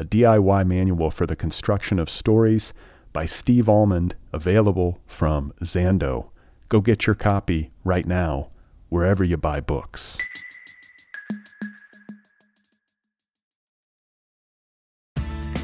a 0.00 0.04
DIY 0.04 0.66
manual 0.66 1.10
for 1.10 1.26
the 1.26 1.36
construction 1.36 1.98
of 1.98 2.08
stories 2.08 2.72
by 3.12 3.26
Steve 3.26 3.68
Almond, 3.68 4.14
available 4.32 4.98
from 5.06 5.52
Zando. 5.62 6.30
Go 6.70 6.80
get 6.80 7.06
your 7.06 7.14
copy 7.14 7.70
right 7.84 8.06
now, 8.06 8.48
wherever 8.88 9.22
you 9.22 9.36
buy 9.36 9.60
books. 9.60 10.16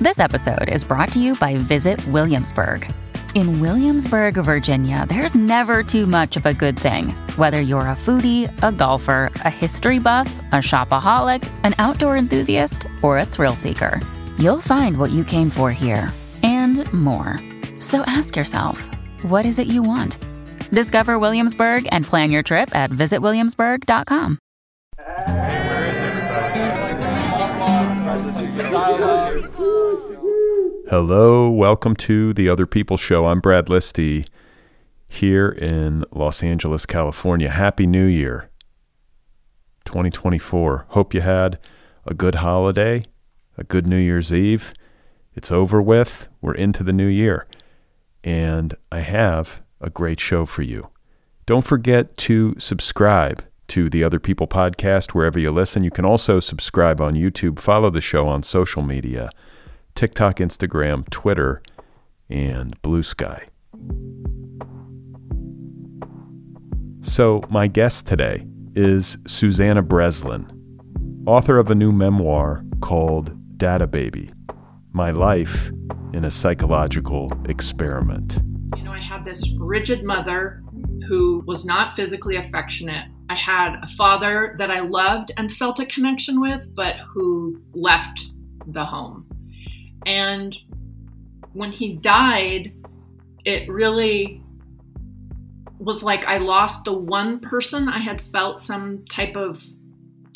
This 0.02 0.18
episode 0.18 0.68
is 0.68 0.84
brought 0.84 1.10
to 1.12 1.18
you 1.18 1.34
by 1.36 1.56
Visit 1.56 2.06
Williamsburg. 2.08 2.92
In 3.34 3.60
Williamsburg, 3.60 4.34
Virginia, 4.34 5.06
there's 5.08 5.34
never 5.34 5.82
too 5.82 6.06
much 6.06 6.36
of 6.36 6.44
a 6.44 6.52
good 6.52 6.78
thing. 6.78 7.10
Whether 7.36 7.62
you're 7.62 7.80
a 7.80 7.96
foodie, 7.96 8.52
a 8.62 8.70
golfer, 8.70 9.30
a 9.36 9.50
history 9.50 9.98
buff, 9.98 10.30
a 10.52 10.56
shopaholic, 10.56 11.50
an 11.62 11.74
outdoor 11.78 12.18
enthusiast, 12.18 12.86
or 13.02 13.18
a 13.18 13.26
thrill 13.26 13.56
seeker, 13.56 14.00
you'll 14.38 14.60
find 14.60 14.98
what 14.98 15.10
you 15.10 15.24
came 15.24 15.50
for 15.50 15.70
here 15.70 16.12
and 16.42 16.92
more. 16.92 17.38
So 17.78 18.02
ask 18.06 18.36
yourself, 18.36 18.88
what 19.22 19.46
is 19.46 19.58
it 19.58 19.66
you 19.66 19.82
want? 19.82 20.18
Discover 20.70 21.18
Williamsburg 21.18 21.88
and 21.92 22.04
plan 22.04 22.30
your 22.30 22.42
trip 22.42 22.74
at 22.74 22.90
visitwilliamsburg.com. 22.90 24.38
Hello, 30.88 31.50
welcome 31.50 31.96
to 31.96 32.32
the 32.32 32.48
Other 32.48 32.64
People 32.64 32.96
Show. 32.96 33.26
I'm 33.26 33.40
Brad 33.40 33.66
Listi 33.66 34.26
here 35.08 35.48
in 35.48 36.04
Los 36.12 36.42
Angeles, 36.42 36.86
California. 36.86 37.50
Happy 37.50 37.86
New 37.86 38.06
Year 38.06 38.48
2024. 39.84 40.86
Hope 40.90 41.12
you 41.12 41.22
had 41.22 41.58
a 42.06 42.14
good 42.14 42.36
holiday, 42.36 43.02
a 43.56 43.64
good 43.64 43.86
New 43.86 43.98
Year's 43.98 44.32
Eve. 44.32 44.72
It's 45.34 45.52
over 45.52 45.80
with. 45.80 46.28
We're 46.40 46.54
into 46.54 46.82
the 46.82 46.92
new 46.92 47.06
year. 47.06 47.46
And 48.24 48.74
I 48.90 49.00
have 49.00 49.62
a 49.80 49.90
great 49.90 50.20
show 50.20 50.46
for 50.46 50.62
you. 50.62 50.90
Don't 51.46 51.64
forget 51.64 52.16
to 52.18 52.54
subscribe 52.58 53.44
to 53.68 53.88
the 53.88 54.02
Other 54.02 54.18
People 54.18 54.46
podcast 54.46 55.12
wherever 55.12 55.38
you 55.38 55.50
listen. 55.50 55.84
You 55.84 55.90
can 55.90 56.04
also 56.04 56.40
subscribe 56.40 57.00
on 57.00 57.14
YouTube, 57.14 57.58
follow 57.58 57.90
the 57.90 58.00
show 58.00 58.26
on 58.26 58.42
social 58.42 58.82
media 58.82 59.30
TikTok, 59.94 60.36
Instagram, 60.36 61.08
Twitter, 61.10 61.62
and 62.28 62.80
Bluesky. 62.82 63.46
So, 67.00 67.42
my 67.48 67.66
guest 67.66 68.06
today 68.06 68.44
is 68.74 69.16
Susannah 69.26 69.82
Breslin, 69.82 70.50
author 71.26 71.58
of 71.58 71.70
a 71.70 71.74
new 71.74 71.92
memoir 71.92 72.62
called 72.80 73.35
Data 73.56 73.86
Baby 73.86 74.30
My 74.92 75.10
Life 75.10 75.70
in 76.12 76.24
a 76.24 76.30
Psychological 76.30 77.32
Experiment. 77.48 78.38
You 78.76 78.82
know, 78.82 78.92
I 78.92 78.98
had 78.98 79.24
this 79.24 79.50
rigid 79.58 80.04
mother 80.04 80.62
who 81.08 81.42
was 81.46 81.64
not 81.64 81.96
physically 81.96 82.36
affectionate. 82.36 83.10
I 83.30 83.34
had 83.34 83.76
a 83.82 83.88
father 83.88 84.56
that 84.58 84.70
I 84.70 84.80
loved 84.80 85.32
and 85.36 85.50
felt 85.50 85.80
a 85.80 85.86
connection 85.86 86.40
with, 86.40 86.74
but 86.74 86.96
who 86.96 87.60
left 87.72 88.30
the 88.66 88.84
home. 88.84 89.26
And 90.04 90.56
when 91.52 91.72
he 91.72 91.94
died, 91.94 92.72
it 93.44 93.68
really 93.68 94.42
was 95.78 96.02
like 96.02 96.26
I 96.26 96.38
lost 96.38 96.84
the 96.84 96.92
one 96.92 97.40
person 97.40 97.88
I 97.88 97.98
had 97.98 98.20
felt 98.20 98.60
some 98.60 99.04
type 99.06 99.36
of 99.36 99.62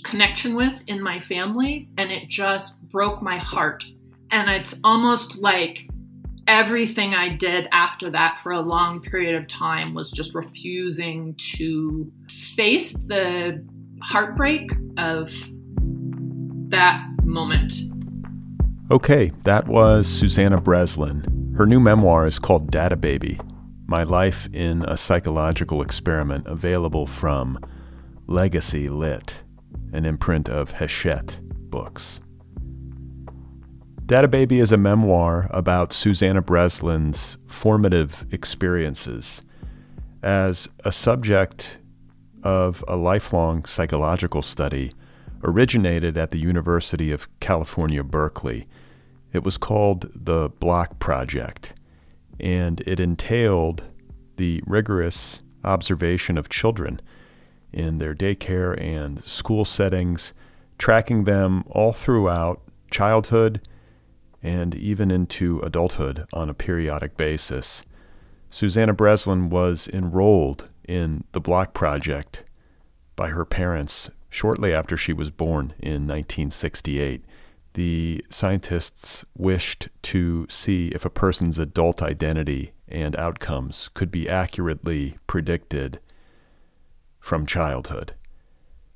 connection 0.01 0.55
with 0.55 0.83
in 0.87 1.03
my 1.03 1.21
family, 1.21 1.89
and 1.97 2.11
it 2.11 2.29
just 2.29 2.83
broke 2.89 3.23
my 3.23 3.37
heart. 3.37 3.85
And 4.31 4.51
it's 4.51 4.81
almost 4.85 5.39
like 5.39 5.89
everything 6.47 7.15
I 7.15 7.29
did 7.29 7.69
after 7.73 8.11
that 8.11 8.39
for 8.39 8.53
a 8.53 8.61
long 8.61 9.01
period 9.01 9.35
of 9.37 9.47
time 9.47 9.95
was 9.95 10.11
just 10.11 10.35
refusing 10.35 11.35
to 11.57 12.11
face 12.29 12.93
the 12.93 13.65
heartbreak 14.03 14.73
of 14.97 15.33
that 16.71 17.07
moment. 17.23 17.75
Okay, 18.91 19.31
that 19.45 19.69
was 19.69 20.09
Susannah 20.09 20.61
Breslin. 20.61 21.55
Her 21.57 21.67
new 21.67 21.79
memoir 21.79 22.27
is 22.27 22.39
called 22.39 22.71
Data 22.71 22.97
Baby 22.97 23.39
My 23.87 24.03
Life 24.03 24.49
in 24.53 24.85
a 24.87 24.97
Psychological 24.97 25.83
Experiment, 25.83 26.47
available 26.47 27.07
from 27.07 27.59
Legacy 28.27 28.89
Lit, 28.89 29.43
an 29.93 30.05
imprint 30.05 30.49
of 30.49 30.73
Hachette 30.73 31.41
Books. 31.71 32.21
Data 34.07 34.29
Baby 34.29 34.59
is 34.59 34.73
a 34.73 34.77
memoir 34.77 35.49
about 35.51 35.93
Susannah 35.93 36.43
Breslin's 36.43 37.37
formative 37.47 38.27
experiences 38.33 39.43
as 40.23 40.69
a 40.85 40.93
subject 40.93 41.79
of 42.43 42.85
a 42.89 42.97
lifelong 42.97 43.65
psychological 43.67 44.43
study 44.43 44.93
originated 45.43 46.19
at 46.19 46.31
the 46.31 46.39
University 46.39 47.13
of 47.13 47.29
California, 47.41 48.03
Berkeley. 48.03 48.67
It 49.33 49.45
was 49.45 49.57
called 49.57 50.11
the 50.15 50.49
Block 50.49 50.99
Project, 50.99 51.75
and 52.39 52.83
it 52.87 53.01
entailed 53.01 53.83
the 54.37 54.63
rigorous 54.67 55.41
observation 55.65 56.37
of 56.37 56.49
children 56.49 57.01
in 57.73 57.99
their 57.99 58.15
daycare 58.15 58.79
and 58.81 59.25
school 59.25 59.65
settings, 59.65 60.35
tracking 60.79 61.25
them 61.25 61.65
all 61.69 61.93
throughout 61.93 62.61
childhood 62.91 63.61
and 64.43 64.75
even 64.75 65.11
into 65.11 65.61
adulthood 65.61 66.27
on 66.33 66.49
a 66.49 66.55
periodic 66.55 67.17
basis. 67.17 67.83
Susannah 68.51 68.95
Breslin 68.95 69.51
was 69.51 69.89
enrolled 69.93 70.69
in 70.89 71.25
the 71.33 71.41
Block 71.41 71.73
Project 71.75 72.45
by 73.15 73.29
her 73.29 73.45
parents 73.45 74.11
shortly 74.29 74.73
after 74.73 74.97
she 74.97 75.13
was 75.13 75.31
born 75.31 75.75
in 75.79 76.07
1968. 76.07 77.25
The 77.75 78.25
scientists 78.31 79.25
wished 79.37 79.89
to 80.03 80.47
see 80.49 80.89
if 80.89 81.05
a 81.05 81.11
person's 81.11 81.59
adult 81.59 82.03
identity 82.03 82.73
and 82.89 83.15
outcomes 83.17 83.91
could 83.95 84.11
be 84.11 84.29
accurately 84.29 85.19
predicted 85.27 86.01
from 87.31 87.47
childhood. 87.47 88.13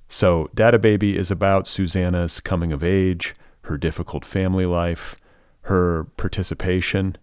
So, 0.09 0.51
Data 0.53 0.77
Baby 0.77 1.17
is 1.17 1.31
about 1.31 1.69
Susannah's 1.69 2.41
coming 2.41 2.73
of 2.73 2.83
age, 2.83 3.33
her 3.61 3.79
difficult 3.79 4.25
family 4.25 4.67
life, 4.67 5.15
her 5.61 6.09
participation, 6.17 7.17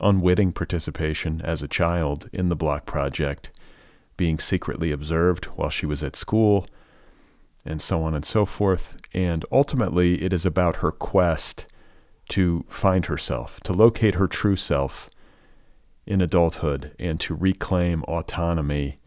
unwitting 0.00 0.50
participation 0.50 1.40
as 1.42 1.62
a 1.62 1.68
child 1.68 2.28
in 2.32 2.48
the 2.48 2.56
Block 2.56 2.86
Project, 2.86 3.52
being 4.16 4.40
secretly 4.40 4.90
observed 4.90 5.44
while 5.54 5.70
she 5.70 5.86
was 5.86 6.02
at 6.02 6.16
school, 6.16 6.66
and 7.64 7.80
so 7.80 8.02
on 8.02 8.12
and 8.12 8.24
so 8.24 8.44
forth. 8.44 8.96
And 9.14 9.44
ultimately, 9.52 10.20
it 10.24 10.32
is 10.32 10.44
about 10.44 10.82
her 10.82 10.90
quest 10.90 11.66
to 12.30 12.64
find 12.68 13.06
herself, 13.06 13.60
to 13.60 13.72
locate 13.72 14.16
her 14.16 14.26
true 14.26 14.56
self 14.56 15.08
in 16.04 16.20
adulthood, 16.20 16.96
and 16.98 17.20
to 17.20 17.32
reclaim 17.32 18.02
autonomy 18.08 18.98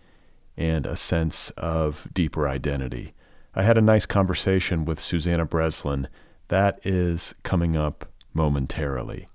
and 0.59 0.85
a 0.85 0.97
sense 0.97 1.49
of 1.51 2.07
deeper 2.13 2.47
identity. 2.47 3.13
I 3.55 3.63
had 3.63 3.77
a 3.77 3.81
nice 3.81 4.05
conversation 4.05 4.85
with 4.85 4.99
Susannah 4.99 5.45
Breslin. 5.45 6.09
That 6.49 6.79
is 6.83 7.33
coming 7.43 7.77
up 7.77 8.11
momentarily. 8.33 9.27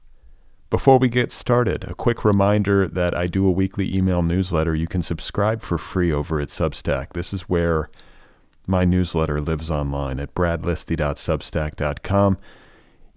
Before 0.71 0.99
we 0.99 1.09
get 1.09 1.33
started, 1.33 1.85
a 1.85 1.95
quick 1.95 2.25
reminder 2.25 2.89
that 2.89 3.15
I 3.15 3.27
do 3.27 3.47
a 3.47 3.51
weekly 3.51 3.97
email 3.97 4.23
newsletter. 4.23 4.75
You 4.75 4.87
can 4.87 5.03
subscribe 5.03 5.63
for 5.63 5.79
free 5.79 6.13
over 6.13 6.41
at 6.41 6.49
Substack. 6.49 7.15
This 7.15 7.33
is 7.33 7.43
where 7.43 7.89
my 8.67 8.85
newsletter 8.85 9.41
lives 9.41 9.71
online 9.71 10.19
at 10.21 10.35
bradlisti.substack.com. 10.35 12.39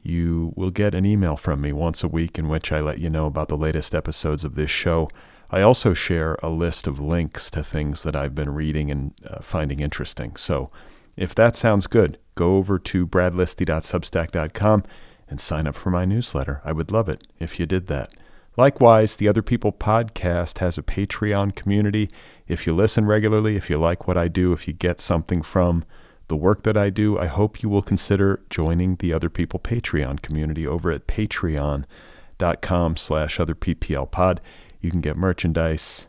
You 0.02 0.54
will 0.56 0.72
get 0.72 0.96
an 0.96 1.06
email 1.06 1.36
from 1.36 1.60
me 1.60 1.74
once 1.74 2.04
a 2.04 2.08
week 2.08 2.40
in 2.40 2.48
which 2.48 2.72
I 2.72 2.80
let 2.80 3.00
you 3.00 3.10
know 3.10 3.26
about 3.26 3.50
the 3.50 3.58
latest 3.58 3.94
episodes 3.94 4.46
of 4.46 4.56
this 4.56 4.72
show. 4.72 5.10
I 5.50 5.62
also 5.62 5.94
share 5.94 6.38
a 6.44 6.50
list 6.50 6.88
of 6.88 7.00
links 7.00 7.50
to 7.52 7.64
things 7.64 8.04
that 8.04 8.16
I've 8.16 8.36
been 8.36 8.54
reading 8.54 8.92
and 8.92 9.14
uh, 9.26 9.42
finding 9.42 9.80
interesting. 9.80 10.36
So 10.36 10.70
if 11.16 11.34
that 11.36 11.56
sounds 11.56 11.88
good, 11.88 12.18
go 12.36 12.58
over 12.58 12.78
to 12.80 13.08
bradlisti.substack.com 13.08 14.84
and 15.30 15.40
sign 15.40 15.68
up 15.68 15.76
for 15.76 15.90
my 15.90 16.06
newsletter. 16.06 16.62
I 16.64 16.72
would 16.72 16.92
love 16.92 17.10
it 17.10 17.28
if 17.40 17.60
you 17.60 17.66
did 17.66 17.88
that. 17.88 18.14
Likewise, 18.58 19.18
the 19.18 19.28
Other 19.28 19.44
People 19.44 19.72
podcast 19.72 20.58
has 20.60 20.78
a 20.78 20.84
Patreon 20.84 21.56
community. 21.56 22.10
If 22.48 22.66
you 22.66 22.74
listen 22.74 23.06
regularly, 23.06 23.56
if 23.56 23.70
you 23.70 23.78
like 23.78 24.08
what 24.08 24.18
I 24.18 24.28
do, 24.28 24.52
if 24.52 24.68
you 24.68 24.74
get 24.74 25.00
something 25.00 25.44
from 25.44 25.86
the 26.28 26.36
work 26.36 26.64
that 26.64 26.76
I 26.76 26.90
do, 26.90 27.20
I 27.20 27.28
hope 27.28 27.62
you 27.62 27.70
will 27.70 27.82
consider 27.84 28.42
joining 28.50 28.96
the 28.96 29.14
Other 29.14 29.30
People 29.30 29.60
Patreon 29.60 30.22
community 30.22 30.66
over 30.66 30.92
at 30.92 31.08
patreon.com 31.08 32.98
slash 32.98 33.38
otherpplpod. 33.38 34.40
You 34.88 34.92
can 34.92 35.02
get 35.02 35.18
merchandise, 35.18 36.08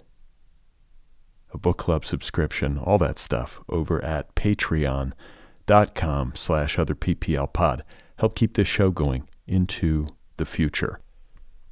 a 1.52 1.58
book 1.58 1.78
club 1.78 2.04
subscription, 2.04 2.78
all 2.78 2.96
that 2.98 3.18
stuff 3.18 3.60
over 3.68 4.00
at 4.04 4.32
patreon.com 4.36 6.32
slash 6.36 6.76
otherpplpod 6.76 7.80
help 8.18 8.36
keep 8.36 8.54
this 8.54 8.68
show 8.68 8.92
going 8.92 9.28
into 9.48 10.06
the 10.36 10.46
future. 10.46 11.00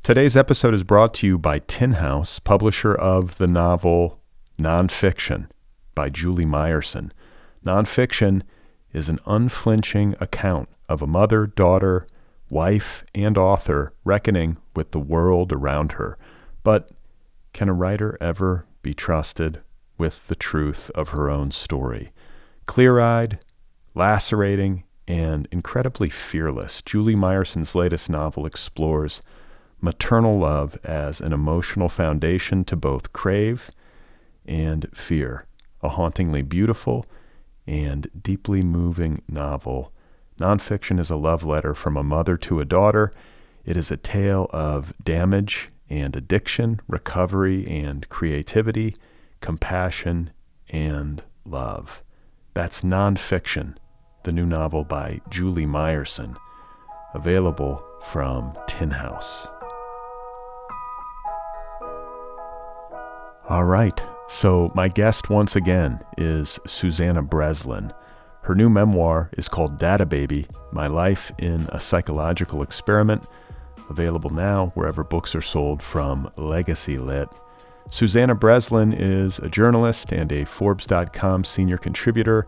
Today's 0.03 0.37
episode 0.37 0.75
is 0.75 0.83
brought 0.83 1.15
to 1.15 1.29
you 1.29 1.39
by 1.39 1.61
Tin 1.61 1.93
House, 1.93 2.41
publisher 2.41 2.93
of 2.93 3.39
the 3.39 3.47
novel 3.47 4.21
Nonfiction 4.59 5.47
by 5.95 6.09
Julie 6.09 6.45
Myerson. 6.45 7.13
Nonfiction 7.65 8.43
is 8.93 9.09
an 9.09 9.21
unflinching 9.27 10.17
account 10.19 10.69
of 10.89 11.03
a 11.03 11.07
mother, 11.07 11.47
daughter, 11.47 12.09
wife, 12.51 13.05
and 13.15 13.39
author 13.39 13.93
reckoning 14.03 14.57
with 14.75 14.91
the 14.91 14.99
world 14.99 15.53
around 15.53 15.93
her. 15.93 16.19
But 16.65 16.91
can 17.57 17.71
a 17.71 17.73
writer 17.73 18.19
ever 18.21 18.67
be 18.83 18.93
trusted 18.93 19.63
with 19.97 20.29
the 20.29 20.35
truth 20.35 20.91
of 20.95 21.09
her 21.09 21.31
own 21.31 21.51
story? 21.51 22.13
Clear 22.67 23.01
eyed, 23.01 23.39
lacerating, 23.95 24.85
and 25.09 25.49
incredibly 25.51 26.11
fearless, 26.11 26.83
Julie 26.83 27.17
Myerson's 27.17 27.75
latest 27.75 28.11
novel 28.11 28.45
explores 28.45 29.23
maternal 29.81 30.39
love 30.39 30.79
as 30.85 31.19
an 31.23 31.33
emotional 31.33 31.89
foundation 31.89 32.63
to 32.67 32.77
both 32.77 33.15
crave 33.15 33.71
and 34.45 34.87
fear. 34.93 35.47
A 35.81 35.89
hauntingly 35.89 36.43
beautiful 36.43 37.07
and 37.67 38.07
deeply 38.23 38.61
moving 38.61 39.23
novel. 39.31 39.95
Nonfiction 40.39 41.01
is 41.01 41.09
a 41.09 41.17
love 41.17 41.43
letter 41.43 41.73
from 41.73 41.97
a 41.97 42.05
mother 42.05 42.37
to 42.37 42.61
a 42.61 42.67
daughter. 42.67 43.13
It 43.65 43.79
is 43.79 43.91
a 43.91 43.97
tale 43.97 44.51
of 44.53 44.93
damage 45.03 45.71
and 45.89 46.17
addiction, 46.17 46.81
recovery 46.89 47.67
and 47.67 48.09
creativity, 48.09 48.95
compassion 49.41 50.31
and 50.69 51.23
love. 51.45 52.03
That's 52.55 52.83
nonfiction 52.83 53.77
the 54.27 54.33
new 54.33 54.45
novel 54.45 54.83
by 54.83 55.21
Julie 55.31 55.67
Myerson, 55.67 56.37
available 57.15 57.81
from 58.03 58.53
Tin 58.67 58.91
House. 58.91 59.47
All 63.49 63.65
right, 63.65 64.03
so 64.29 64.73
my 64.75 64.89
guest 64.89 65.31
once 65.31 65.55
again 65.55 66.01
is 66.19 66.59
Susannah 66.67 67.23
Breslin. 67.23 67.93
Her 68.43 68.57
new 68.57 68.69
memoir 68.69 69.31
is 69.39 69.47
called 69.47 69.79
Data 69.79 70.05
Baby 70.05 70.49
My 70.73 70.89
Life 70.89 71.31
in 71.39 71.69
a 71.71 71.79
Psychological 71.79 72.63
Experiment, 72.63 73.23
available 73.89 74.31
now 74.31 74.73
wherever 74.75 75.05
books 75.05 75.35
are 75.35 75.41
sold 75.41 75.83
from 75.83 76.31
Legacy 76.37 76.99
Lit. 76.99 77.29
Susannah 77.89 78.35
Breslin 78.35 78.93
is 78.93 79.39
a 79.39 79.49
journalist 79.49 80.13
and 80.13 80.33
a 80.33 80.45
Forbes.com 80.45 81.45
senior 81.45 81.79
contributor 81.79 82.47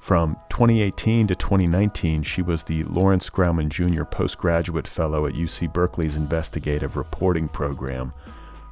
from 0.00 0.34
2018 0.48 1.26
to 1.26 1.34
2019, 1.34 2.22
she 2.22 2.40
was 2.40 2.64
the 2.64 2.84
Lawrence 2.84 3.28
Grauman 3.28 3.68
Jr. 3.68 4.04
Postgraduate 4.04 4.88
Fellow 4.88 5.26
at 5.26 5.34
UC 5.34 5.72
Berkeley's 5.74 6.16
Investigative 6.16 6.96
Reporting 6.96 7.48
Program. 7.48 8.12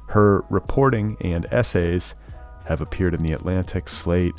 Her 0.07 0.43
reporting 0.49 1.17
and 1.21 1.45
essays 1.51 2.15
have 2.65 2.81
appeared 2.81 3.13
in 3.13 3.21
The 3.21 3.33
Atlantic, 3.33 3.87
Slate, 3.87 4.33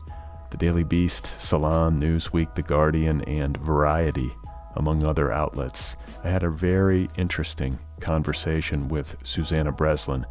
The 0.51 0.57
Daily 0.57 0.83
Beast, 0.83 1.31
Salon, 1.39 2.01
Newsweek, 2.01 2.57
The 2.57 2.63
Guardian, 2.63 3.23
and 3.23 3.57
Variety, 3.59 4.33
among 4.75 5.07
other 5.07 5.31
outlets. 5.31 5.95
I 6.23 6.29
had 6.29 6.43
a 6.43 6.51
very 6.51 7.09
interesting 7.17 7.79
conversation 8.01 8.89
with 8.89 9.17
Susannah 9.25 9.73
Breslin, 9.73 10.27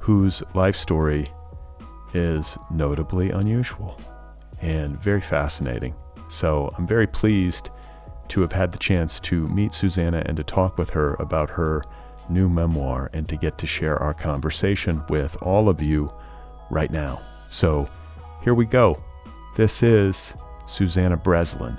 whose 0.00 0.42
life 0.54 0.76
story 0.76 1.26
is 2.14 2.56
notably 2.70 3.30
unusual 3.30 4.00
and 4.60 4.98
very 5.00 5.20
fascinating. 5.20 5.94
So 6.28 6.74
I'm 6.76 6.86
very 6.86 7.06
pleased 7.06 7.70
to 8.28 8.40
have 8.40 8.52
had 8.52 8.72
the 8.72 8.78
chance 8.78 9.20
to 9.20 9.46
meet 9.48 9.72
Susannah 9.72 10.22
and 10.26 10.36
to 10.36 10.44
talk 10.44 10.76
with 10.76 10.90
her 10.90 11.14
about 11.14 11.50
her 11.50 11.82
new 12.28 12.48
memoir 12.48 13.10
and 13.12 13.28
to 13.28 13.36
get 13.36 13.58
to 13.58 13.66
share 13.66 13.96
our 14.02 14.14
conversation 14.14 15.02
with 15.08 15.36
all 15.42 15.68
of 15.68 15.80
you 15.80 16.12
right 16.70 16.90
now. 16.90 17.20
So 17.50 17.88
here 18.42 18.54
we 18.54 18.66
go. 18.66 19.02
This 19.56 19.82
is 19.82 20.34
Susannah 20.66 21.16
Breslin, 21.16 21.78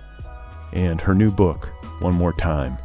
and 0.74 1.00
her 1.00 1.14
new 1.14 1.32
book, 1.32 1.70
One 2.00 2.16
More 2.16 2.34
Time, 2.34 2.78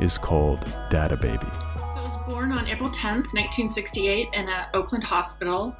is 0.00 0.18
called 0.18 0.60
Data 0.90 1.16
Baby. 1.16 1.46
So 1.94 2.00
I 2.00 2.04
was 2.04 2.16
born 2.26 2.52
on 2.52 2.66
April 2.66 2.90
10th, 2.90 3.32
1968, 3.32 4.28
in 4.32 4.48
an 4.48 4.66
Oakland 4.74 5.04
hospital. 5.04 5.76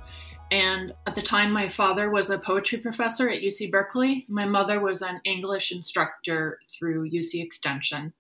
And 0.51 0.95
at 1.07 1.15
the 1.15 1.23
time, 1.23 1.53
my 1.53 1.69
father 1.69 2.11
was 2.11 2.31
a 2.31 2.39
poetry 2.39 2.79
professor 2.79 3.29
at 3.29 3.41
UC 3.41 3.71
Berkeley. 3.71 4.25
My 4.29 4.47
mother 4.47 4.79
was 4.79 5.03
an 5.03 5.21
English 5.25 5.73
instructor 5.73 6.61
through 6.71 7.11
UC 7.11 7.43
Extension. 7.43 8.13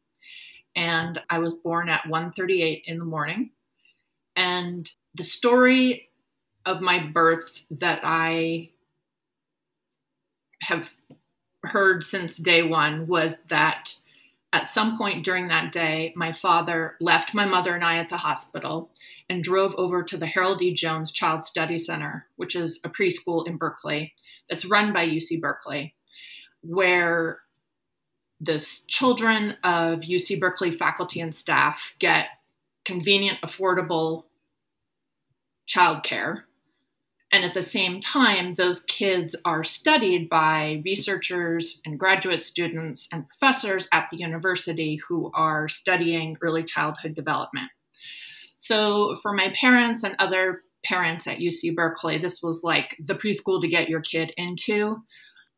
And 0.74 1.20
I 1.30 1.38
was 1.38 1.54
born 1.54 1.88
at 1.88 2.06
1:38 2.06 2.82
in 2.86 2.98
the 2.98 3.04
morning. 3.04 3.50
And 4.34 4.90
the 5.14 5.22
story 5.22 6.10
of 6.66 6.80
my 6.80 6.98
birth 6.98 7.64
that 7.70 8.00
I 8.02 8.70
have 10.62 10.90
heard 11.62 12.02
since 12.02 12.36
day 12.38 12.62
one 12.62 13.06
was 13.06 13.42
that 13.44 14.00
at 14.54 14.68
some 14.68 14.96
point 14.96 15.24
during 15.24 15.48
that 15.48 15.72
day, 15.72 16.12
my 16.14 16.30
father 16.30 16.94
left 17.00 17.34
my 17.34 17.44
mother 17.44 17.74
and 17.74 17.82
I 17.82 17.98
at 17.98 18.08
the 18.08 18.16
hospital 18.16 18.92
and 19.28 19.42
drove 19.42 19.74
over 19.74 20.04
to 20.04 20.16
the 20.16 20.26
Harold 20.26 20.62
E. 20.62 20.72
Jones 20.72 21.10
Child 21.10 21.44
Study 21.44 21.76
Center, 21.76 22.28
which 22.36 22.54
is 22.54 22.80
a 22.84 22.88
preschool 22.88 23.48
in 23.48 23.56
Berkeley 23.56 24.14
that's 24.48 24.64
run 24.64 24.92
by 24.92 25.08
UC 25.08 25.40
Berkeley, 25.40 25.96
where 26.60 27.40
the 28.40 28.64
children 28.86 29.56
of 29.64 30.02
UC 30.02 30.38
Berkeley 30.38 30.70
faculty 30.70 31.18
and 31.18 31.34
staff 31.34 31.92
get 31.98 32.28
convenient, 32.84 33.40
affordable 33.42 34.26
childcare. 35.68 36.42
And 37.34 37.44
at 37.44 37.52
the 37.52 37.64
same 37.64 37.98
time, 37.98 38.54
those 38.54 38.84
kids 38.84 39.34
are 39.44 39.64
studied 39.64 40.28
by 40.28 40.80
researchers 40.84 41.80
and 41.84 41.98
graduate 41.98 42.40
students 42.40 43.08
and 43.12 43.26
professors 43.28 43.88
at 43.90 44.06
the 44.08 44.18
university 44.18 45.00
who 45.08 45.32
are 45.34 45.66
studying 45.66 46.36
early 46.42 46.62
childhood 46.62 47.16
development. 47.16 47.72
So 48.54 49.16
for 49.16 49.32
my 49.32 49.52
parents 49.60 50.04
and 50.04 50.14
other 50.20 50.60
parents 50.84 51.26
at 51.26 51.38
UC 51.38 51.74
Berkeley, 51.74 52.18
this 52.18 52.40
was 52.40 52.62
like 52.62 52.96
the 53.04 53.16
preschool 53.16 53.60
to 53.62 53.66
get 53.66 53.88
your 53.88 54.00
kid 54.00 54.32
into. 54.36 55.02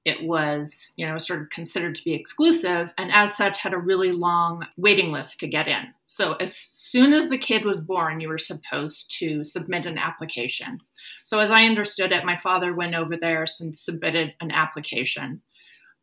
It 0.07 0.23
was, 0.23 0.93
you 0.97 1.07
know, 1.07 1.19
sort 1.19 1.43
of 1.43 1.51
considered 1.51 1.97
to 1.97 2.05
be 2.05 2.15
exclusive 2.15 2.95
and 2.97 3.13
as 3.13 3.37
such 3.37 3.59
had 3.59 3.75
a 3.75 3.79
really 3.79 4.13
long 4.13 4.67
waiting 4.79 5.13
list 5.13 5.41
to 5.41 5.49
get 5.49 5.69
in. 5.69 5.89
So 6.07 6.35
as 6.35 6.57
soon 6.57 7.13
as 7.13 7.29
the 7.29 7.37
kid 7.37 7.65
was 7.65 7.81
born, 7.81 8.21
you 8.21 8.29
were 8.29 8.39
supposed 8.39 9.15
to 9.19 9.45
submit 9.45 9.85
an 9.85 9.99
application. 9.99 10.79
So 11.25 11.41
as 11.41 11.51
I 11.51 11.65
understood 11.65 12.13
it, 12.13 12.25
my 12.25 12.37
father 12.37 12.73
went 12.73 12.95
over 12.95 13.17
there 13.17 13.45
and 13.61 13.77
submitted 13.77 14.35
an 14.41 14.53
application 14.53 15.43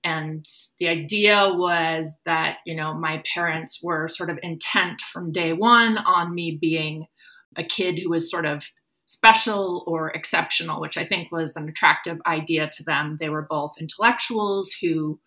and 0.04 0.46
the 0.80 0.90
idea 0.90 1.54
was 1.54 2.20
that 2.26 2.58
you 2.66 2.76
know 2.76 2.94
my 2.94 3.24
parents 3.34 3.82
were 3.82 4.08
sort 4.08 4.30
of 4.30 4.40
intent 4.44 5.02
from 5.02 5.32
day 5.32 5.54
one 5.54 5.98
on 5.98 6.36
me 6.36 6.58
being 6.60 7.08
a 7.56 7.64
kid 7.64 8.00
who 8.00 8.10
was 8.10 8.30
sort 8.30 8.46
of 8.46 8.66
special 9.06 9.84
or 9.88 10.10
exceptional 10.12 10.80
which 10.80 10.98
i 10.98 11.04
think 11.04 11.32
was 11.32 11.56
an 11.56 11.68
attractive 11.68 12.20
idea 12.26 12.70
to 12.70 12.84
them 12.84 13.18
they 13.20 13.30
were 13.30 13.42
both 13.42 13.76
intellectuals 13.80 14.74
who 14.74 15.20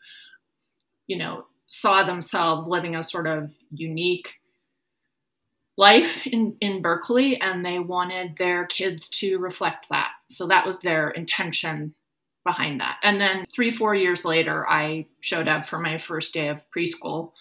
you 1.07 1.17
know 1.17 1.45
saw 1.67 2.05
themselves 2.05 2.67
living 2.67 2.95
a 2.95 3.03
sort 3.03 3.27
of 3.27 3.57
unique 3.71 4.41
life 5.77 6.27
in, 6.27 6.57
in 6.61 6.83
Berkeley 6.83 7.41
and 7.41 7.65
they 7.65 7.79
wanted 7.79 8.37
their 8.37 8.67
kids 8.67 9.09
to 9.09 9.39
reflect 9.39 9.89
that. 9.91 10.13
So 10.29 10.47
that 10.47 10.65
was 10.65 10.81
their 10.81 11.11
intention 11.11 11.95
behind 12.45 12.81
that. 12.81 12.99
And 13.03 13.21
then 13.21 13.45
three, 13.53 13.71
four 13.71 13.95
years 13.95 14.25
later, 14.25 14.67
I 14.69 15.07
showed 15.21 15.49
up 15.49 15.67
for 15.67 15.79
my 15.79 15.99
first 15.99 16.33
day 16.33 16.49
of 16.49 16.65
preschool 16.71 17.33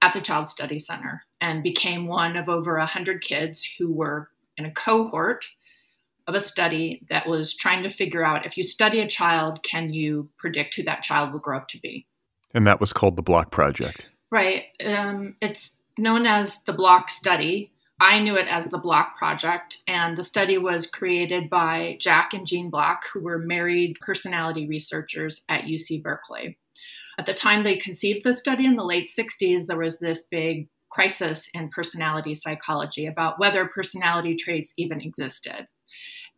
at 0.00 0.12
the 0.12 0.20
Child 0.20 0.48
Study 0.48 0.78
Center 0.78 1.24
and 1.40 1.62
became 1.62 2.06
one 2.06 2.36
of 2.36 2.48
over 2.48 2.78
100 2.78 3.22
kids 3.22 3.68
who 3.78 3.92
were 3.92 4.30
in 4.56 4.64
a 4.64 4.70
cohort 4.70 5.46
of 6.26 6.34
a 6.34 6.40
study 6.40 7.02
that 7.08 7.26
was 7.26 7.54
trying 7.54 7.82
to 7.82 7.90
figure 7.90 8.24
out 8.24 8.46
if 8.46 8.56
you 8.56 8.62
study 8.62 9.00
a 9.00 9.08
child, 9.08 9.62
can 9.62 9.92
you 9.92 10.28
predict 10.38 10.74
who 10.74 10.82
that 10.84 11.02
child 11.02 11.32
will 11.32 11.40
grow 11.40 11.56
up 11.56 11.68
to 11.68 11.78
be? 11.80 12.06
And 12.54 12.66
that 12.66 12.80
was 12.80 12.92
called 12.92 13.16
the 13.16 13.22
Block 13.22 13.50
Project. 13.50 14.06
Right. 14.30 14.64
Um, 14.84 15.36
it's 15.40 15.74
known 15.98 16.26
as 16.26 16.62
the 16.62 16.72
Block 16.72 17.10
Study. 17.10 17.72
I 18.00 18.18
knew 18.18 18.36
it 18.36 18.48
as 18.52 18.66
the 18.66 18.78
Block 18.78 19.16
Project, 19.16 19.78
and 19.86 20.16
the 20.16 20.24
study 20.24 20.58
was 20.58 20.88
created 20.88 21.48
by 21.48 21.96
Jack 22.00 22.34
and 22.34 22.46
Jeanne 22.46 22.70
Block, 22.70 23.04
who 23.12 23.20
were 23.20 23.38
married 23.38 23.98
personality 24.00 24.66
researchers 24.66 25.44
at 25.48 25.64
UC 25.64 26.02
Berkeley. 26.02 26.58
At 27.18 27.26
the 27.26 27.34
time 27.34 27.62
they 27.62 27.76
conceived 27.76 28.24
the 28.24 28.32
study 28.32 28.66
in 28.66 28.76
the 28.76 28.84
late 28.84 29.06
60s, 29.06 29.66
there 29.66 29.78
was 29.78 30.00
this 30.00 30.26
big 30.26 30.68
crisis 30.90 31.48
in 31.54 31.68
personality 31.68 32.34
psychology 32.34 33.06
about 33.06 33.38
whether 33.38 33.66
personality 33.66 34.34
traits 34.34 34.74
even 34.76 35.00
existed. 35.00 35.66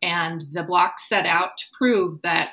And 0.05 0.43
the 0.51 0.61
block 0.61 0.99
set 0.99 1.25
out 1.25 1.57
to 1.57 1.65
prove 1.73 2.21
that 2.21 2.51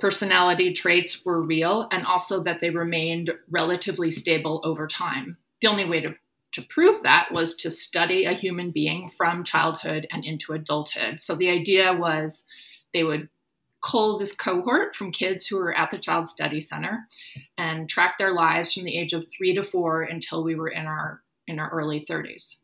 personality 0.00 0.72
traits 0.72 1.24
were 1.24 1.40
real 1.40 1.86
and 1.92 2.04
also 2.04 2.42
that 2.42 2.60
they 2.60 2.70
remained 2.70 3.30
relatively 3.48 4.10
stable 4.10 4.60
over 4.64 4.88
time. 4.88 5.36
The 5.60 5.68
only 5.68 5.84
way 5.84 6.00
to 6.00 6.14
to 6.52 6.62
prove 6.62 7.02
that 7.02 7.28
was 7.30 7.54
to 7.56 7.70
study 7.70 8.24
a 8.24 8.32
human 8.32 8.70
being 8.70 9.06
from 9.06 9.44
childhood 9.44 10.06
and 10.10 10.24
into 10.24 10.54
adulthood. 10.54 11.20
So 11.20 11.34
the 11.34 11.50
idea 11.50 11.92
was 11.92 12.46
they 12.94 13.04
would 13.04 13.28
cull 13.84 14.18
this 14.18 14.34
cohort 14.34 14.96
from 14.96 15.12
kids 15.12 15.46
who 15.46 15.58
were 15.58 15.76
at 15.76 15.90
the 15.90 15.98
Child 15.98 16.26
Study 16.26 16.62
Center 16.62 17.06
and 17.58 17.86
track 17.86 18.16
their 18.16 18.32
lives 18.32 18.72
from 18.72 18.84
the 18.84 18.96
age 18.96 19.12
of 19.12 19.26
three 19.30 19.54
to 19.54 19.62
four 19.62 20.02
until 20.02 20.42
we 20.42 20.54
were 20.54 20.68
in 20.68 20.86
our 20.86 21.22
in 21.46 21.58
our 21.58 21.70
early 21.70 22.00
30s. 22.00 22.60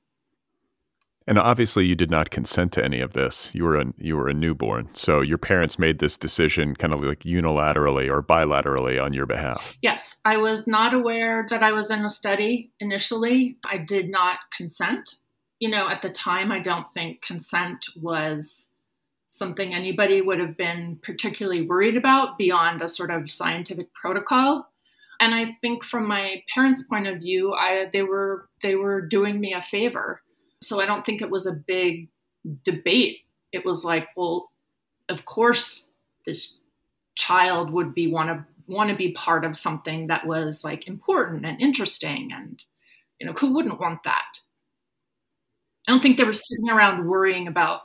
And 1.27 1.39
obviously, 1.39 1.87
you 1.87 1.95
did 1.95 2.11
not 2.11 2.31
consent 2.31 2.73
to 2.73 2.85
any 2.85 3.01
of 3.01 3.15
this. 3.15 3.51
You 3.55 3.65
were 3.65 3.81
a 3.81 3.87
you 3.97 4.17
were 4.17 4.29
a 4.29 4.35
newborn, 4.35 4.91
so 4.93 5.23
your 5.23 5.39
parents 5.39 5.79
made 5.79 5.99
this 5.99 6.19
decision 6.19 6.77
kind 6.77 6.95
of 6.95 7.03
like 7.03 7.21
unilaterally 7.21 8.11
or 8.11 8.23
bilaterally 8.23 9.03
on 9.03 9.15
your 9.15 9.25
behalf. 9.25 9.75
Yes, 9.81 10.21
I 10.27 10.37
was 10.37 10.67
not 10.67 10.93
aware 10.93 11.47
that 11.49 11.63
I 11.63 11.73
was 11.73 11.91
in 11.91 12.05
a 12.05 12.11
study 12.11 12.73
initially. 12.79 13.57
I 13.65 13.79
did 13.79 14.11
not 14.11 14.39
consent. 14.55 15.17
You 15.61 15.71
know, 15.71 15.89
at 15.89 16.03
the 16.03 16.11
time, 16.11 16.53
I 16.53 16.59
don't 16.59 16.93
think 16.93 17.23
consent 17.23 17.87
was 17.97 18.69
something 19.27 19.73
anybody 19.73 20.21
would 20.21 20.39
have 20.39 20.59
been 20.59 20.99
particularly 21.03 21.63
worried 21.63 21.97
about 21.97 22.37
beyond 22.37 22.83
a 22.83 22.89
sort 22.89 23.11
of 23.11 23.31
scientific 23.31 23.93
protocol. 23.95 24.69
And 25.21 25.35
I 25.35 25.47
think 25.63 25.85
from 25.85 26.07
my 26.07 26.43
parents' 26.53 26.83
point 26.83 27.07
of 27.07 27.23
view, 27.23 27.55
I 27.55 27.89
they 27.91 28.03
were 28.03 28.51
they 28.61 28.75
were 28.75 29.01
doing 29.01 29.41
me 29.41 29.55
a 29.55 29.63
favor 29.63 30.21
so 30.65 30.81
I 30.81 30.87
don't 30.87 31.05
think 31.05 31.23
it 31.23 31.31
was 31.31 31.47
a 31.47 31.53
big 31.53 32.09
debate. 32.65 33.19
It 33.53 33.65
was 33.65 33.85
like, 33.85 34.09
well, 34.17 34.51
of 35.09 35.25
course, 35.25 35.87
this 36.27 36.61
child 37.15 37.71
would 37.71 37.95
be 37.95 38.07
want 38.07 38.31
to 38.31 38.45
want 38.67 38.91
to 38.91 38.97
be 38.97 39.13
part 39.13 39.45
of 39.45 39.57
something 39.57 40.07
that 40.07 40.27
was 40.27 40.65
like 40.65 40.89
important 40.89 41.45
and 41.45 41.61
interesting, 41.61 42.31
and 42.33 42.63
you 43.21 43.27
know, 43.27 43.33
who 43.35 43.55
wouldn't 43.55 43.81
want 43.81 44.03
that? 44.05 44.41
I 45.87 45.93
don't 45.93 46.01
think 46.01 46.17
they 46.17 46.25
were 46.25 46.33
sitting 46.33 46.71
around 46.71 47.07
worrying 47.07 47.47
about, 47.47 47.83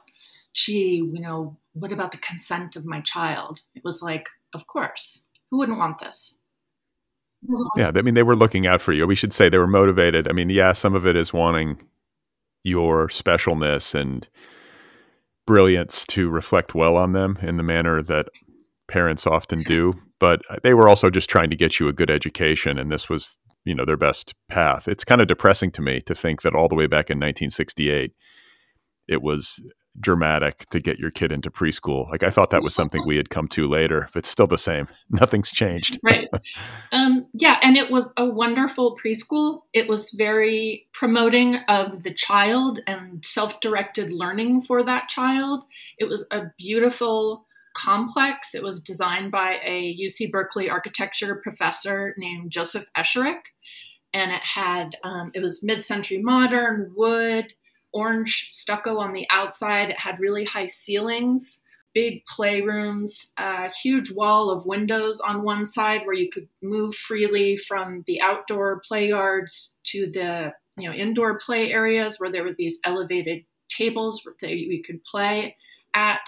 gee, 0.53 0.95
you 0.95 1.19
know, 1.19 1.57
what 1.73 1.91
about 1.91 2.11
the 2.11 2.17
consent 2.17 2.75
of 2.75 2.85
my 2.85 3.01
child? 3.01 3.61
It 3.75 3.83
was 3.83 4.01
like, 4.01 4.29
of 4.53 4.67
course, 4.67 5.23
who 5.51 5.57
wouldn't 5.57 5.77
want 5.77 5.99
this? 5.99 6.37
Yeah, 7.77 7.91
I 7.95 8.01
mean, 8.01 8.15
they 8.15 8.23
were 8.23 8.35
looking 8.35 8.67
out 8.67 8.81
for 8.81 8.91
you. 8.91 9.07
We 9.07 9.15
should 9.15 9.33
say 9.33 9.47
they 9.49 9.57
were 9.57 9.67
motivated. 9.67 10.27
I 10.27 10.33
mean, 10.33 10.49
yeah, 10.49 10.73
some 10.73 10.95
of 10.95 11.05
it 11.05 11.15
is 11.15 11.33
wanting 11.33 11.81
your 12.63 13.07
specialness 13.07 13.95
and 13.95 14.27
brilliance 15.47 16.05
to 16.05 16.29
reflect 16.29 16.75
well 16.75 16.95
on 16.95 17.13
them 17.13 17.37
in 17.41 17.57
the 17.57 17.63
manner 17.63 18.03
that 18.03 18.27
parents 18.87 19.25
often 19.25 19.61
do. 19.63 19.93
But 20.19 20.41
they 20.63 20.73
were 20.73 20.89
also 20.89 21.09
just 21.09 21.29
trying 21.29 21.49
to 21.49 21.55
get 21.55 21.79
you 21.79 21.87
a 21.87 21.93
good 21.93 22.11
education 22.11 22.77
and 22.77 22.91
this 22.91 23.09
was 23.09 23.37
you 23.65 23.75
know 23.75 23.85
their 23.85 23.97
best 23.97 24.33
path. 24.47 24.87
It's 24.87 25.03
kind 25.03 25.21
of 25.21 25.27
depressing 25.27 25.71
to 25.71 25.81
me 25.81 26.01
to 26.01 26.15
think 26.15 26.41
that 26.41 26.55
all 26.55 26.67
the 26.67 26.75
way 26.75 26.87
back 26.87 27.09
in 27.09 27.17
1968 27.17 28.11
it 29.07 29.21
was 29.21 29.61
dramatic 29.99 30.69
to 30.69 30.79
get 30.79 30.99
your 30.99 31.11
kid 31.11 31.31
into 31.31 31.51
preschool. 31.51 32.09
Like 32.09 32.23
I 32.23 32.29
thought 32.29 32.49
that 32.51 32.63
was 32.63 32.73
something 32.73 33.01
we 33.05 33.17
had 33.17 33.29
come 33.29 33.47
to 33.49 33.67
later, 33.67 34.09
but 34.13 34.25
still 34.25 34.47
the 34.47 34.57
same. 34.57 34.87
Nothing's 35.09 35.51
changed. 35.51 35.99
right. 36.03 36.27
Um, 36.91 37.27
yeah, 37.33 37.59
and 37.61 37.77
it 37.77 37.91
was 37.91 38.11
a 38.17 38.25
wonderful 38.25 38.97
preschool. 38.97 39.61
It 39.73 39.87
was 39.87 40.11
very 40.11 40.87
promoting 40.93 41.55
of 41.67 42.03
the 42.03 42.13
child 42.13 42.79
and 42.87 43.23
self-directed 43.25 44.11
learning 44.11 44.61
for 44.61 44.83
that 44.83 45.09
child. 45.09 45.63
It 45.97 46.07
was 46.07 46.27
a 46.31 46.51
beautiful 46.57 47.45
complex. 47.75 48.53
It 48.55 48.63
was 48.63 48.79
designed 48.79 49.31
by 49.31 49.59
a 49.63 49.95
UC 49.97 50.31
Berkeley 50.31 50.69
architecture 50.69 51.39
professor 51.43 52.13
named 52.17 52.51
Joseph 52.51 52.87
Esherick. 52.97 53.41
And 54.13 54.31
it 54.31 54.41
had, 54.41 54.97
um, 55.03 55.31
it 55.35 55.41
was 55.41 55.63
mid 55.63 55.85
century 55.85 56.21
modern, 56.21 56.91
wood, 56.95 57.53
orange 57.93 58.49
stucco 58.51 58.97
on 58.97 59.13
the 59.13 59.25
outside. 59.29 59.89
It 59.89 59.99
had 59.99 60.19
really 60.19 60.45
high 60.45 60.67
ceilings, 60.67 61.61
big 61.93 62.23
playrooms, 62.25 63.31
a 63.37 63.69
huge 63.69 64.11
wall 64.11 64.51
of 64.51 64.65
windows 64.65 65.19
on 65.19 65.43
one 65.43 65.65
side 65.65 66.01
where 66.05 66.15
you 66.15 66.29
could 66.29 66.47
move 66.61 66.95
freely 66.95 67.57
from 67.57 68.03
the 68.07 68.21
outdoor 68.21 68.81
play 68.87 69.09
yards 69.09 69.75
to 69.85 70.09
the 70.09 70.53
you 70.77 70.87
know 70.87 70.95
indoor 70.95 71.37
play 71.39 71.71
areas 71.71 72.19
where 72.19 72.31
there 72.31 72.43
were 72.43 72.55
these 72.57 72.79
elevated 72.85 73.43
tables 73.69 74.21
that 74.41 74.49
we 74.49 74.83
could 74.85 75.03
play 75.03 75.55
at. 75.93 76.21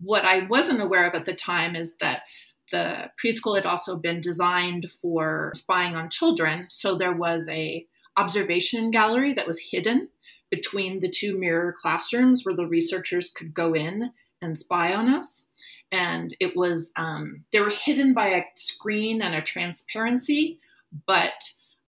What 0.00 0.24
I 0.24 0.46
wasn't 0.46 0.82
aware 0.82 1.06
of 1.06 1.14
at 1.14 1.24
the 1.24 1.34
time 1.34 1.76
is 1.76 1.96
that 2.00 2.22
the 2.70 3.10
preschool 3.22 3.56
had 3.56 3.66
also 3.66 3.96
been 3.96 4.20
designed 4.20 4.90
for 4.90 5.52
spying 5.54 5.94
on 5.94 6.10
children. 6.10 6.66
So 6.68 6.96
there 6.96 7.12
was 7.12 7.48
a 7.48 7.86
observation 8.16 8.90
gallery 8.90 9.34
that 9.34 9.46
was 9.46 9.60
hidden 9.70 10.08
between 10.54 11.00
the 11.00 11.10
two 11.10 11.36
mirror 11.36 11.74
classrooms 11.76 12.44
where 12.44 12.54
the 12.54 12.66
researchers 12.66 13.30
could 13.30 13.52
go 13.52 13.74
in 13.74 14.10
and 14.40 14.56
spy 14.56 14.94
on 14.94 15.12
us. 15.12 15.48
And 15.90 16.36
it 16.38 16.56
was, 16.56 16.92
um, 16.96 17.44
they 17.52 17.60
were 17.60 17.70
hidden 17.70 18.14
by 18.14 18.28
a 18.28 18.44
screen 18.54 19.20
and 19.20 19.34
a 19.34 19.42
transparency, 19.42 20.60
but 21.06 21.32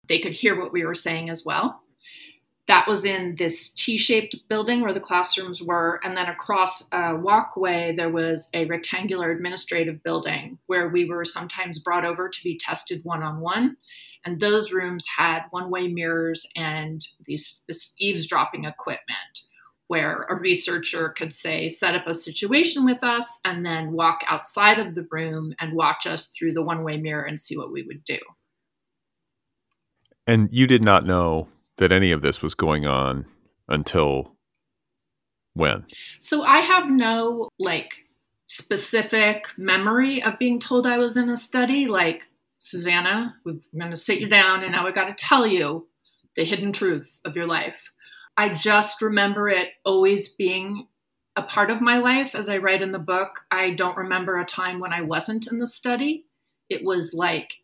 they 0.07 0.19
could 0.19 0.33
hear 0.33 0.59
what 0.59 0.71
we 0.71 0.85
were 0.85 0.95
saying 0.95 1.29
as 1.29 1.43
well. 1.45 1.81
That 2.67 2.87
was 2.87 3.03
in 3.03 3.35
this 3.35 3.73
T 3.73 3.97
shaped 3.97 4.35
building 4.47 4.79
where 4.79 4.93
the 4.93 4.99
classrooms 5.01 5.61
were. 5.61 5.99
And 6.03 6.15
then 6.15 6.27
across 6.27 6.87
a 6.93 7.15
walkway, 7.15 7.93
there 7.93 8.09
was 8.09 8.49
a 8.53 8.63
rectangular 8.65 9.31
administrative 9.31 10.01
building 10.03 10.57
where 10.67 10.87
we 10.87 11.03
were 11.05 11.25
sometimes 11.25 11.79
brought 11.79 12.05
over 12.05 12.29
to 12.29 12.43
be 12.43 12.57
tested 12.57 13.01
one 13.03 13.21
on 13.21 13.41
one. 13.41 13.75
And 14.25 14.39
those 14.39 14.71
rooms 14.71 15.05
had 15.17 15.41
one 15.51 15.69
way 15.69 15.87
mirrors 15.87 16.47
and 16.55 17.05
these, 17.25 17.63
this 17.67 17.93
eavesdropping 17.99 18.65
equipment 18.65 19.43
where 19.87 20.25
a 20.29 20.35
researcher 20.35 21.09
could 21.09 21.33
say, 21.33 21.69
set 21.69 21.93
up 21.93 22.07
a 22.07 22.13
situation 22.13 22.85
with 22.85 23.03
us 23.03 23.39
and 23.43 23.65
then 23.65 23.91
walk 23.91 24.23
outside 24.27 24.79
of 24.79 24.95
the 24.95 25.05
room 25.11 25.53
and 25.59 25.73
watch 25.73 26.07
us 26.07 26.27
through 26.27 26.53
the 26.53 26.63
one 26.63 26.83
way 26.83 26.97
mirror 26.97 27.23
and 27.23 27.39
see 27.39 27.57
what 27.57 27.71
we 27.71 27.83
would 27.83 28.03
do. 28.03 28.17
And 30.25 30.49
you 30.51 30.67
did 30.67 30.83
not 30.83 31.05
know 31.05 31.49
that 31.77 31.91
any 31.91 32.11
of 32.11 32.21
this 32.21 32.41
was 32.41 32.55
going 32.55 32.85
on 32.85 33.25
until 33.67 34.35
when? 35.53 35.85
So 36.19 36.43
I 36.43 36.59
have 36.59 36.89
no 36.89 37.49
like 37.59 38.05
specific 38.47 39.47
memory 39.57 40.23
of 40.23 40.39
being 40.39 40.59
told 40.59 40.87
I 40.87 40.97
was 40.97 41.17
in 41.17 41.29
a 41.29 41.37
study. 41.37 41.87
Like 41.87 42.29
Susannah, 42.63 43.35
we're 43.43 43.57
going 43.77 43.91
to 43.91 43.97
sit 43.97 44.21
you 44.21 44.27
down 44.29 44.63
and 44.63 44.71
now 44.71 44.85
we 44.85 44.93
got 44.93 45.09
to 45.09 45.25
tell 45.25 45.45
you 45.45 45.85
the 46.37 46.45
hidden 46.45 46.71
truth 46.71 47.19
of 47.25 47.35
your 47.35 47.45
life. 47.45 47.91
I 48.37 48.53
just 48.53 49.01
remember 49.01 49.49
it 49.49 49.71
always 49.83 50.29
being 50.29 50.87
a 51.35 51.43
part 51.43 51.69
of 51.69 51.81
my 51.81 51.97
life. 51.97 52.33
As 52.33 52.47
I 52.47 52.59
write 52.59 52.81
in 52.81 52.93
the 52.93 52.99
book, 52.99 53.41
I 53.51 53.71
don't 53.71 53.97
remember 53.97 54.37
a 54.37 54.45
time 54.45 54.79
when 54.79 54.93
I 54.93 55.01
wasn't 55.01 55.51
in 55.51 55.57
the 55.57 55.67
study. 55.67 56.23
It 56.69 56.85
was 56.85 57.13
like 57.13 57.55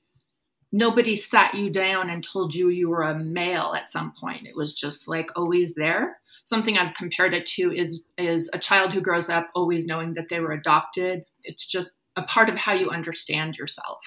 nobody 0.69 1.15
sat 1.15 1.55
you 1.55 1.69
down 1.69 2.09
and 2.09 2.21
told 2.21 2.53
you 2.53 2.67
you 2.67 2.89
were 2.89 3.03
a 3.03 3.17
male 3.17 3.73
at 3.77 3.87
some 3.87 4.11
point. 4.11 4.47
It 4.47 4.57
was 4.57 4.73
just 4.73 5.07
like 5.07 5.29
always 5.37 5.75
there. 5.75 6.19
Something 6.43 6.77
I've 6.77 6.93
compared 6.95 7.33
it 7.33 7.45
to 7.45 7.71
is 7.71 8.03
is 8.17 8.49
a 8.53 8.59
child 8.59 8.93
who 8.93 8.99
grows 8.99 9.29
up 9.29 9.49
always 9.55 9.85
knowing 9.85 10.15
that 10.15 10.27
they 10.27 10.41
were 10.41 10.51
adopted. 10.51 11.23
It's 11.45 11.65
just 11.65 11.99
a 12.17 12.23
part 12.23 12.49
of 12.49 12.57
how 12.57 12.73
you 12.73 12.89
understand 12.89 13.55
yourself. 13.55 14.01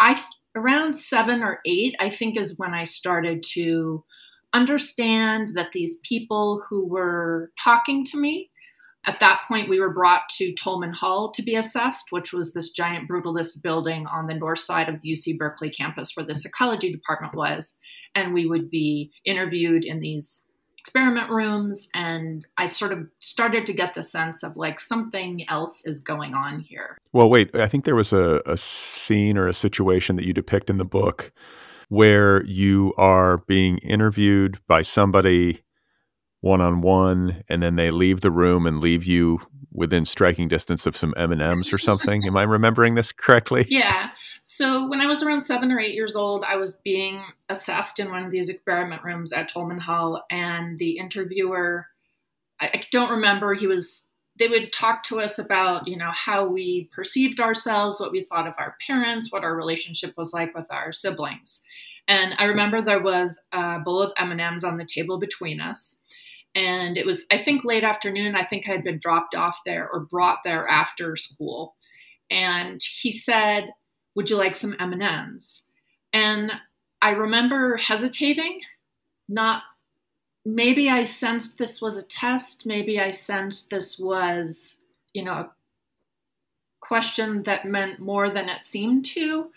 I 0.00 0.22
around 0.54 0.96
seven 0.96 1.42
or 1.42 1.60
eight, 1.66 1.94
I 2.00 2.10
think, 2.10 2.38
is 2.38 2.58
when 2.58 2.74
I 2.74 2.84
started 2.84 3.42
to 3.54 4.04
understand 4.52 5.50
that 5.54 5.72
these 5.72 5.98
people 6.02 6.64
who 6.68 6.86
were 6.86 7.50
talking 7.62 8.04
to 8.06 8.18
me 8.18 8.50
at 9.06 9.20
that 9.20 9.42
point, 9.46 9.68
we 9.68 9.78
were 9.78 9.92
brought 9.92 10.28
to 10.36 10.52
Tolman 10.54 10.92
Hall 10.92 11.30
to 11.30 11.42
be 11.42 11.54
assessed, 11.54 12.06
which 12.10 12.32
was 12.32 12.52
this 12.52 12.70
giant 12.70 13.08
brutalist 13.08 13.62
building 13.62 14.04
on 14.08 14.26
the 14.26 14.34
north 14.34 14.58
side 14.58 14.88
of 14.88 15.00
the 15.00 15.12
UC 15.12 15.38
Berkeley 15.38 15.70
campus 15.70 16.12
where 16.16 16.26
the 16.26 16.34
psychology 16.34 16.90
department 16.90 17.34
was. 17.34 17.78
And 18.16 18.34
we 18.34 18.46
would 18.46 18.68
be 18.68 19.12
interviewed 19.24 19.84
in 19.84 20.00
these 20.00 20.44
experiment 20.86 21.28
rooms. 21.30 21.88
And 21.94 22.46
I 22.58 22.66
sort 22.66 22.92
of 22.92 23.08
started 23.18 23.66
to 23.66 23.72
get 23.72 23.94
the 23.94 24.04
sense 24.04 24.44
of 24.44 24.56
like 24.56 24.78
something 24.78 25.44
else 25.48 25.84
is 25.84 25.98
going 25.98 26.32
on 26.32 26.60
here. 26.60 26.96
Well, 27.12 27.28
wait, 27.28 27.52
I 27.56 27.66
think 27.66 27.84
there 27.84 27.96
was 27.96 28.12
a, 28.12 28.40
a 28.46 28.56
scene 28.56 29.36
or 29.36 29.48
a 29.48 29.54
situation 29.54 30.14
that 30.14 30.24
you 30.24 30.32
depict 30.32 30.70
in 30.70 30.78
the 30.78 30.84
book 30.84 31.32
where 31.88 32.44
you 32.44 32.94
are 32.96 33.38
being 33.48 33.78
interviewed 33.78 34.60
by 34.68 34.82
somebody 34.82 35.60
one 36.40 36.60
on 36.60 36.82
one, 36.82 37.42
and 37.48 37.60
then 37.64 37.74
they 37.74 37.90
leave 37.90 38.20
the 38.20 38.30
room 38.30 38.64
and 38.64 38.80
leave 38.80 39.02
you 39.02 39.40
within 39.72 40.04
striking 40.04 40.46
distance 40.46 40.86
of 40.86 40.96
some 40.96 41.12
M 41.16 41.32
and 41.32 41.42
M's 41.42 41.72
or 41.72 41.78
something. 41.78 42.24
Am 42.24 42.36
I 42.36 42.44
remembering 42.44 42.94
this 42.94 43.10
correctly? 43.10 43.66
Yeah. 43.76 44.10
So 44.48 44.88
when 44.88 45.00
I 45.00 45.06
was 45.06 45.24
around 45.24 45.40
seven 45.40 45.72
or 45.72 45.80
eight 45.80 45.96
years 45.96 46.14
old, 46.14 46.44
I 46.44 46.54
was 46.54 46.76
being 46.76 47.20
assessed 47.48 47.98
in 47.98 48.12
one 48.12 48.22
of 48.24 48.30
these 48.30 48.48
experiment 48.48 49.02
rooms 49.02 49.32
at 49.32 49.48
Tolman 49.48 49.78
Hall, 49.78 50.24
and 50.30 50.78
the 50.78 50.98
interviewer, 50.98 51.88
I, 52.60 52.66
I 52.66 52.82
don't 52.92 53.10
remember, 53.10 53.54
he 53.54 53.66
was. 53.66 54.06
They 54.38 54.46
would 54.46 54.72
talk 54.72 55.02
to 55.04 55.18
us 55.18 55.40
about, 55.40 55.88
you 55.88 55.96
know, 55.96 56.12
how 56.12 56.46
we 56.46 56.88
perceived 56.94 57.40
ourselves, 57.40 57.98
what 57.98 58.12
we 58.12 58.22
thought 58.22 58.46
of 58.46 58.54
our 58.56 58.76
parents, 58.86 59.32
what 59.32 59.42
our 59.42 59.56
relationship 59.56 60.14
was 60.16 60.32
like 60.32 60.54
with 60.54 60.70
our 60.70 60.92
siblings. 60.92 61.62
And 62.06 62.34
I 62.38 62.44
remember 62.44 62.80
there 62.80 63.02
was 63.02 63.40
a 63.50 63.80
bowl 63.80 64.00
of 64.00 64.12
M&Ms 64.16 64.62
on 64.62 64.76
the 64.76 64.84
table 64.84 65.18
between 65.18 65.60
us 65.60 66.00
and 66.54 66.96
it 66.96 67.04
was 67.04 67.26
i 67.30 67.36
think 67.36 67.64
late 67.64 67.84
afternoon 67.84 68.34
i 68.34 68.42
think 68.42 68.66
i 68.66 68.72
had 68.72 68.82
been 68.82 68.98
dropped 68.98 69.34
off 69.34 69.60
there 69.66 69.90
or 69.92 70.00
brought 70.00 70.38
there 70.42 70.66
after 70.68 71.14
school 71.14 71.74
and 72.30 72.80
he 72.82 73.12
said 73.12 73.68
would 74.16 74.28
you 74.28 74.36
like 74.36 74.56
some 74.56 74.74
m&ms 74.80 75.68
and 76.12 76.50
i 77.00 77.10
remember 77.10 77.76
hesitating 77.76 78.60
not 79.28 79.62
maybe 80.44 80.90
i 80.90 81.04
sensed 81.04 81.58
this 81.58 81.80
was 81.80 81.96
a 81.96 82.02
test 82.02 82.66
maybe 82.66 82.98
i 82.98 83.10
sensed 83.10 83.70
this 83.70 83.98
was 83.98 84.80
you 85.12 85.22
know 85.22 85.32
a 85.32 85.50
question 86.80 87.42
that 87.44 87.64
meant 87.64 88.00
more 88.00 88.28
than 88.30 88.48
it 88.48 88.64
seemed 88.64 89.04
to 89.04 89.50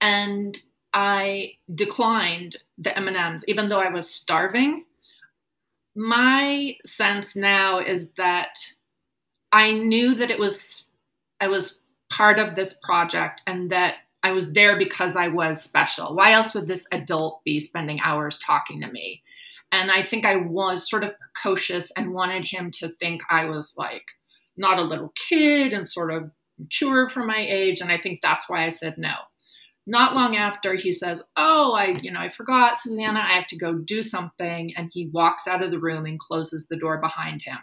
and 0.00 0.60
i 0.92 1.52
declined 1.74 2.56
the 2.78 2.96
m&ms 2.96 3.44
even 3.48 3.68
though 3.68 3.78
i 3.78 3.88
was 3.88 4.08
starving. 4.08 4.84
My 5.96 6.76
sense 6.84 7.36
now 7.36 7.78
is 7.78 8.12
that 8.14 8.58
I 9.54 9.70
knew 9.70 10.16
that 10.16 10.32
it 10.32 10.38
was 10.40 10.88
I 11.40 11.46
was 11.46 11.78
part 12.10 12.38
of 12.38 12.54
this 12.54 12.78
project 12.82 13.42
and 13.46 13.70
that 13.70 13.96
I 14.22 14.32
was 14.32 14.52
there 14.52 14.78
because 14.78 15.16
I 15.16 15.28
was 15.28 15.62
special. 15.62 16.14
Why 16.14 16.32
else 16.32 16.54
would 16.54 16.66
this 16.66 16.86
adult 16.92 17.42
be 17.44 17.60
spending 17.60 18.00
hours 18.02 18.38
talking 18.38 18.80
to 18.80 18.90
me? 18.90 19.22
And 19.70 19.90
I 19.90 20.02
think 20.02 20.24
I 20.24 20.36
was 20.36 20.88
sort 20.88 21.04
of 21.04 21.12
precocious 21.18 21.90
and 21.96 22.14
wanted 22.14 22.44
him 22.44 22.70
to 22.72 22.88
think 22.88 23.22
I 23.28 23.46
was 23.46 23.74
like 23.76 24.04
not 24.56 24.78
a 24.78 24.82
little 24.82 25.12
kid 25.28 25.72
and 25.72 25.88
sort 25.88 26.12
of 26.12 26.30
mature 26.58 27.08
for 27.08 27.24
my 27.24 27.38
age. 27.38 27.80
And 27.80 27.90
I 27.90 27.98
think 27.98 28.20
that's 28.22 28.48
why 28.48 28.64
I 28.64 28.68
said 28.68 28.96
no. 28.96 29.12
Not 29.86 30.14
long 30.14 30.36
after, 30.36 30.74
he 30.76 30.92
says, 30.92 31.22
Oh, 31.36 31.72
I, 31.72 31.88
you 31.88 32.10
know, 32.10 32.20
I 32.20 32.30
forgot, 32.30 32.78
Susannah, 32.78 33.20
I 33.20 33.32
have 33.32 33.48
to 33.48 33.56
go 33.56 33.74
do 33.74 34.02
something. 34.02 34.72
And 34.76 34.90
he 34.92 35.08
walks 35.08 35.46
out 35.46 35.62
of 35.62 35.70
the 35.70 35.78
room 35.78 36.06
and 36.06 36.18
closes 36.18 36.66
the 36.66 36.76
door 36.76 36.98
behind 36.98 37.42
him. 37.42 37.58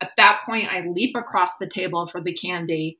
At 0.00 0.12
that 0.16 0.40
point, 0.46 0.72
I 0.72 0.86
leap 0.86 1.16
across 1.16 1.58
the 1.58 1.66
table 1.66 2.06
for 2.06 2.22
the 2.22 2.32
candy, 2.32 2.98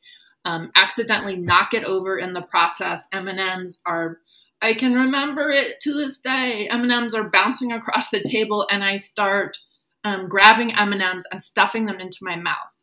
um, 0.49 0.71
accidentally 0.75 1.37
knock 1.37 1.75
it 1.75 1.85
over 1.85 2.19
in 2.19 2.33
the 2.33 2.43
process. 2.43 3.07
M&Ms 3.13 3.81
are, 3.87 4.19
I 4.63 4.75
can 4.75 4.95
remember 4.95 5.51
it 5.51 5.81
to 5.83 5.93
this 5.93 6.19
day. 6.19 6.69
M&Ms 6.69 7.15
are 7.15 7.29
bouncing 7.29 7.73
across 7.73 8.11
the 8.11 8.23
table 8.23 8.67
and 8.71 8.83
I 8.83 8.97
start 8.97 9.59
um, 10.05 10.29
grabbing 10.29 10.75
M&Ms 10.75 11.27
and 11.31 11.43
stuffing 11.43 11.87
them 11.87 12.01
into 12.01 12.19
my 12.23 12.37
mouth 12.37 12.79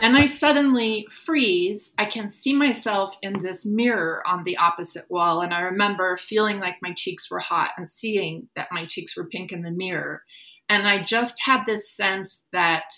and 0.00 0.16
I 0.16 0.26
suddenly 0.26 1.06
freeze. 1.10 1.92
I 1.98 2.04
can 2.04 2.28
see 2.28 2.54
myself 2.54 3.16
in 3.22 3.42
this 3.42 3.66
mirror 3.66 4.22
on 4.26 4.44
the 4.44 4.56
opposite 4.56 5.10
wall. 5.10 5.40
And 5.40 5.52
I 5.52 5.60
remember 5.60 6.16
feeling 6.16 6.60
like 6.60 6.76
my 6.80 6.92
cheeks 6.92 7.30
were 7.30 7.40
hot 7.40 7.72
and 7.76 7.88
seeing 7.88 8.48
that 8.54 8.68
my 8.72 8.86
cheeks 8.86 9.16
were 9.16 9.28
pink 9.28 9.52
in 9.52 9.62
the 9.62 9.70
mirror. 9.70 10.22
And 10.68 10.86
I 10.86 11.02
just 11.02 11.42
had 11.42 11.66
this 11.66 11.90
sense 11.90 12.44
that 12.52 12.94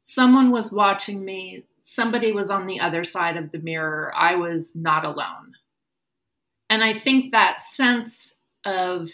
someone 0.00 0.50
was 0.50 0.72
watching 0.72 1.24
me, 1.24 1.64
somebody 1.88 2.32
was 2.32 2.50
on 2.50 2.66
the 2.66 2.80
other 2.80 3.04
side 3.04 3.36
of 3.36 3.52
the 3.52 3.60
mirror. 3.60 4.12
I 4.14 4.34
was 4.34 4.74
not 4.74 5.04
alone. 5.04 5.54
And 6.68 6.82
I 6.82 6.92
think 6.92 7.30
that 7.30 7.60
sense 7.60 8.34
of 8.64 9.08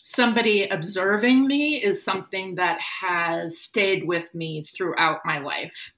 somebody 0.00 0.66
observing 0.66 1.46
me 1.46 1.76
is 1.76 2.02
something 2.02 2.54
that 2.54 2.80
has 2.80 3.58
stayed 3.58 4.06
with 4.08 4.34
me 4.34 4.62
throughout 4.62 5.20
my 5.26 5.38
life. 5.38 5.92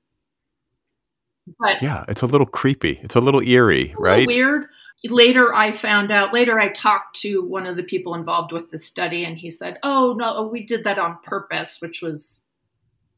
But 1.61 1.81
yeah, 1.81 2.05
it's 2.09 2.23
a 2.23 2.27
little 2.27 2.45
creepy. 2.45 2.99
It's 3.05 3.15
a 3.15 3.21
little 3.21 3.41
eerie, 3.41 3.93
a 3.93 4.01
right? 4.01 4.27
weird. 4.27 4.67
Later, 5.05 5.55
I 5.55 5.71
found 5.71 6.11
out. 6.11 6.35
Later, 6.35 6.59
I 6.59 6.71
talked 6.71 7.15
to 7.21 7.43
one 7.43 7.65
of 7.65 7.77
the 7.77 7.85
people 7.85 8.17
involved 8.17 8.51
with 8.51 8.73
the 8.73 8.79
study, 8.79 9.25
and 9.25 9.39
he 9.39 9.51
said, 9.51 9.79
"Oh 9.85 10.17
no, 10.19 10.43
we 10.43 10.65
did 10.65 10.83
that 10.83 10.99
on 10.99 11.19
purpose," 11.23 11.81
which 11.81 12.03
was 12.03 12.43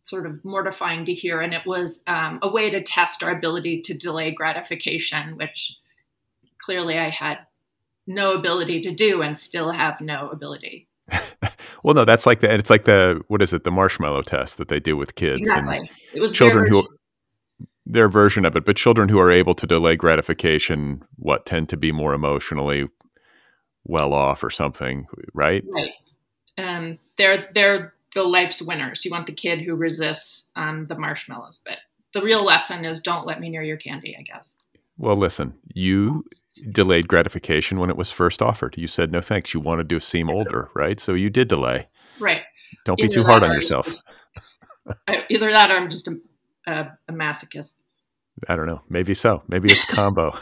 sort 0.02 0.26
of 0.26 0.44
mortifying 0.44 1.04
to 1.04 1.14
hear. 1.14 1.40
And 1.40 1.52
it 1.54 1.66
was 1.66 2.02
um, 2.06 2.38
a 2.42 2.50
way 2.50 2.70
to 2.70 2.82
test 2.82 3.22
our 3.22 3.30
ability 3.30 3.82
to 3.82 3.94
delay 3.94 4.30
gratification, 4.30 5.36
which 5.36 5.76
clearly 6.58 6.98
I 6.98 7.10
had 7.10 7.38
no 8.06 8.34
ability 8.34 8.80
to 8.82 8.92
do 8.92 9.22
and 9.22 9.36
still 9.36 9.70
have 9.70 10.00
no 10.00 10.28
ability. 10.30 10.88
well, 11.82 11.94
no, 11.94 12.04
that's 12.04 12.26
like 12.26 12.40
the 12.40 12.52
it's 12.52 12.70
like 12.70 12.84
the 12.84 13.20
what 13.28 13.42
is 13.42 13.52
it 13.52 13.64
the 13.64 13.70
marshmallow 13.70 14.22
test 14.22 14.58
that 14.58 14.68
they 14.68 14.80
do 14.80 14.96
with 14.96 15.16
kids. 15.16 15.40
Exactly, 15.40 15.90
it 16.14 16.20
was 16.20 16.32
children 16.32 16.68
who 16.68 16.86
their 17.86 18.08
version 18.08 18.44
of 18.44 18.56
it, 18.56 18.64
but 18.64 18.76
children 18.76 19.08
who 19.08 19.18
are 19.18 19.30
able 19.30 19.54
to 19.54 19.66
delay 19.66 19.96
gratification, 19.96 21.02
what 21.16 21.46
tend 21.46 21.68
to 21.68 21.76
be 21.76 21.90
more 21.90 22.14
emotionally 22.14 22.88
well 23.84 24.12
off 24.12 24.44
or 24.44 24.50
something, 24.50 25.06
right? 25.34 25.64
Right. 25.68 25.92
Um, 26.58 26.98
they're 27.16 27.48
they're 27.54 27.94
the 28.14 28.22
life's 28.22 28.62
winners. 28.62 29.04
You 29.04 29.10
want 29.10 29.26
the 29.26 29.32
kid 29.32 29.60
who 29.60 29.74
resists 29.74 30.48
um, 30.56 30.86
the 30.86 30.98
marshmallows, 30.98 31.60
but 31.64 31.78
the 32.12 32.22
real 32.22 32.44
lesson 32.44 32.84
is 32.84 33.00
don't 33.00 33.26
let 33.26 33.40
me 33.40 33.48
near 33.48 33.62
your 33.62 33.76
candy. 33.76 34.16
I 34.18 34.22
guess. 34.22 34.56
Well, 34.98 35.16
listen, 35.16 35.54
you 35.72 36.24
delayed 36.72 37.08
gratification 37.08 37.78
when 37.78 37.90
it 37.90 37.96
was 37.96 38.10
first 38.12 38.42
offered. 38.42 38.76
You 38.76 38.86
said 38.86 39.12
no 39.12 39.20
thanks. 39.20 39.54
You 39.54 39.60
wanted 39.60 39.88
to 39.88 40.00
seem 40.00 40.28
older, 40.28 40.68
right? 40.74 41.00
So 41.00 41.14
you 41.14 41.30
did 41.30 41.48
delay. 41.48 41.88
Right. 42.18 42.42
Don't 42.84 43.00
either 43.00 43.08
be 43.08 43.14
too 43.14 43.24
hard 43.24 43.42
on 43.42 43.52
yourself. 43.52 43.86
Just, 43.86 44.04
either 45.28 45.50
that 45.50 45.70
or 45.70 45.74
I'm 45.74 45.88
just 45.88 46.08
a, 46.08 46.16
a, 46.66 46.92
a, 47.08 47.12
masochist. 47.12 47.76
I 48.48 48.56
don't 48.56 48.66
know. 48.66 48.82
Maybe 48.88 49.14
so. 49.14 49.42
Maybe 49.48 49.70
it's 49.70 49.88
a 49.90 49.94
combo. 49.94 50.38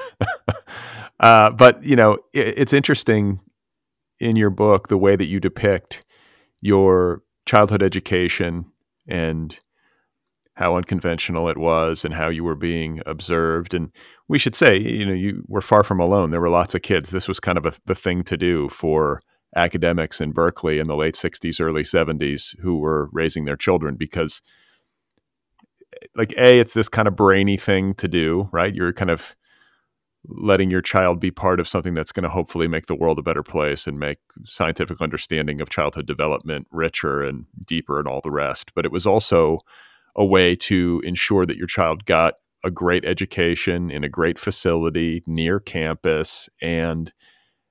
uh, 1.21 1.51
but, 1.51 1.83
you 1.85 1.97
know, 1.97 2.19
it, 2.33 2.55
it's 2.59 2.73
interesting 2.73 3.41
in 4.21 4.37
your 4.37 4.51
book 4.51 4.89
the 4.89 4.99
way 4.99 5.17
that 5.17 5.27
you 5.27 5.41
depict 5.41 6.05
your 6.61 7.23
childhood 7.49 7.83
education 7.83 8.67
and 9.09 9.59
how 10.53 10.75
unconventional 10.75 11.49
it 11.49 11.57
was 11.57 12.05
and 12.05 12.13
how 12.13 12.29
you 12.29 12.45
were 12.45 12.55
being 12.55 13.01
observed. 13.07 13.73
And 13.73 13.91
we 14.29 14.39
should 14.39 14.55
say, 14.55 14.79
you 14.79 15.07
know, 15.07 15.15
you 15.15 15.43
were 15.49 15.63
far 15.63 15.83
from 15.83 15.99
alone. 15.99 16.31
There 16.31 16.43
were 16.43 16.51
lots 16.51 16.75
of 16.75 16.83
kids. 16.83 17.09
This 17.11 17.27
was 17.27 17.41
kind 17.41 17.57
of 17.57 17.65
a, 17.65 17.73
the 17.87 17.95
thing 17.95 18.23
to 18.25 18.37
do 18.37 18.69
for 18.69 19.23
academics 19.57 20.21
in 20.21 20.33
Berkeley 20.33 20.79
in 20.79 20.89
the 20.89 20.97
late 20.97 21.15
60s, 21.15 21.59
early 21.59 21.85
70s 21.85 22.55
who 22.61 22.79
were 22.79 23.09
raising 23.13 23.47
their 23.47 23.57
children 23.57 23.95
because, 23.97 24.43
like, 26.17 26.35
A, 26.37 26.61
it's 26.61 26.75
this 26.75 26.91
kind 26.91 27.09
of 27.09 27.17
brainy 27.17 27.57
thing 27.57 27.95
to 27.95 28.09
do, 28.09 28.51
right? 28.53 28.75
You're 28.75 28.93
kind 28.93 29.11
of 29.11 29.35
letting 30.27 30.71
your 30.71 30.83
child 30.83 31.21
be 31.21 31.31
part 31.31 31.61
of 31.61 31.69
something 31.69 31.95
that's 31.95 32.13
going 32.13 32.25
to 32.25 32.29
hopefully 32.29 32.69
make 32.69 32.87
the 32.87 32.95
world 32.95 33.19
a 33.19 33.23
better 33.23 33.43
place 33.43 33.87
and 33.87 33.99
make 33.99 34.19
scientific 34.45 35.01
understanding 35.01 35.61
of 35.61 35.71
childhood 35.71 36.07
development 36.07 36.67
richer 36.71 37.23
and 37.23 37.47
deeper 37.65 37.99
and 37.99 38.09
all 38.09 38.21
the 38.21 38.31
rest. 38.31 38.73
But 38.75 38.85
it 38.85 38.93
was 38.93 39.07
also 39.07 39.61
a 40.17 40.25
way 40.25 40.57
to 40.57 41.01
ensure 41.05 41.47
that 41.47 41.57
your 41.57 41.67
child 41.67 42.05
got 42.05 42.35
a 42.65 42.71
great 42.71 43.05
education 43.05 43.91
in 43.91 44.03
a 44.03 44.09
great 44.09 44.39
facility 44.39 45.23
near 45.27 45.61
campus 45.61 46.49
and 46.61 47.13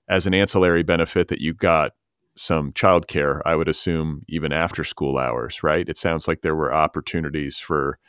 as 0.10 0.26
an 0.26 0.34
ancillary 0.34 0.84
benefit 0.84 1.28
that 1.28 1.42
you 1.42 1.54
got 1.54 1.92
some 2.38 2.72
childcare, 2.72 3.42
I 3.46 3.56
would 3.56 3.68
assume 3.68 4.24
even 4.30 4.54
after 4.54 4.84
school 4.84 5.18
hours, 5.18 5.64
right? 5.64 5.88
It 5.88 5.98
sounds 5.98 6.28
like 6.28 6.42
there 6.42 6.56
were 6.56 6.74
opportunities 6.74 7.58
for 7.58 8.00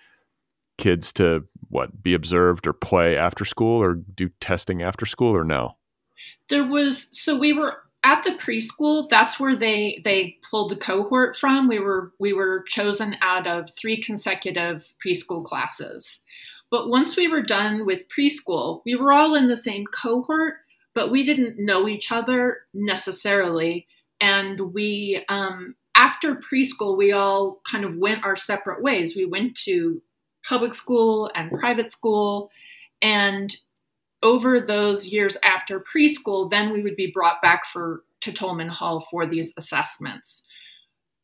kids 0.78 1.12
to 1.14 1.44
what 1.68 2.02
be 2.02 2.14
observed 2.14 2.66
or 2.66 2.72
play 2.72 3.16
after 3.16 3.44
school 3.44 3.82
or 3.82 3.94
do 3.94 4.30
testing 4.40 4.82
after 4.82 5.04
school 5.04 5.36
or 5.36 5.44
no? 5.44 5.76
There 6.48 6.66
was 6.66 7.08
so 7.12 7.38
we 7.38 7.52
were 7.52 7.76
at 8.04 8.24
the 8.24 8.30
preschool, 8.30 9.08
that's 9.10 9.38
where 9.38 9.56
they 9.56 10.00
they 10.04 10.38
pulled 10.50 10.70
the 10.70 10.76
cohort 10.76 11.36
from. 11.36 11.68
We 11.68 11.80
were 11.80 12.12
we 12.18 12.32
were 12.32 12.64
chosen 12.66 13.16
out 13.20 13.46
of 13.46 13.68
three 13.78 14.02
consecutive 14.02 14.94
preschool 15.04 15.44
classes. 15.44 16.24
But 16.70 16.88
once 16.88 17.16
we 17.16 17.28
were 17.28 17.42
done 17.42 17.86
with 17.86 18.08
preschool, 18.08 18.82
we 18.84 18.94
were 18.94 19.12
all 19.12 19.34
in 19.34 19.48
the 19.48 19.56
same 19.56 19.86
cohort, 19.86 20.54
but 20.94 21.10
we 21.10 21.24
didn't 21.24 21.64
know 21.64 21.88
each 21.88 22.12
other 22.12 22.58
necessarily. 22.74 23.86
And 24.20 24.74
we, 24.74 25.24
um, 25.28 25.76
after 25.94 26.34
preschool, 26.34 26.96
we 26.96 27.12
all 27.12 27.60
kind 27.70 27.84
of 27.84 27.96
went 27.96 28.24
our 28.24 28.36
separate 28.36 28.82
ways. 28.82 29.16
We 29.16 29.24
went 29.24 29.56
to 29.64 30.02
public 30.48 30.74
school 30.74 31.30
and 31.34 31.50
private 31.52 31.92
school. 31.92 32.50
And 33.02 33.54
over 34.22 34.60
those 34.60 35.08
years 35.08 35.36
after 35.44 35.80
preschool, 35.80 36.50
then 36.50 36.72
we 36.72 36.82
would 36.82 36.96
be 36.96 37.10
brought 37.12 37.42
back 37.42 37.66
for 37.66 38.02
to 38.22 38.32
Tolman 38.32 38.68
Hall 38.68 39.00
for 39.00 39.26
these 39.26 39.54
assessments. 39.56 40.44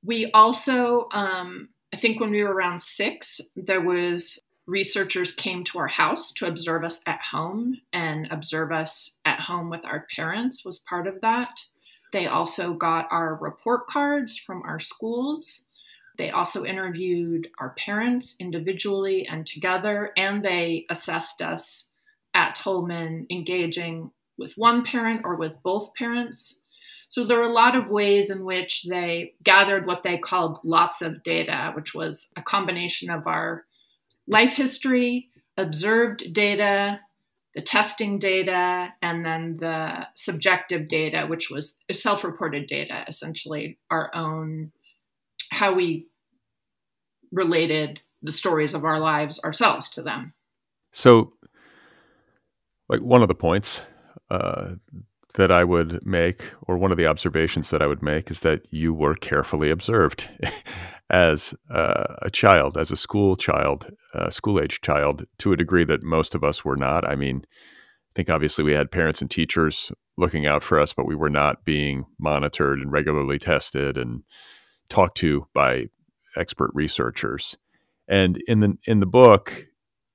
We 0.04 0.30
also, 0.32 1.08
um, 1.12 1.70
I 1.92 1.96
think 1.96 2.20
when 2.20 2.30
we 2.30 2.44
were 2.44 2.52
around 2.52 2.82
six, 2.82 3.40
there 3.56 3.80
was 3.80 4.38
researchers 4.66 5.32
came 5.32 5.64
to 5.64 5.78
our 5.78 5.88
house 5.88 6.32
to 6.32 6.46
observe 6.46 6.84
us 6.84 7.02
at 7.06 7.20
home 7.20 7.78
and 7.92 8.28
observe 8.30 8.70
us 8.72 9.18
at 9.24 9.40
home 9.40 9.70
with 9.70 9.84
our 9.84 10.06
parents 10.14 10.64
was 10.64 10.78
part 10.78 11.06
of 11.06 11.20
that. 11.20 11.60
They 12.12 12.26
also 12.26 12.74
got 12.74 13.08
our 13.10 13.34
report 13.34 13.86
cards 13.88 14.38
from 14.38 14.62
our 14.62 14.78
schools. 14.78 15.66
They 16.16 16.30
also 16.30 16.64
interviewed 16.64 17.48
our 17.58 17.70
parents 17.70 18.36
individually 18.38 19.26
and 19.26 19.46
together, 19.46 20.12
and 20.16 20.44
they 20.44 20.86
assessed 20.88 21.42
us 21.42 21.90
at 22.34 22.54
Tolman, 22.54 23.26
engaging 23.30 24.10
with 24.36 24.54
one 24.56 24.84
parent 24.84 25.22
or 25.24 25.36
with 25.36 25.62
both 25.62 25.94
parents. 25.94 26.60
So 27.08 27.24
there 27.24 27.38
are 27.38 27.42
a 27.48 27.52
lot 27.52 27.76
of 27.76 27.90
ways 27.90 28.30
in 28.30 28.44
which 28.44 28.84
they 28.84 29.34
gathered 29.42 29.86
what 29.86 30.02
they 30.02 30.18
called 30.18 30.58
lots 30.64 31.00
of 31.02 31.22
data, 31.22 31.72
which 31.76 31.94
was 31.94 32.30
a 32.36 32.42
combination 32.42 33.10
of 33.10 33.26
our 33.26 33.64
life 34.26 34.54
history, 34.54 35.28
observed 35.56 36.32
data, 36.32 37.00
the 37.54 37.62
testing 37.62 38.18
data, 38.18 38.92
and 39.00 39.24
then 39.24 39.58
the 39.58 40.08
subjective 40.14 40.88
data, 40.88 41.26
which 41.26 41.50
was 41.50 41.78
self 41.92 42.24
reported 42.24 42.66
data, 42.66 43.04
essentially 43.06 43.78
our 43.90 44.10
own, 44.14 44.72
how 45.54 45.72
we 45.72 46.08
related 47.32 48.00
the 48.22 48.32
stories 48.32 48.74
of 48.74 48.84
our 48.84 48.98
lives 48.98 49.40
ourselves 49.44 49.88
to 49.90 50.02
them. 50.02 50.32
So, 50.92 51.32
like 52.88 53.00
one 53.00 53.22
of 53.22 53.28
the 53.28 53.34
points 53.34 53.80
uh, 54.30 54.72
that 55.34 55.50
I 55.50 55.64
would 55.64 56.04
make, 56.06 56.42
or 56.62 56.78
one 56.78 56.92
of 56.92 56.98
the 56.98 57.06
observations 57.06 57.70
that 57.70 57.82
I 57.82 57.86
would 57.86 58.02
make, 58.02 58.30
is 58.30 58.40
that 58.40 58.62
you 58.70 58.94
were 58.94 59.14
carefully 59.14 59.70
observed 59.70 60.28
as 61.10 61.54
uh, 61.70 62.16
a 62.22 62.30
child, 62.30 62.78
as 62.78 62.90
a 62.90 62.96
school 62.96 63.36
child, 63.36 63.90
uh, 64.14 64.30
school 64.30 64.60
age 64.60 64.80
child, 64.80 65.24
to 65.38 65.52
a 65.52 65.56
degree 65.56 65.84
that 65.84 66.02
most 66.02 66.34
of 66.34 66.44
us 66.44 66.64
were 66.64 66.76
not. 66.76 67.08
I 67.08 67.16
mean, 67.16 67.44
I 67.44 68.12
think 68.14 68.30
obviously 68.30 68.64
we 68.64 68.72
had 68.72 68.92
parents 68.92 69.20
and 69.20 69.30
teachers 69.30 69.90
looking 70.16 70.46
out 70.46 70.62
for 70.62 70.78
us, 70.78 70.92
but 70.92 71.06
we 71.06 71.16
were 71.16 71.30
not 71.30 71.64
being 71.64 72.06
monitored 72.18 72.78
and 72.78 72.92
regularly 72.92 73.38
tested 73.38 73.98
and 73.98 74.22
talked 74.88 75.16
to 75.18 75.46
by 75.54 75.86
expert 76.36 76.70
researchers. 76.74 77.56
And 78.08 78.42
in 78.46 78.60
the 78.60 78.76
in 78.86 79.00
the 79.00 79.06
book, 79.06 79.66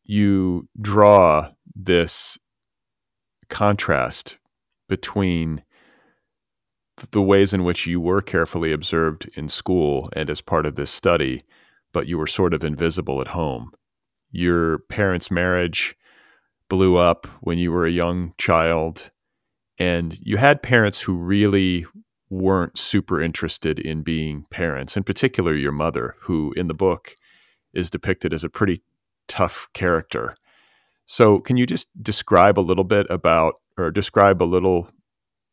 you 0.03 0.67
draw 0.81 1.51
this 1.75 2.37
contrast 3.49 4.37
between 4.87 5.63
the 7.11 7.21
ways 7.21 7.53
in 7.53 7.63
which 7.63 7.87
you 7.87 7.99
were 7.99 8.21
carefully 8.21 8.71
observed 8.73 9.29
in 9.35 9.47
school 9.47 10.09
and 10.13 10.29
as 10.29 10.41
part 10.41 10.65
of 10.65 10.75
this 10.75 10.91
study, 10.91 11.41
but 11.93 12.07
you 12.07 12.17
were 12.17 12.27
sort 12.27 12.53
of 12.53 12.63
invisible 12.63 13.21
at 13.21 13.27
home. 13.27 13.71
Your 14.31 14.79
parents' 14.89 15.31
marriage 15.31 15.95
blew 16.69 16.97
up 16.97 17.25
when 17.41 17.57
you 17.57 17.71
were 17.71 17.85
a 17.85 17.91
young 17.91 18.33
child, 18.37 19.09
and 19.79 20.17
you 20.21 20.37
had 20.37 20.61
parents 20.61 21.01
who 21.01 21.13
really 21.15 21.85
weren't 22.29 22.77
super 22.77 23.21
interested 23.21 23.79
in 23.79 24.03
being 24.03 24.45
parents, 24.49 24.95
in 24.95 25.03
particular, 25.03 25.53
your 25.55 25.71
mother, 25.71 26.15
who 26.21 26.53
in 26.55 26.67
the 26.67 26.73
book 26.73 27.15
is 27.73 27.89
depicted 27.89 28.33
as 28.33 28.43
a 28.43 28.49
pretty 28.49 28.81
tough 29.27 29.67
character. 29.73 30.35
So, 31.05 31.39
can 31.39 31.57
you 31.57 31.65
just 31.65 31.89
describe 32.01 32.59
a 32.59 32.61
little 32.61 32.83
bit 32.83 33.07
about, 33.09 33.55
or 33.77 33.89
describe 33.89 34.43
a 34.43 34.45
little 34.45 34.89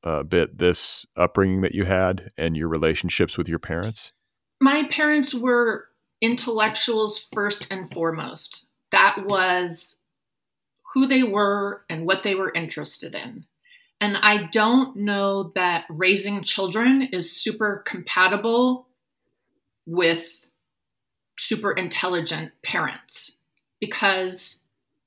uh, 0.05 0.23
bit 0.23 0.59
this 0.59 1.07
upbringing 1.17 1.63
that 1.63 1.75
you 1.75 1.85
had 1.85 2.31
and 2.37 2.57
your 2.57 2.69
relationships 2.69 3.39
with 3.39 3.49
your 3.49 3.59
parents? 3.59 4.13
My 4.61 4.85
parents 4.85 5.35
were 5.35 5.89
intellectuals 6.21 7.19
first 7.33 7.69
and 7.71 7.91
foremost. 7.91 8.67
That 8.93 9.25
was 9.27 9.97
who 10.95 11.07
they 11.07 11.23
were 11.23 11.85
and 11.89 12.07
what 12.07 12.23
they 12.23 12.35
were 12.35 12.53
interested 12.55 13.15
in. 13.15 13.45
And 14.01 14.17
I 14.17 14.45
don't 14.53 14.97
know 14.97 15.53
that 15.55 15.85
raising 15.89 16.43
children 16.43 17.03
is 17.03 17.35
super 17.35 17.83
compatible 17.87 18.89
with 19.87 20.47
super 21.39 21.73
intelligent 21.73 22.53
parents 22.63 23.39
because 23.81 24.59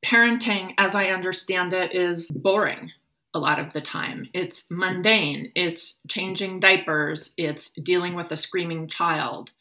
parenting, 0.04 0.74
as 0.78 0.96
I 0.96 1.08
understand 1.08 1.74
it, 1.74 1.94
is 1.94 2.32
boring 2.32 2.92
a 3.34 3.40
lot 3.40 3.60
of 3.60 3.74
the 3.74 3.82
time. 3.82 4.28
It's 4.34 4.66
mundane, 4.72 5.52
it's 5.56 6.00
changing 6.08 6.60
diapers, 6.60 7.34
it's 7.38 7.72
dealing 7.72 8.16
with 8.16 8.32
a 8.32 8.38
screaming 8.38 8.88
child. 8.88 9.52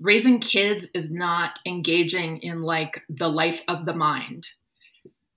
Raising 0.00 0.40
kids 0.40 0.90
is 0.94 1.10
not 1.10 1.58
engaging 1.66 2.38
in 2.38 2.62
like 2.62 3.04
the 3.08 3.28
life 3.28 3.62
of 3.68 3.86
the 3.86 3.94
mind. 3.94 4.46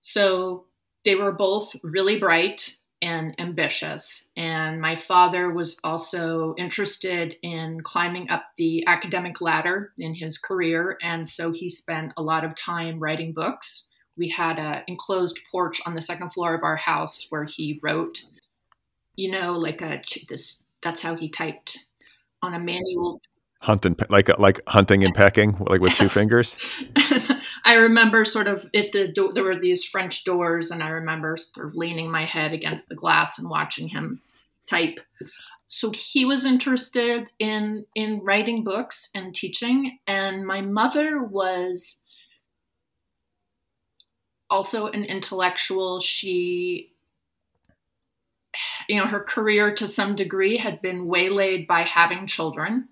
So 0.01 0.65
they 1.03 1.15
were 1.15 1.31
both 1.31 1.75
really 1.83 2.19
bright 2.19 2.77
and 3.01 3.33
ambitious. 3.39 4.25
And 4.35 4.81
my 4.81 4.95
father 4.95 5.49
was 5.49 5.79
also 5.83 6.53
interested 6.57 7.37
in 7.41 7.81
climbing 7.81 8.29
up 8.29 8.45
the 8.57 8.85
academic 8.87 9.39
ladder 9.41 9.93
in 9.97 10.15
his 10.15 10.37
career. 10.37 10.97
And 11.01 11.27
so 11.27 11.51
he 11.51 11.69
spent 11.69 12.13
a 12.17 12.23
lot 12.23 12.43
of 12.43 12.55
time 12.55 12.99
writing 12.99 13.31
books 13.31 13.89
we 14.19 14.27
had 14.27 14.59
an 14.59 14.83
enclosed 14.87 15.39
porch 15.49 15.81
on 15.85 15.95
the 15.95 16.01
second 16.01 16.31
floor 16.31 16.53
of 16.53 16.63
our 16.63 16.75
house 16.75 17.27
where 17.29 17.45
he 17.45 17.79
wrote, 17.81 18.25
you 19.15 19.31
know, 19.31 19.53
like 19.53 19.81
a 19.81 20.03
this. 20.27 20.61
That's 20.83 21.01
how 21.01 21.15
he 21.15 21.29
typed 21.29 21.79
on 22.43 22.53
a 22.53 22.59
manual. 22.59 23.21
Hunting 23.61 23.95
like 24.09 24.29
like 24.39 24.61
hunting 24.67 25.03
and 25.03 25.13
pecking, 25.13 25.57
like 25.59 25.81
with 25.81 25.91
yes. 25.91 25.97
two 25.97 26.09
fingers. 26.09 26.57
I 27.65 27.73
remember 27.73 28.23
sort 28.23 28.47
of 28.47 28.69
it. 28.71 28.93
The 28.93 29.09
do- 29.09 29.31
there 29.33 29.43
were 29.43 29.59
these 29.59 29.83
French 29.83 30.23
doors, 30.23 30.71
and 30.71 30.81
I 30.81 30.87
remember 30.89 31.35
sort 31.35 31.67
of 31.67 31.75
leaning 31.75 32.09
my 32.09 32.23
head 32.23 32.53
against 32.53 32.87
the 32.87 32.95
glass 32.95 33.37
and 33.37 33.49
watching 33.49 33.89
him 33.89 34.21
type. 34.65 34.99
So 35.67 35.91
he 35.91 36.23
was 36.23 36.45
interested 36.45 37.29
in 37.37 37.85
in 37.95 38.21
writing 38.21 38.63
books 38.63 39.09
and 39.13 39.35
teaching, 39.35 39.99
and 40.07 40.47
my 40.47 40.61
mother 40.61 41.21
was 41.21 42.01
also 44.49 44.87
an 44.87 45.03
intellectual. 45.03 45.99
She, 45.99 46.93
you 48.87 48.99
know, 48.99 49.05
her 49.05 49.19
career 49.19 49.73
to 49.75 49.87
some 49.87 50.15
degree 50.15 50.57
had 50.57 50.81
been 50.81 51.07
waylaid 51.07 51.67
by 51.67 51.81
having 51.81 52.25
children. 52.25 52.87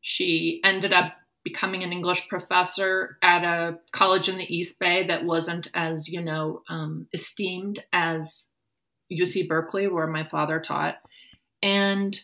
She 0.00 0.60
ended 0.64 0.92
up 0.92 1.14
becoming 1.44 1.82
an 1.82 1.92
English 1.92 2.28
professor 2.28 3.18
at 3.22 3.44
a 3.44 3.78
college 3.92 4.28
in 4.28 4.36
the 4.36 4.54
East 4.54 4.78
Bay 4.78 5.06
that 5.06 5.24
wasn't 5.24 5.68
as, 5.74 6.08
you 6.08 6.22
know, 6.22 6.62
um, 6.68 7.06
esteemed 7.12 7.82
as 7.92 8.46
UC 9.10 9.48
Berkeley, 9.48 9.88
where 9.88 10.06
my 10.06 10.24
father 10.24 10.60
taught. 10.60 10.96
And 11.62 12.20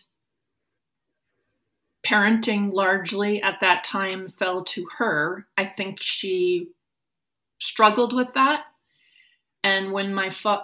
parenting 2.05 2.71
largely 2.71 3.41
at 3.41 3.59
that 3.61 3.83
time 3.83 4.27
fell 4.27 4.63
to 4.63 4.87
her. 4.97 5.47
I 5.57 5.65
think 5.65 6.01
she 6.01 6.69
struggled 7.59 8.13
with 8.13 8.33
that. 8.35 8.65
And 9.63 9.91
when 9.91 10.13
my 10.13 10.29
fa- 10.29 10.61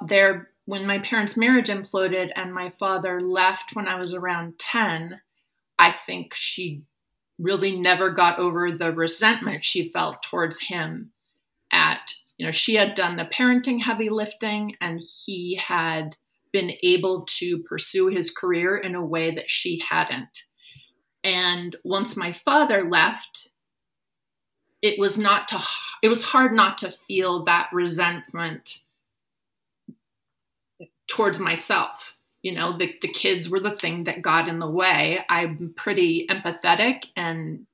when 0.65 0.85
my 0.85 0.99
parents' 0.99 1.35
marriage 1.35 1.69
imploded 1.69 2.31
and 2.35 2.53
my 2.53 2.69
father 2.69 3.19
left 3.19 3.75
when 3.75 3.87
I 3.87 3.95
was 3.95 4.13
around 4.13 4.59
10, 4.59 5.19
I 5.79 5.91
think 5.91 6.35
she 6.35 6.83
really 7.41 7.75
never 7.75 8.11
got 8.11 8.39
over 8.39 8.71
the 8.71 8.91
resentment 8.91 9.63
she 9.63 9.83
felt 9.83 10.21
towards 10.23 10.59
him 10.59 11.11
at 11.71 12.13
you 12.37 12.45
know 12.45 12.51
she 12.51 12.75
had 12.75 12.95
done 12.95 13.15
the 13.15 13.25
parenting 13.25 13.81
heavy 13.81 14.09
lifting 14.09 14.75
and 14.81 15.01
he 15.25 15.55
had 15.55 16.15
been 16.51 16.73
able 16.83 17.25
to 17.25 17.59
pursue 17.59 18.07
his 18.07 18.29
career 18.29 18.77
in 18.77 18.93
a 18.93 19.05
way 19.05 19.31
that 19.31 19.49
she 19.49 19.81
hadn't. 19.89 20.43
And 21.23 21.75
once 21.83 22.17
my 22.17 22.31
father 22.33 22.89
left 22.89 23.49
it 24.81 24.99
was 24.99 25.17
not 25.17 25.47
to 25.47 25.61
it 26.01 26.09
was 26.09 26.23
hard 26.23 26.53
not 26.53 26.77
to 26.79 26.91
feel 26.91 27.43
that 27.43 27.69
resentment 27.71 28.79
towards 31.07 31.39
myself 31.39 32.17
you 32.43 32.53
know, 32.53 32.77
the, 32.77 32.95
the 33.01 33.07
kids 33.07 33.49
were 33.49 33.59
the 33.59 33.71
thing 33.71 34.05
that 34.05 34.21
got 34.21 34.47
in 34.47 34.59
the 34.59 34.69
way. 34.69 35.23
I'm 35.29 35.73
pretty 35.75 36.25
empathetic 36.27 37.05
and 37.15 37.67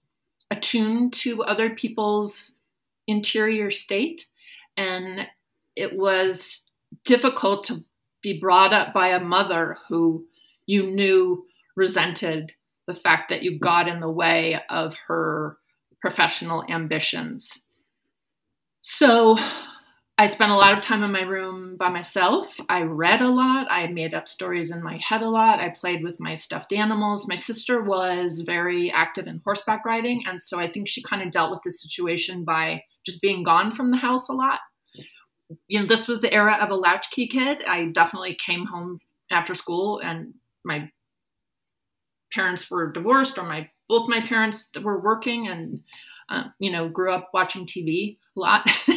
attuned 0.52 1.14
to 1.14 1.44
other 1.44 1.70
people's 1.70 2.58
interior 3.08 3.70
state. 3.70 4.28
And 4.76 5.28
it 5.76 5.98
was 5.98 6.62
difficult 7.06 7.66
to 7.66 7.84
be 8.22 8.40
brought 8.40 8.74
up 8.74 8.94
by 8.94 9.10
a 9.10 9.20
mother 9.20 9.78
who 9.88 10.26
you 10.66 10.88
knew 10.88 11.46
resented 11.76 12.54
the 12.88 12.94
fact 12.94 13.30
that 13.30 13.44
you 13.44 13.60
got 13.60 13.88
in 13.88 14.00
the 14.00 14.10
way 14.10 14.60
of 14.70 14.96
her 15.08 15.58
professional 16.02 16.64
ambitions. 16.70 17.64
So 18.82 19.38
I 20.20 20.26
spent 20.26 20.52
a 20.52 20.56
lot 20.56 20.74
of 20.74 20.82
time 20.82 21.04
in 21.04 21.12
my 21.12 21.22
room 21.22 21.78
by 21.78 21.90
myself. 21.90 22.60
I 22.70 22.82
read 22.82 23.22
a 23.22 23.30
lot. 23.30 23.68
I 23.70 23.86
made 23.86 24.16
up 24.16 24.28
stories 24.28 24.72
in 24.72 24.82
my 24.82 24.98
head 24.98 25.22
a 25.22 25.30
lot. 25.30 25.60
I 25.60 25.70
played 25.70 26.04
with 26.04 26.20
my 26.20 26.34
stuffed 26.34 26.74
animals. 26.74 27.28
My 27.28 27.36
sister 27.36 27.84
was 27.84 28.42
very 28.42 28.92
active 28.92 29.28
in 29.28 29.42
horseback 29.44 29.86
riding. 29.86 30.24
And 30.28 30.42
so 30.42 30.60
I 30.60 30.68
think 30.68 30.88
she 30.88 31.04
kind 31.04 31.22
of 31.22 31.30
dealt 31.30 31.52
with 31.52 31.62
the 31.64 31.70
situation 31.70 32.44
by 32.44 32.84
just 33.06 33.22
being 33.22 33.44
gone 33.44 33.70
from 33.70 33.92
the 33.92 33.98
house 33.98 34.28
a 34.28 34.34
lot. 34.34 34.60
You 35.68 35.82
know, 35.82 35.86
this 35.86 36.08
was 36.08 36.20
the 36.20 36.34
era 36.34 36.58
of 36.60 36.72
a 36.72 36.76
latchkey 36.76 37.28
kid. 37.28 37.64
I 37.68 37.86
definitely 37.86 38.36
came 38.44 38.66
home 38.66 38.98
after 39.30 39.54
school 39.54 40.00
and 40.00 40.34
my 40.66 40.90
parents 42.34 42.72
were 42.72 42.92
divorced 42.92 43.38
or 43.38 43.44
my 43.44 43.70
both 43.88 44.10
my 44.10 44.22
parents 44.22 44.70
were 44.82 45.00
working 45.00 45.48
and 45.48 45.82
uh, 46.30 46.44
you 46.60 46.72
know 46.72 46.90
grew 46.90 47.12
up 47.12 47.30
watching 47.34 47.66
tv 47.66 48.18
a 48.36 48.40
lot 48.40 48.70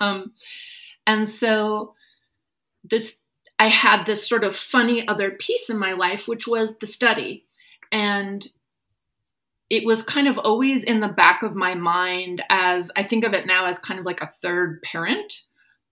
um, 0.00 0.32
and 1.06 1.28
so 1.28 1.94
this 2.84 3.18
i 3.58 3.66
had 3.66 4.04
this 4.04 4.26
sort 4.26 4.44
of 4.44 4.54
funny 4.54 5.06
other 5.08 5.32
piece 5.32 5.68
in 5.68 5.78
my 5.78 5.92
life 5.92 6.28
which 6.28 6.46
was 6.46 6.78
the 6.78 6.86
study. 6.86 7.44
And 7.90 8.46
it 9.70 9.84
was 9.84 10.02
kind 10.02 10.28
of 10.28 10.38
always 10.38 10.84
in 10.84 11.00
the 11.00 11.08
back 11.08 11.42
of 11.42 11.54
my 11.54 11.74
mind 11.74 12.42
as 12.50 12.90
i 12.96 13.02
think 13.02 13.24
of 13.24 13.34
it 13.34 13.46
now 13.46 13.66
as 13.66 13.78
kind 13.78 13.98
of 13.98 14.06
like 14.06 14.22
a 14.22 14.26
third 14.26 14.82
parent. 14.82 15.42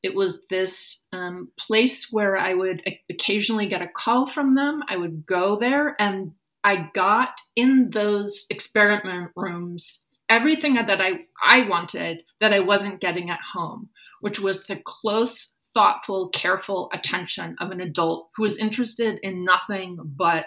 It 0.02 0.14
was 0.14 0.46
this 0.46 1.02
um, 1.12 1.50
place 1.58 2.12
where 2.12 2.36
i 2.36 2.54
would 2.54 2.82
occasionally 3.10 3.66
get 3.66 3.82
a 3.82 3.88
call 3.88 4.26
from 4.26 4.54
them. 4.54 4.82
I 4.88 4.96
would 4.96 5.26
go 5.26 5.58
there 5.58 5.96
and 5.98 6.32
I 6.62 6.90
got 6.94 7.40
in 7.54 7.90
those 7.90 8.46
experiment 8.50 9.30
rooms 9.36 10.04
everything 10.28 10.74
that 10.74 11.00
I, 11.00 11.26
I 11.42 11.68
wanted 11.68 12.22
that 12.40 12.52
I 12.52 12.60
wasn't 12.60 13.00
getting 13.00 13.30
at 13.30 13.40
home, 13.40 13.88
which 14.26 14.40
was 14.40 14.66
the 14.66 14.74
close, 14.74 15.52
thoughtful, 15.72 16.30
careful 16.30 16.90
attention 16.92 17.54
of 17.60 17.70
an 17.70 17.80
adult 17.80 18.28
who 18.34 18.42
was 18.42 18.58
interested 18.58 19.20
in 19.22 19.44
nothing 19.44 19.96
but 20.02 20.46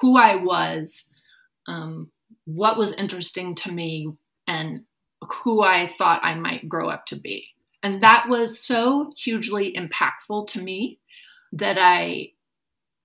who 0.00 0.16
I 0.16 0.36
was, 0.36 1.10
um, 1.68 2.10
what 2.46 2.78
was 2.78 2.94
interesting 2.94 3.54
to 3.56 3.70
me, 3.70 4.08
and 4.46 4.84
who 5.20 5.60
I 5.60 5.88
thought 5.88 6.24
I 6.24 6.36
might 6.36 6.70
grow 6.70 6.88
up 6.88 7.04
to 7.08 7.16
be. 7.16 7.48
And 7.82 8.00
that 8.00 8.30
was 8.30 8.58
so 8.58 9.12
hugely 9.14 9.74
impactful 9.76 10.46
to 10.48 10.62
me 10.62 11.00
that 11.52 11.76
I 11.76 12.28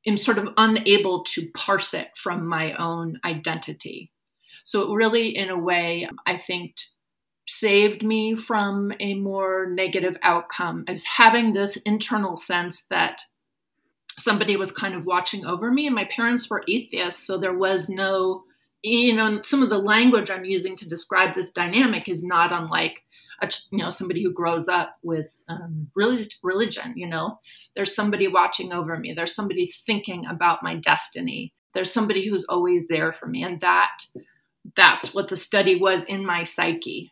am 0.07 0.15
sort 0.15 0.38
of 0.38 0.53
unable 0.55 1.25
to 1.31 1.49
parse 1.53 1.93
it 1.93 2.11
from 2.15 2.47
my 2.47 2.71
own 2.79 3.19
identity. 3.25 4.09
So 4.63 4.83
it 4.83 4.95
really, 4.95 5.35
in 5.35 5.49
a 5.49 5.59
way, 5.59 6.07
I 6.25 6.38
think 6.38 6.75
saved 7.45 8.03
me 8.03 8.36
from 8.36 8.91
a 8.99 9.13
more 9.15 9.67
negative 9.69 10.17
outcome 10.23 10.84
as 10.88 11.03
having 11.03 11.53
this 11.53 11.77
internal 11.77 12.36
sense 12.36 12.86
that 12.88 13.21
somebody 14.17 14.58
was 14.58 14.71
kind 14.71 14.95
of 14.95 15.05
watching 15.05 15.45
over 15.45 15.71
me 15.71 15.86
and 15.86 15.95
my 15.95 16.05
parents 16.05 16.49
were 16.49 16.63
atheists 16.67 17.25
so 17.25 17.38
there 17.38 17.53
was 17.53 17.89
no 17.89 18.43
you 18.81 19.13
know 19.13 19.41
some 19.43 19.62
of 19.62 19.69
the 19.69 19.77
language 19.77 20.31
i'm 20.31 20.45
using 20.45 20.75
to 20.75 20.89
describe 20.89 21.34
this 21.34 21.51
dynamic 21.51 22.08
is 22.08 22.23
not 22.23 22.51
unlike 22.51 23.03
a, 23.41 23.51
you 23.71 23.79
know 23.79 23.89
somebody 23.89 24.23
who 24.23 24.31
grows 24.31 24.67
up 24.67 24.97
with 25.03 25.43
um, 25.47 25.89
religion 25.95 26.93
you 26.95 27.08
know? 27.08 27.39
There's 27.75 27.93
somebody 27.93 28.27
watching 28.27 28.71
over 28.71 28.97
me. 28.97 29.13
There's 29.13 29.36
somebody 29.36 29.65
thinking 29.67 30.25
about 30.25 30.63
my 30.63 30.75
destiny. 30.75 31.53
There's 31.73 31.91
somebody 31.91 32.27
who's 32.27 32.45
always 32.45 32.84
there 32.88 33.12
for 33.12 33.27
me 33.27 33.43
and 33.43 33.60
that 33.62 33.97
that's 34.75 35.13
what 35.13 35.27
the 35.27 35.38
study 35.38 35.75
was 35.75 36.05
in 36.05 36.25
my 36.25 36.43
psyche 36.43 37.12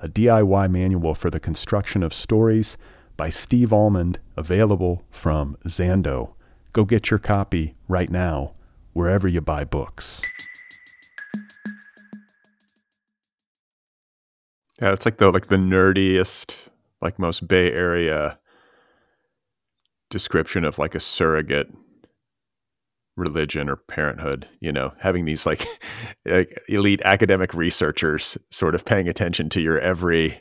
a 0.00 0.08
DIY 0.08 0.70
manual 0.70 1.14
for 1.14 1.30
the 1.30 1.40
construction 1.40 2.02
of 2.02 2.12
stories 2.12 2.76
by 3.16 3.30
Steve 3.30 3.72
Almond, 3.72 4.18
available 4.36 5.04
from 5.10 5.56
Zando. 5.66 6.34
Go 6.72 6.84
get 6.84 7.10
your 7.10 7.18
copy 7.18 7.74
right 7.88 8.10
now, 8.10 8.54
wherever 8.92 9.28
you 9.28 9.40
buy 9.40 9.64
books. 9.64 10.20
Yeah, 14.80 14.92
it's 14.92 15.04
like 15.04 15.18
the 15.18 15.30
like 15.30 15.48
the 15.48 15.56
nerdiest, 15.56 16.54
like 17.00 17.18
most 17.18 17.46
Bay 17.46 17.70
Area 17.70 18.38
description 20.10 20.64
of 20.64 20.78
like 20.78 20.94
a 20.94 21.00
surrogate 21.00 21.72
religion 23.16 23.68
or 23.68 23.76
parenthood, 23.76 24.48
you 24.60 24.72
know, 24.72 24.92
having 24.98 25.24
these 25.24 25.46
like, 25.46 25.64
like 26.26 26.60
elite 26.68 27.02
academic 27.04 27.54
researchers 27.54 28.36
sort 28.50 28.74
of 28.74 28.84
paying 28.84 29.08
attention 29.08 29.48
to 29.50 29.60
your 29.60 29.78
every 29.78 30.40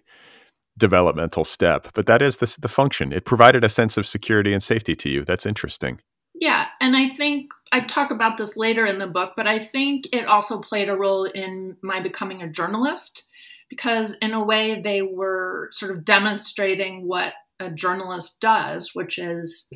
developmental 0.78 1.44
step. 1.44 1.88
But 1.94 2.08
that 2.08 2.22
is 2.22 2.38
the, 2.38 2.56
the 2.60 2.68
function. 2.68 3.14
It 3.14 3.26
provided 3.26 3.64
a 3.64 3.70
sense 3.70 3.98
of 3.98 4.08
security 4.08 4.54
and 4.54 4.64
safety 4.64 4.96
to 4.96 5.10
you. 5.10 5.24
That's 5.24 5.46
interesting. 5.46 6.00
Yeah. 6.34 6.66
And 6.82 6.96
I 6.96 7.10
think 7.10 7.52
I 7.72 7.82
talk 7.82 8.12
about 8.12 8.38
this 8.38 8.58
later 8.58 8.86
in 8.86 8.98
the 8.98 9.08
book, 9.08 9.34
but 9.38 9.48
I 9.48 9.60
think 9.60 10.08
it 10.12 10.26
also 10.26 10.60
played 10.60 10.90
a 10.90 10.96
role 10.96 11.26
in 11.26 11.78
my 11.82 12.00
becoming 12.00 12.42
a 12.42 12.50
journalist 12.50 13.24
because 13.70 14.16
in 14.16 14.34
a 14.34 14.44
way 14.44 14.82
they 14.82 15.02
were 15.02 15.70
sort 15.72 15.92
of 15.92 16.04
demonstrating 16.04 17.08
what 17.08 17.34
a 17.60 17.70
journalist 17.70 18.42
does, 18.42 18.94
which 18.94 19.18
is, 19.18 19.68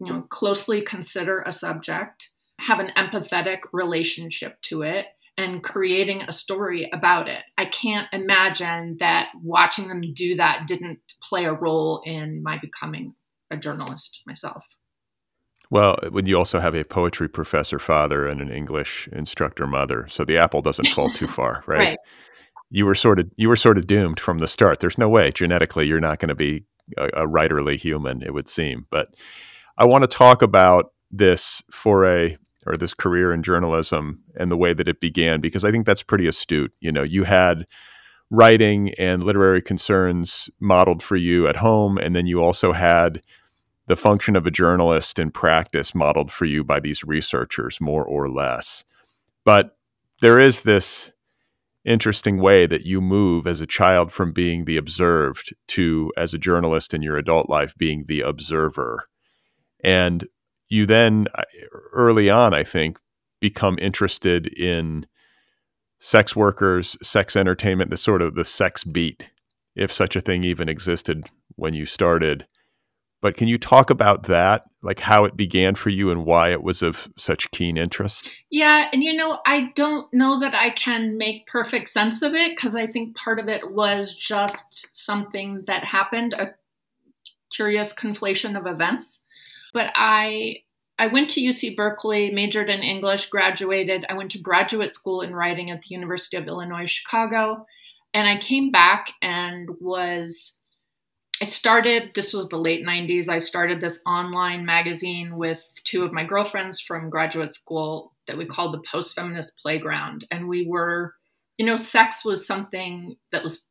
you 0.00 0.12
know, 0.12 0.22
closely 0.28 0.82
consider 0.82 1.42
a 1.42 1.52
subject, 1.52 2.29
have 2.66 2.80
an 2.80 2.92
empathetic 2.96 3.60
relationship 3.72 4.60
to 4.62 4.82
it, 4.82 5.06
and 5.36 5.62
creating 5.62 6.22
a 6.22 6.32
story 6.32 6.88
about 6.92 7.28
it. 7.28 7.42
I 7.56 7.64
can't 7.64 8.08
imagine 8.12 8.96
that 9.00 9.30
watching 9.42 9.88
them 9.88 10.02
do 10.14 10.36
that 10.36 10.66
didn't 10.66 11.00
play 11.22 11.46
a 11.46 11.52
role 11.52 12.02
in 12.04 12.42
my 12.42 12.58
becoming 12.58 13.14
a 13.50 13.56
journalist 13.56 14.20
myself. 14.26 14.64
Well, 15.70 15.98
when 16.10 16.26
you 16.26 16.36
also 16.36 16.58
have 16.58 16.74
a 16.74 16.84
poetry 16.84 17.28
professor 17.28 17.78
father 17.78 18.26
and 18.26 18.40
an 18.40 18.50
English 18.50 19.08
instructor 19.12 19.66
mother, 19.66 20.06
so 20.08 20.24
the 20.24 20.36
apple 20.36 20.62
doesn't 20.62 20.88
fall 20.88 21.08
too 21.10 21.28
far, 21.28 21.64
right? 21.66 21.78
right 21.78 21.98
you 22.70 22.86
were 22.86 22.94
sort 22.94 23.18
of 23.18 23.28
you 23.36 23.48
were 23.48 23.56
sort 23.56 23.78
of 23.78 23.86
doomed 23.86 24.20
from 24.20 24.38
the 24.38 24.48
start. 24.48 24.80
There's 24.80 24.98
no 24.98 25.08
way 25.08 25.30
genetically 25.32 25.86
you're 25.86 26.00
not 26.00 26.20
going 26.20 26.28
to 26.28 26.34
be 26.34 26.64
a, 26.96 27.06
a 27.08 27.26
writerly 27.26 27.76
human, 27.76 28.22
it 28.22 28.32
would 28.32 28.48
seem. 28.48 28.86
But 28.90 29.14
I 29.76 29.84
want 29.84 30.02
to 30.02 30.08
talk 30.08 30.42
about 30.42 30.92
this 31.10 31.62
foray 31.70 32.36
or 32.66 32.76
this 32.76 32.94
career 32.94 33.32
in 33.32 33.42
journalism 33.42 34.22
and 34.36 34.50
the 34.50 34.56
way 34.56 34.72
that 34.74 34.88
it 34.88 35.00
began 35.00 35.40
because 35.40 35.64
I 35.64 35.70
think 35.70 35.86
that's 35.86 36.02
pretty 36.02 36.26
astute. 36.26 36.72
You 36.80 36.92
know, 36.92 37.02
you 37.02 37.24
had 37.24 37.66
writing 38.30 38.94
and 38.98 39.24
literary 39.24 39.62
concerns 39.62 40.48
modeled 40.60 41.02
for 41.02 41.16
you 41.16 41.48
at 41.48 41.56
home, 41.56 41.98
and 41.98 42.14
then 42.14 42.26
you 42.26 42.42
also 42.42 42.72
had 42.72 43.20
the 43.86 43.96
function 43.96 44.36
of 44.36 44.46
a 44.46 44.52
journalist 44.52 45.18
in 45.18 45.30
practice 45.30 45.94
modeled 45.94 46.30
for 46.30 46.44
you 46.44 46.62
by 46.62 46.78
these 46.78 47.02
researchers, 47.02 47.80
more 47.80 48.04
or 48.04 48.28
less. 48.28 48.84
But 49.44 49.76
there 50.20 50.38
is 50.38 50.62
this 50.62 51.10
interesting 51.84 52.38
way 52.38 52.66
that 52.66 52.84
you 52.84 53.00
move 53.00 53.46
as 53.46 53.60
a 53.60 53.66
child 53.66 54.12
from 54.12 54.32
being 54.32 54.64
the 54.64 54.76
observed 54.76 55.54
to, 55.66 56.12
as 56.16 56.32
a 56.32 56.38
journalist 56.38 56.94
in 56.94 57.02
your 57.02 57.16
adult 57.16 57.48
life, 57.48 57.74
being 57.76 58.04
the 58.06 58.20
observer. 58.20 59.08
And 59.82 60.28
you 60.70 60.86
then, 60.86 61.26
early 61.92 62.30
on, 62.30 62.54
I 62.54 62.64
think, 62.64 62.98
become 63.40 63.78
interested 63.80 64.46
in 64.46 65.06
sex 65.98 66.34
workers, 66.34 66.96
sex 67.02 67.36
entertainment, 67.36 67.90
the 67.90 67.96
sort 67.96 68.22
of 68.22 68.34
the 68.34 68.44
sex 68.44 68.84
beat, 68.84 69.30
if 69.76 69.92
such 69.92 70.16
a 70.16 70.20
thing 70.20 70.44
even 70.44 70.68
existed 70.68 71.26
when 71.56 71.74
you 71.74 71.84
started. 71.84 72.46
But 73.20 73.36
can 73.36 73.48
you 73.48 73.58
talk 73.58 73.90
about 73.90 74.24
that, 74.24 74.64
like 74.82 75.00
how 75.00 75.24
it 75.24 75.36
began 75.36 75.74
for 75.74 75.90
you 75.90 76.10
and 76.10 76.24
why 76.24 76.52
it 76.52 76.62
was 76.62 76.80
of 76.80 77.06
such 77.18 77.50
keen 77.50 77.76
interest? 77.76 78.32
Yeah, 78.50 78.88
and 78.92 79.04
you 79.04 79.12
know, 79.12 79.40
I 79.44 79.72
don't 79.74 80.10
know 80.14 80.40
that 80.40 80.54
I 80.54 80.70
can 80.70 81.18
make 81.18 81.46
perfect 81.46 81.90
sense 81.90 82.22
of 82.22 82.34
it 82.34 82.52
because 82.52 82.74
I 82.74 82.86
think 82.86 83.14
part 83.16 83.38
of 83.38 83.48
it 83.48 83.72
was 83.72 84.14
just 84.14 84.96
something 84.96 85.64
that 85.66 85.84
happened, 85.84 86.32
a 86.32 86.54
curious 87.52 87.92
conflation 87.92 88.56
of 88.56 88.66
events. 88.66 89.19
But 89.72 89.92
I 89.94 90.62
I 90.98 91.06
went 91.06 91.30
to 91.30 91.40
UC 91.40 91.76
Berkeley, 91.76 92.30
majored 92.30 92.68
in 92.68 92.80
English, 92.80 93.30
graduated. 93.30 94.04
I 94.10 94.14
went 94.14 94.30
to 94.32 94.38
graduate 94.38 94.92
school 94.92 95.22
in 95.22 95.34
writing 95.34 95.70
at 95.70 95.80
the 95.80 95.94
University 95.94 96.36
of 96.36 96.46
Illinois 96.46 96.90
Chicago, 96.90 97.66
and 98.12 98.28
I 98.28 98.36
came 98.36 98.70
back 98.70 99.12
and 99.22 99.68
was 99.80 100.58
I 101.42 101.46
started, 101.46 102.10
this 102.14 102.34
was 102.34 102.48
the 102.48 102.58
late 102.58 102.84
90s. 102.84 103.30
I 103.30 103.38
started 103.38 103.80
this 103.80 104.02
online 104.06 104.66
magazine 104.66 105.36
with 105.36 105.64
two 105.84 106.04
of 106.04 106.12
my 106.12 106.22
girlfriends 106.22 106.80
from 106.80 107.08
graduate 107.08 107.54
school 107.54 108.12
that 108.26 108.36
we 108.36 108.44
called 108.44 108.74
the 108.74 108.82
Post 108.82 109.14
Feminist 109.14 109.58
Playground. 109.62 110.26
And 110.30 110.48
we 110.48 110.66
were, 110.66 111.14
you 111.56 111.64
know, 111.64 111.76
sex 111.76 112.26
was 112.26 112.46
something 112.46 113.16
that 113.32 113.42
was 113.42 113.66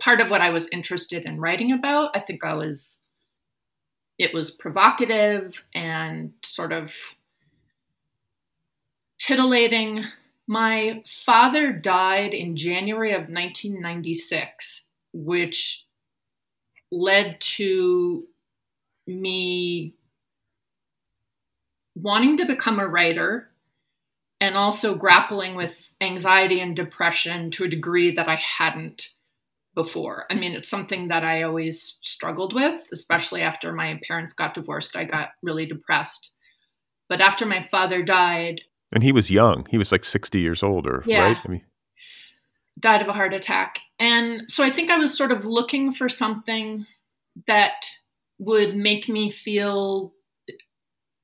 part 0.00 0.20
of 0.20 0.30
what 0.30 0.40
I 0.40 0.50
was 0.50 0.68
interested 0.72 1.24
in 1.26 1.40
writing 1.40 1.70
about. 1.70 2.16
I 2.16 2.20
think 2.20 2.44
I 2.44 2.54
was, 2.54 3.02
it 4.18 4.34
was 4.34 4.50
provocative 4.50 5.64
and 5.74 6.32
sort 6.42 6.72
of 6.72 6.94
titillating. 9.18 10.04
My 10.46 11.02
father 11.06 11.72
died 11.72 12.34
in 12.34 12.56
January 12.56 13.12
of 13.12 13.28
1996, 13.28 14.88
which 15.12 15.84
led 16.90 17.40
to 17.40 18.26
me 19.06 19.94
wanting 21.94 22.36
to 22.38 22.46
become 22.46 22.78
a 22.78 22.86
writer 22.86 23.50
and 24.40 24.56
also 24.56 24.94
grappling 24.94 25.54
with 25.54 25.90
anxiety 26.00 26.60
and 26.60 26.76
depression 26.76 27.50
to 27.50 27.64
a 27.64 27.68
degree 27.68 28.12
that 28.12 28.28
I 28.28 28.36
hadn't 28.36 29.10
before. 29.74 30.24
I 30.30 30.34
mean, 30.34 30.52
it's 30.52 30.68
something 30.68 31.08
that 31.08 31.24
I 31.24 31.42
always 31.42 31.98
struggled 32.02 32.54
with, 32.54 32.88
especially 32.92 33.42
after 33.42 33.72
my 33.72 34.00
parents 34.06 34.32
got 34.32 34.54
divorced. 34.54 34.96
I 34.96 35.04
got 35.04 35.30
really 35.42 35.66
depressed. 35.66 36.34
But 37.08 37.20
after 37.20 37.46
my 37.46 37.62
father 37.62 38.02
died, 38.02 38.60
and 38.92 39.02
he 39.02 39.12
was 39.12 39.30
young, 39.30 39.66
he 39.70 39.78
was 39.78 39.92
like 39.92 40.04
60 40.04 40.40
years 40.40 40.62
old, 40.62 40.86
or 40.86 41.02
yeah, 41.06 41.26
right? 41.26 41.36
I 41.44 41.48
mean, 41.48 41.62
died 42.78 43.02
of 43.02 43.08
a 43.08 43.12
heart 43.12 43.34
attack. 43.34 43.80
And 43.98 44.50
so 44.50 44.64
I 44.64 44.70
think 44.70 44.90
I 44.90 44.98
was 44.98 45.16
sort 45.16 45.32
of 45.32 45.44
looking 45.44 45.90
for 45.90 46.08
something 46.08 46.86
that 47.46 47.86
would 48.38 48.76
make 48.76 49.08
me 49.08 49.30
feel 49.30 50.12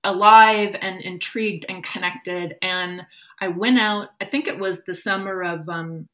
alive 0.03 0.77
and 0.81 1.01
intrigued 1.01 1.65
and 1.69 1.83
connected. 1.83 2.57
And 2.61 3.03
I 3.41 3.49
went 3.49 3.79
out, 3.79 4.11
I 4.21 4.25
think 4.25 4.47
it 4.47 4.59
was 4.59 4.85
the 4.85 4.95
summer 4.95 5.43
of 5.43 5.69
um, 5.69 6.09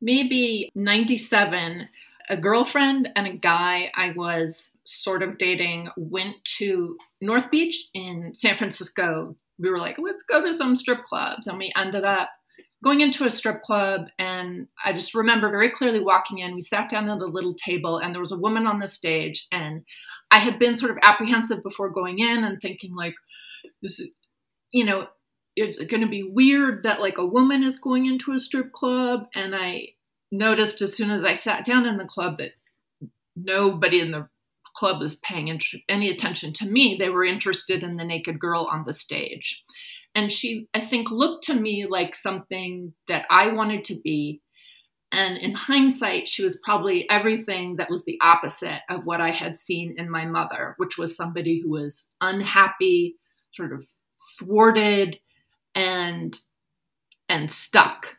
maybe 0.00 0.70
97. 0.74 1.88
A 2.28 2.36
girlfriend 2.36 3.08
and 3.14 3.26
a 3.26 3.32
guy 3.32 3.92
I 3.94 4.12
was 4.16 4.72
sort 4.84 5.22
of 5.22 5.38
dating 5.38 5.88
went 5.96 6.36
to 6.58 6.96
North 7.20 7.50
Beach 7.50 7.88
in 7.94 8.32
San 8.34 8.56
Francisco. 8.56 9.36
We 9.58 9.70
were 9.70 9.78
like, 9.78 9.96
let's 9.98 10.24
go 10.24 10.42
to 10.42 10.52
some 10.52 10.74
strip 10.76 11.04
clubs. 11.04 11.46
And 11.46 11.58
we 11.58 11.72
ended 11.76 12.04
up 12.04 12.30
going 12.84 13.00
into 13.00 13.24
a 13.24 13.30
strip 13.30 13.62
club 13.62 14.08
and 14.18 14.68
I 14.84 14.92
just 14.92 15.14
remember 15.14 15.50
very 15.50 15.70
clearly 15.70 16.00
walking 16.00 16.38
in. 16.38 16.54
We 16.54 16.62
sat 16.62 16.90
down 16.90 17.08
at 17.08 17.18
a 17.18 17.26
little 17.26 17.54
table 17.54 17.98
and 17.98 18.14
there 18.14 18.20
was 18.20 18.32
a 18.32 18.38
woman 18.38 18.66
on 18.66 18.80
the 18.80 18.88
stage 18.88 19.46
and 19.50 19.82
I 20.30 20.38
had 20.38 20.58
been 20.58 20.76
sort 20.76 20.90
of 20.90 20.98
apprehensive 21.02 21.62
before 21.62 21.90
going 21.90 22.18
in 22.18 22.44
and 22.44 22.60
thinking 22.60 22.94
like 22.94 23.14
this 23.82 24.00
you 24.72 24.84
know 24.84 25.06
it's 25.56 25.78
going 25.78 26.02
to 26.02 26.08
be 26.08 26.22
weird 26.22 26.82
that 26.82 27.00
like 27.00 27.18
a 27.18 27.26
woman 27.26 27.64
is 27.64 27.78
going 27.78 28.06
into 28.06 28.32
a 28.32 28.38
strip 28.38 28.72
club 28.72 29.26
and 29.34 29.54
I 29.56 29.88
noticed 30.30 30.82
as 30.82 30.94
soon 30.94 31.10
as 31.10 31.24
I 31.24 31.34
sat 31.34 31.64
down 31.64 31.86
in 31.86 31.96
the 31.96 32.04
club 32.04 32.36
that 32.36 32.52
nobody 33.34 34.00
in 34.00 34.10
the 34.10 34.28
club 34.74 35.00
was 35.00 35.16
paying 35.16 35.58
any 35.88 36.10
attention 36.10 36.52
to 36.52 36.66
me. 36.66 36.96
They 36.98 37.08
were 37.08 37.24
interested 37.24 37.82
in 37.82 37.96
the 37.96 38.04
naked 38.04 38.38
girl 38.38 38.68
on 38.70 38.84
the 38.86 38.92
stage. 38.92 39.64
And 40.14 40.30
she, 40.30 40.68
I 40.74 40.80
think, 40.80 41.10
looked 41.10 41.44
to 41.44 41.54
me 41.54 41.86
like 41.86 42.14
something 42.14 42.92
that 43.08 43.26
I 43.30 43.52
wanted 43.52 43.84
to 43.84 43.96
be. 44.02 44.40
And 45.12 45.38
in 45.38 45.54
hindsight, 45.54 46.28
she 46.28 46.42
was 46.42 46.60
probably 46.62 47.08
everything 47.08 47.76
that 47.76 47.90
was 47.90 48.04
the 48.04 48.18
opposite 48.20 48.80
of 48.90 49.06
what 49.06 49.20
I 49.20 49.30
had 49.30 49.56
seen 49.56 49.94
in 49.96 50.10
my 50.10 50.26
mother, 50.26 50.74
which 50.78 50.98
was 50.98 51.16
somebody 51.16 51.60
who 51.60 51.70
was 51.70 52.10
unhappy, 52.20 53.16
sort 53.52 53.72
of 53.72 53.86
thwarted, 54.38 55.18
and 55.76 56.36
and 57.28 57.52
stuck. 57.52 58.18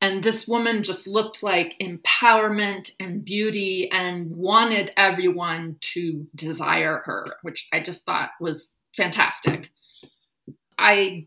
And 0.00 0.22
this 0.24 0.48
woman 0.48 0.82
just 0.82 1.06
looked 1.06 1.42
like 1.42 1.76
empowerment 1.80 2.90
and 2.98 3.24
beauty 3.24 3.90
and 3.92 4.34
wanted 4.34 4.92
everyone 4.96 5.76
to 5.80 6.26
desire 6.34 7.02
her, 7.04 7.26
which 7.42 7.68
I 7.72 7.80
just 7.80 8.04
thought 8.04 8.30
was 8.40 8.72
fantastic. 8.96 9.70
I 10.78 11.26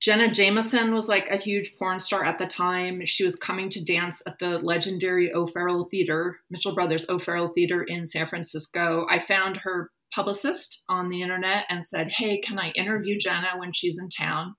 Jenna 0.00 0.30
Jameson 0.30 0.94
was 0.94 1.08
like 1.08 1.28
a 1.28 1.36
huge 1.36 1.76
porn 1.76 1.98
star 1.98 2.24
at 2.24 2.38
the 2.38 2.46
time. 2.46 3.04
She 3.04 3.24
was 3.24 3.34
coming 3.34 3.68
to 3.70 3.84
dance 3.84 4.22
at 4.28 4.38
the 4.38 4.58
legendary 4.58 5.34
O'Farrell 5.34 5.86
Theater, 5.86 6.38
Mitchell 6.50 6.74
Brothers 6.74 7.04
O'Farrell 7.08 7.48
Theater 7.48 7.82
in 7.82 8.06
San 8.06 8.28
Francisco. 8.28 9.06
I 9.10 9.18
found 9.18 9.56
her 9.58 9.90
publicist 10.14 10.84
on 10.88 11.08
the 11.08 11.20
internet 11.20 11.64
and 11.68 11.84
said, 11.84 12.12
Hey, 12.12 12.38
can 12.38 12.60
I 12.60 12.70
interview 12.70 13.18
Jenna 13.18 13.56
when 13.56 13.72
she's 13.72 13.98
in 13.98 14.08
town? 14.08 14.54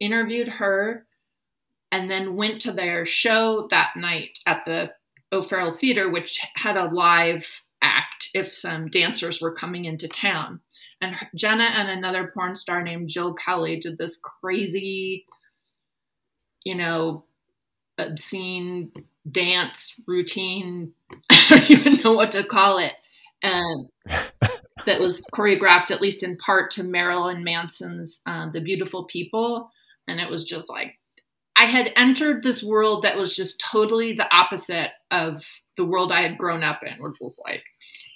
Interviewed 0.00 0.48
her 0.48 1.06
and 1.90 2.08
then 2.08 2.36
went 2.36 2.60
to 2.62 2.72
their 2.72 3.04
show 3.04 3.68
that 3.70 3.96
night 3.96 4.38
at 4.46 4.64
the 4.64 4.92
O'Farrell 5.32 5.72
Theater, 5.72 6.10
which 6.10 6.40
had 6.54 6.76
a 6.76 6.88
live 6.88 7.62
act 7.80 8.30
if 8.34 8.50
some 8.50 8.88
dancers 8.88 9.40
were 9.40 9.52
coming 9.52 9.84
into 9.84 10.08
town 10.08 10.60
and 11.02 11.16
Jenna 11.34 11.64
and 11.64 11.90
another 11.90 12.30
porn 12.32 12.56
star 12.56 12.82
named 12.82 13.08
Jill 13.08 13.34
Kelly 13.34 13.76
did 13.76 13.98
this 13.98 14.16
crazy, 14.16 15.26
you 16.64 16.76
know, 16.76 17.24
obscene 17.98 18.92
dance 19.30 20.00
routine. 20.06 20.92
I 21.30 21.44
don't 21.50 21.70
even 21.70 21.92
know 22.04 22.12
what 22.12 22.30
to 22.30 22.44
call 22.44 22.78
it. 22.78 22.94
And 23.42 23.88
that 24.86 25.00
was 25.00 25.26
choreographed, 25.34 25.90
at 25.90 26.00
least 26.00 26.22
in 26.22 26.36
part, 26.36 26.70
to 26.72 26.84
Marilyn 26.84 27.42
Manson's 27.42 28.22
uh, 28.24 28.50
The 28.50 28.60
Beautiful 28.60 29.04
People. 29.04 29.70
And 30.08 30.20
it 30.20 30.30
was 30.30 30.44
just 30.44 30.70
like, 30.70 30.94
I 31.54 31.64
had 31.64 31.92
entered 31.96 32.42
this 32.42 32.62
world 32.62 33.02
that 33.02 33.16
was 33.16 33.36
just 33.36 33.62
totally 33.70 34.14
the 34.14 34.34
opposite 34.34 34.90
of 35.10 35.46
the 35.76 35.84
world 35.84 36.10
I 36.10 36.22
had 36.22 36.38
grown 36.38 36.62
up 36.62 36.80
in, 36.82 37.02
which 37.02 37.18
was 37.20 37.38
like, 37.44 37.62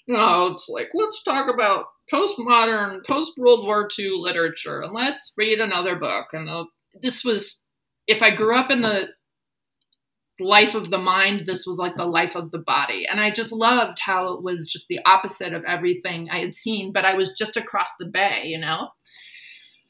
you 0.07 0.15
know, 0.15 0.51
it's 0.53 0.69
like, 0.69 0.89
let's 0.95 1.23
talk 1.23 1.53
about 1.53 1.87
postmodern, 2.13 3.05
post 3.07 3.33
World 3.37 3.67
War 3.67 3.89
II 3.99 4.11
literature, 4.15 4.81
and 4.81 4.95
let's 4.95 5.33
read 5.37 5.61
another 5.61 5.97
book. 5.97 6.27
And 6.33 6.49
uh, 6.49 6.65
this 7.03 7.25
was, 7.25 7.61
if 8.07 8.23
I 8.23 8.35
grew 8.35 8.57
up 8.57 8.71
in 8.71 8.83
the 8.83 9.09
life 10.39 10.75
of 10.75 10.91
the 10.91 10.99
mind, 10.99 11.47
this 11.47 11.67
was 11.67 11.79
like 11.79 11.97
the 11.97 12.05
life 12.05 12.37
of 12.37 12.51
the 12.51 12.59
body. 12.59 13.07
And 13.11 13.21
I 13.21 13.31
just 13.31 13.53
loved 13.53 13.99
how 13.99 14.35
it 14.35 14.43
was 14.43 14.67
just 14.67 14.87
the 14.89 15.01
opposite 15.05 15.53
of 15.53 15.65
everything 15.65 16.29
I 16.31 16.41
had 16.41 16.55
seen, 16.55 16.93
but 16.93 17.05
I 17.05 17.15
was 17.15 17.33
just 17.33 17.57
across 17.57 17.91
the 17.99 18.07
bay, 18.07 18.43
you 18.45 18.59
know? 18.59 18.89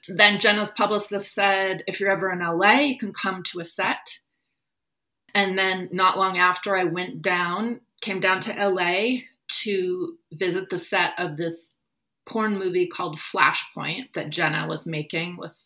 Then 0.09 0.41
Jenna's 0.41 0.71
publicist 0.71 1.35
said, 1.35 1.83
if 1.87 2.01
you're 2.01 2.11
ever 2.11 2.31
in 2.31 2.41
LA, 2.41 2.81
you 2.81 2.99
can 2.99 3.13
come 3.13 3.43
to 3.45 3.61
a 3.61 3.65
set. 3.65 4.19
And 5.35 5.59
then 5.59 5.89
not 5.93 6.19
long 6.19 6.39
after, 6.39 6.77
I 6.77 6.85
went 6.85 7.23
down, 7.23 7.81
came 8.01 8.21
down 8.21 8.41
to 8.43 8.69
LA 8.69 9.19
to 9.63 10.17
visit 10.33 10.71
the 10.71 10.79
set 10.79 11.13
of 11.19 11.37
this 11.37 11.75
porn 12.29 12.59
movie 12.59 12.87
called 12.87 13.19
Flashpoint 13.19 14.13
that 14.15 14.31
Jenna 14.31 14.67
was 14.67 14.87
making 14.87 15.37
with 15.37 15.57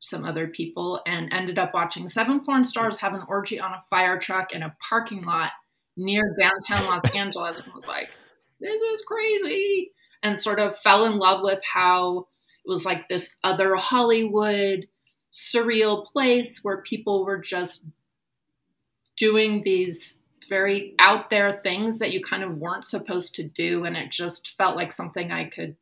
some 0.00 0.24
other 0.24 0.46
people 0.46 1.00
and 1.06 1.32
ended 1.32 1.58
up 1.58 1.74
watching 1.74 2.06
seven 2.06 2.44
porn 2.44 2.64
stars 2.64 2.98
have 2.98 3.14
an 3.14 3.24
orgy 3.28 3.58
on 3.58 3.72
a 3.72 3.82
fire 3.90 4.18
truck 4.18 4.52
in 4.52 4.62
a 4.62 4.76
parking 4.88 5.22
lot 5.22 5.52
near 5.96 6.22
downtown 6.38 6.86
Los 6.86 7.10
Angeles 7.14 7.60
and 7.60 7.72
was 7.74 7.86
like, 7.86 8.10
this 8.60 8.80
is 8.80 9.02
crazy. 9.02 9.92
And 10.22 10.38
sort 10.38 10.58
of 10.58 10.76
fell 10.76 11.04
in 11.04 11.18
love 11.18 11.42
with 11.42 11.60
how 11.72 12.26
it 12.66 12.70
was 12.70 12.84
like 12.84 13.06
this 13.08 13.36
other 13.44 13.76
Hollywood 13.76 14.88
surreal 15.32 16.04
place 16.04 16.60
where 16.62 16.78
people 16.78 17.24
were 17.24 17.38
just 17.38 17.86
doing 19.16 19.62
these 19.62 20.18
very 20.48 20.94
out 20.98 21.30
there 21.30 21.52
things 21.52 21.98
that 21.98 22.12
you 22.12 22.20
kind 22.20 22.42
of 22.42 22.58
weren't 22.58 22.84
supposed 22.84 23.34
to 23.36 23.42
do. 23.44 23.84
And 23.84 23.96
it 23.96 24.10
just 24.10 24.50
felt 24.56 24.76
like 24.76 24.92
something 24.92 25.30
I 25.30 25.44
could 25.44 25.76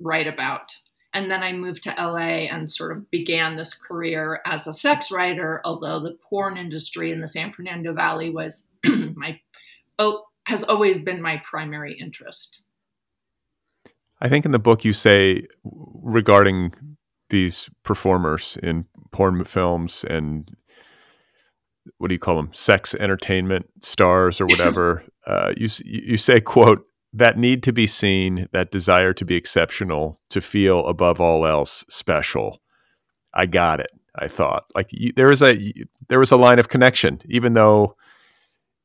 write 0.00 0.26
about. 0.26 0.76
And 1.14 1.30
then 1.30 1.42
I 1.42 1.52
moved 1.52 1.84
to 1.84 1.94
LA 1.98 2.46
and 2.46 2.70
sort 2.70 2.92
of 2.92 3.10
began 3.10 3.56
this 3.56 3.72
career 3.72 4.40
as 4.44 4.66
a 4.66 4.72
sex 4.72 5.10
writer, 5.10 5.62
although 5.64 6.00
the 6.00 6.18
porn 6.28 6.58
industry 6.58 7.10
in 7.10 7.20
the 7.20 7.28
San 7.28 7.52
Fernando 7.52 7.94
Valley 7.94 8.28
was 8.28 8.68
my 8.86 9.40
oh 9.98 10.24
has 10.46 10.64
always 10.64 11.00
been 11.00 11.20
my 11.20 11.40
primary 11.44 11.94
interest. 11.98 12.62
I 14.20 14.28
think 14.28 14.44
in 14.44 14.52
the 14.52 14.58
book 14.58 14.84
you 14.84 14.92
say 14.92 15.46
regarding 15.64 16.72
these 17.30 17.68
performers 17.84 18.58
in 18.62 18.84
porn 19.12 19.44
films 19.44 20.04
and 20.08 20.50
what 21.98 22.08
do 22.08 22.14
you 22.14 22.18
call 22.18 22.36
them? 22.36 22.50
Sex 22.52 22.94
entertainment 22.94 23.66
stars 23.82 24.40
or 24.40 24.46
whatever 24.46 25.04
uh, 25.26 25.52
you 25.56 25.68
you 25.84 26.16
say 26.16 26.40
quote 26.40 26.84
that 27.14 27.38
need 27.38 27.62
to 27.62 27.72
be 27.72 27.86
seen 27.86 28.48
that 28.52 28.70
desire 28.70 29.14
to 29.14 29.24
be 29.24 29.34
exceptional 29.34 30.20
to 30.30 30.40
feel 30.40 30.86
above 30.86 31.20
all 31.20 31.46
else 31.46 31.84
special. 31.88 32.60
I 33.34 33.46
got 33.46 33.80
it 33.80 33.90
i 34.20 34.26
thought. 34.26 34.64
Like 34.74 34.88
you, 34.90 35.12
there 35.14 35.28
was 35.28 35.42
a 35.42 35.72
there 36.08 36.18
was 36.18 36.32
a 36.32 36.36
line 36.36 36.58
of 36.58 36.68
connection. 36.68 37.20
Even 37.28 37.54
though 37.54 37.94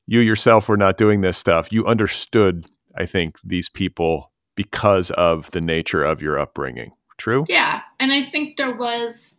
you 0.07 0.19
yourself 0.19 0.67
were 0.67 0.77
not 0.77 0.97
doing 0.97 1.21
this 1.21 1.38
stuff 1.38 1.71
you 1.71 1.86
understood 1.86 2.65
i 2.97 3.05
think 3.05 3.38
these 3.43 3.69
people 3.69 4.31
because 4.56 5.12
of 5.12 5.49
the 5.51 5.62
nature 5.62 6.04
of 6.04 6.22
your 6.22 6.39
upbringing 6.39 6.91
true 7.18 7.45
yeah 7.47 7.82
and 7.99 8.12
i 8.12 8.30
think 8.30 8.58
there 8.58 8.76
was 8.76 9.38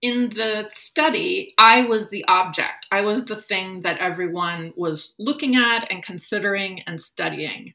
in 0.00 0.30
the 0.30 0.66
study, 0.68 1.54
I 1.58 1.82
was 1.82 2.08
the 2.08 2.24
object. 2.28 2.86
I 2.92 3.00
was 3.00 3.24
the 3.24 3.40
thing 3.40 3.82
that 3.82 3.98
everyone 3.98 4.72
was 4.76 5.14
looking 5.18 5.56
at 5.56 5.90
and 5.90 6.02
considering 6.02 6.82
and 6.86 7.00
studying. 7.00 7.74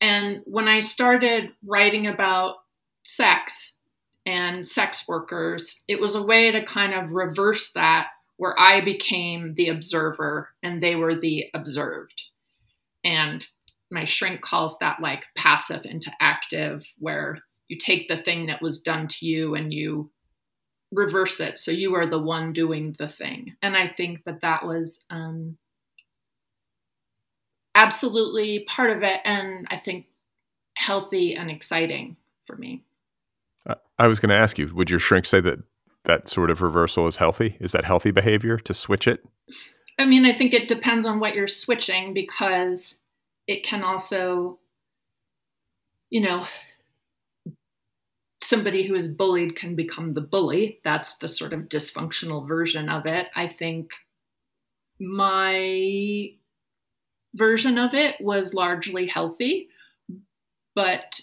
And 0.00 0.42
when 0.44 0.68
I 0.68 0.80
started 0.80 1.50
writing 1.64 2.06
about 2.06 2.56
sex 3.04 3.78
and 4.26 4.66
sex 4.66 5.08
workers, 5.08 5.82
it 5.88 6.00
was 6.00 6.14
a 6.14 6.22
way 6.22 6.50
to 6.50 6.62
kind 6.62 6.94
of 6.94 7.12
reverse 7.12 7.72
that, 7.72 8.08
where 8.36 8.58
I 8.58 8.80
became 8.80 9.54
the 9.54 9.68
observer 9.68 10.50
and 10.62 10.82
they 10.82 10.96
were 10.96 11.14
the 11.14 11.50
observed. 11.54 12.22
And 13.02 13.46
my 13.90 14.04
shrink 14.04 14.40
calls 14.40 14.78
that 14.78 15.00
like 15.00 15.26
passive 15.36 15.84
into 15.84 16.12
active, 16.20 16.84
where 16.98 17.38
you 17.68 17.76
take 17.78 18.08
the 18.08 18.16
thing 18.16 18.46
that 18.46 18.62
was 18.62 18.80
done 18.80 19.08
to 19.08 19.26
you 19.26 19.54
and 19.54 19.72
you 19.72 20.10
reverse 20.92 21.40
it. 21.40 21.58
So 21.58 21.70
you 21.70 21.94
are 21.94 22.06
the 22.06 22.20
one 22.20 22.52
doing 22.52 22.96
the 22.98 23.08
thing. 23.08 23.54
And 23.62 23.76
i 23.76 23.86
think 23.86 24.24
that 24.24 24.40
that 24.40 24.64
was 24.66 25.04
um, 25.10 25.56
absolutely 27.74 28.64
part 28.68 28.90
of 28.90 29.04
it 29.04 29.20
and 29.24 29.66
i 29.70 29.76
think 29.76 30.06
healthy 30.80 31.34
and 31.36 31.50
exciting 31.50 32.16
for 32.40 32.56
me. 32.56 32.82
I 33.98 34.08
was 34.08 34.18
going 34.18 34.30
to 34.30 34.36
ask 34.36 34.58
you 34.58 34.74
would 34.74 34.88
your 34.88 34.98
shrink 34.98 35.26
say 35.26 35.40
that 35.42 35.58
that 36.04 36.28
sort 36.28 36.50
of 36.50 36.62
reversal 36.62 37.06
is 37.06 37.16
healthy? 37.16 37.56
Is 37.60 37.72
that 37.72 37.84
healthy 37.84 38.10
behavior 38.10 38.56
to 38.56 38.72
switch 38.72 39.06
it? 39.06 39.22
I 39.98 40.06
mean 40.06 40.24
i 40.24 40.32
think 40.32 40.54
it 40.54 40.68
depends 40.68 41.04
on 41.04 41.20
what 41.20 41.34
you're 41.34 41.46
switching 41.46 42.14
because 42.14 42.96
it 43.50 43.64
can 43.64 43.82
also 43.82 44.60
you 46.08 46.20
know 46.20 46.46
somebody 48.42 48.84
who 48.84 48.94
is 48.94 49.14
bullied 49.14 49.54
can 49.54 49.74
become 49.76 50.14
the 50.14 50.20
bully. 50.20 50.80
That's 50.82 51.18
the 51.18 51.28
sort 51.28 51.52
of 51.52 51.68
dysfunctional 51.68 52.46
version 52.46 52.88
of 52.88 53.06
it. 53.06 53.28
I 53.34 53.46
think 53.46 53.92
my 54.98 56.32
version 57.34 57.78
of 57.78 57.92
it 57.92 58.20
was 58.20 58.54
largely 58.54 59.06
healthy, 59.06 59.68
but 60.74 61.20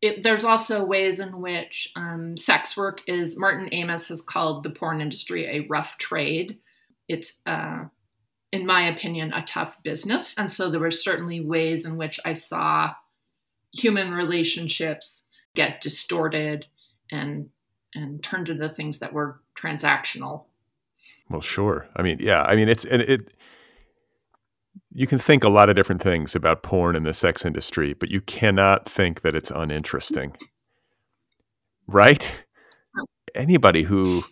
it, 0.00 0.22
there's 0.22 0.44
also 0.44 0.82
ways 0.84 1.20
in 1.20 1.40
which 1.40 1.92
um, 1.94 2.36
sex 2.36 2.76
work 2.76 3.02
is, 3.06 3.38
Martin 3.38 3.68
Amis 3.68 4.08
has 4.08 4.22
called 4.22 4.62
the 4.62 4.70
porn 4.70 5.00
industry 5.00 5.46
a 5.46 5.66
rough 5.68 5.96
trade. 5.98 6.58
It's, 7.08 7.40
uh, 7.46 7.84
in 8.52 8.66
my 8.66 8.86
opinion, 8.86 9.32
a 9.32 9.42
tough 9.42 9.82
business. 9.82 10.36
And 10.38 10.52
so 10.52 10.70
there 10.70 10.80
were 10.80 10.90
certainly 10.90 11.40
ways 11.40 11.86
in 11.86 11.96
which 11.96 12.20
I 12.24 12.34
saw 12.34 12.92
human 13.72 14.12
relationships 14.12 15.24
get 15.54 15.80
distorted 15.80 16.66
and 17.10 17.48
and 17.94 18.22
turned 18.22 18.48
into 18.48 18.68
things 18.70 19.00
that 19.00 19.12
were 19.12 19.40
transactional. 19.54 20.44
Well, 21.28 21.40
sure. 21.40 21.88
I 21.96 22.02
mean, 22.02 22.18
yeah. 22.20 22.42
I 22.42 22.56
mean, 22.56 22.68
it's 22.68 22.84
and 22.84 23.02
it. 23.02 23.32
You 24.94 25.06
can 25.06 25.18
think 25.18 25.42
a 25.42 25.48
lot 25.48 25.70
of 25.70 25.76
different 25.76 26.02
things 26.02 26.34
about 26.34 26.62
porn 26.62 26.96
and 26.96 27.06
the 27.06 27.14
sex 27.14 27.46
industry, 27.46 27.94
but 27.94 28.10
you 28.10 28.20
cannot 28.20 28.86
think 28.86 29.22
that 29.22 29.34
it's 29.34 29.50
uninteresting, 29.50 30.36
right? 31.86 32.34
Anybody 33.34 33.82
who 33.82 34.22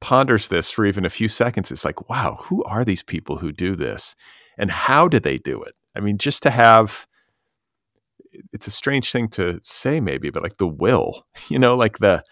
ponders 0.00 0.48
this 0.48 0.70
for 0.70 0.84
even 0.84 1.04
a 1.04 1.10
few 1.10 1.28
seconds 1.28 1.70
it's 1.70 1.84
like, 1.84 2.08
wow, 2.08 2.38
who 2.40 2.62
are 2.64 2.84
these 2.84 3.02
people 3.02 3.36
who 3.36 3.52
do 3.52 3.74
this, 3.74 4.14
and 4.58 4.70
how 4.70 5.08
do 5.08 5.18
they 5.18 5.38
do 5.38 5.62
it? 5.62 5.74
I 5.96 6.00
mean, 6.00 6.18
just 6.18 6.42
to 6.42 6.50
have 6.50 7.06
it's 8.52 8.66
a 8.66 8.70
strange 8.70 9.12
thing 9.12 9.28
to 9.28 9.60
say 9.62 10.00
maybe 10.00 10.28
but 10.30 10.42
like 10.42 10.56
the 10.56 10.66
will 10.66 11.24
you 11.48 11.58
know 11.58 11.76
like 11.76 11.98
the 11.98 12.22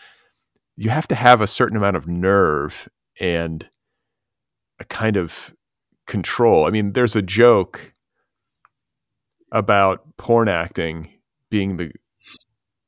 you 0.77 0.91
have 0.91 1.07
to 1.09 1.15
have 1.15 1.41
a 1.41 1.47
certain 1.47 1.77
amount 1.77 1.97
of 1.97 2.09
nerve 2.09 2.89
and 3.21 3.69
a 4.81 4.85
kind 4.85 5.17
of 5.17 5.55
control. 6.07 6.67
I 6.67 6.71
mean 6.71 6.93
there's 6.93 7.17
a 7.17 7.23
joke 7.23 7.93
about 9.53 10.01
porn 10.17 10.49
acting 10.49 11.09
being 11.51 11.77
the 11.77 11.93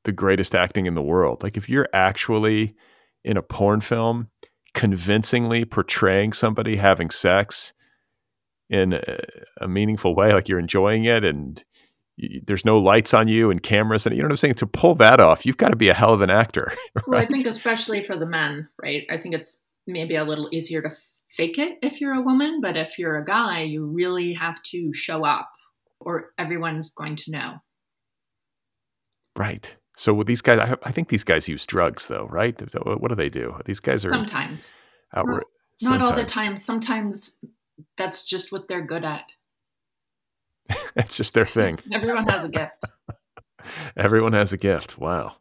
the 0.05 0.13
greatest 0.13 0.55
acting 0.55 0.87
in 0.87 0.95
the 0.95 1.03
world. 1.03 1.43
Like 1.43 1.57
if 1.57 1.69
you're 1.69 1.89
actually 1.93 2.75
in 3.23 3.37
a 3.37 3.43
porn 3.43 3.81
film 3.81 4.29
convincingly 4.75 5.65
portraying 5.65 6.33
somebody 6.33 6.77
having 6.77 7.11
sex 7.11 7.73
in 8.69 8.95
a, 8.95 9.19
a 9.61 9.69
meaningful 9.69 10.15
way 10.15 10.33
like 10.33 10.49
you're 10.49 10.59
enjoying 10.59 11.05
it 11.05 11.25
and 11.25 11.65
there's 12.47 12.65
no 12.65 12.79
lights 12.79 13.13
on 13.13 13.27
you 13.29 13.51
and 13.51 13.63
cameras 13.63 14.07
and 14.07 14.15
you 14.15 14.23
know 14.23 14.27
what 14.27 14.33
I'm 14.33 14.39
saying? 14.39 14.55
To 14.55 14.67
pull 14.67 14.95
that 14.97 15.21
off 15.21 15.47
you've 15.47 15.57
got 15.57 15.69
to 15.69 15.77
be 15.77 15.89
a 15.89 15.95
hell 15.95 16.13
of 16.13 16.21
an 16.21 16.31
actor 16.31 16.73
right? 16.95 17.05
well 17.07 17.21
I 17.21 17.27
think 17.27 17.47
especially 17.47 18.03
for 18.03 18.17
the 18.17 18.27
men 18.27 18.69
right? 18.83 19.05
I 19.11 19.17
think 19.17 19.35
it's 19.35 19.61
maybe 19.87 20.17
a 20.17 20.25
little 20.25 20.49
easier 20.53 20.83
to 20.83 20.91
fake 21.31 21.59
it 21.59 21.79
if 21.83 22.01
you're 22.01 22.15
a 22.15 22.23
woman 22.23 22.61
but 22.61 22.77
if 22.77 22.99
you're 22.99 23.17
a 23.17 23.25
guy 23.25 23.63
you 23.63 23.87
really 23.87 24.33
have 24.33 24.63
to 24.65 24.93
show 24.93 25.25
up 25.25 25.51
or 26.01 26.31
everyone's 26.39 26.93
going 26.93 27.17
to 27.17 27.31
know. 27.31 27.55
Right 29.37 29.77
so 29.97 30.13
with 30.13 30.27
these 30.27 30.43
guys 30.43 30.59
I, 30.59 30.77
I 30.83 30.93
think 30.93 31.09
these 31.09 31.25
guys 31.25 31.49
use 31.49 31.67
drugs 31.67 32.07
though 32.07 32.27
right 32.31 32.61
what 32.85 33.09
do 33.09 33.15
they 33.15 33.29
do 33.29 33.57
these 33.65 33.81
guys 33.81 34.05
are 34.05 34.13
sometimes 34.13 34.73
not, 35.15 35.45
not 35.83 36.03
all 36.03 36.15
the 36.15 36.25
time 36.25 36.57
sometimes 36.57 37.37
that's 37.97 38.25
just 38.25 38.53
what 38.53 38.69
they're 38.69 38.85
good 38.85 39.05
at 39.05 39.33
it's 40.97 41.17
just 41.17 41.35
their 41.35 41.47
thing. 41.47 41.79
Everyone 41.93 42.27
has 42.29 42.45
a 42.45 42.49
gift. 42.49 42.85
Everyone 43.97 44.33
has 44.33 44.53
a 44.53 44.57
gift. 44.57 44.99
Wow. 44.99 45.37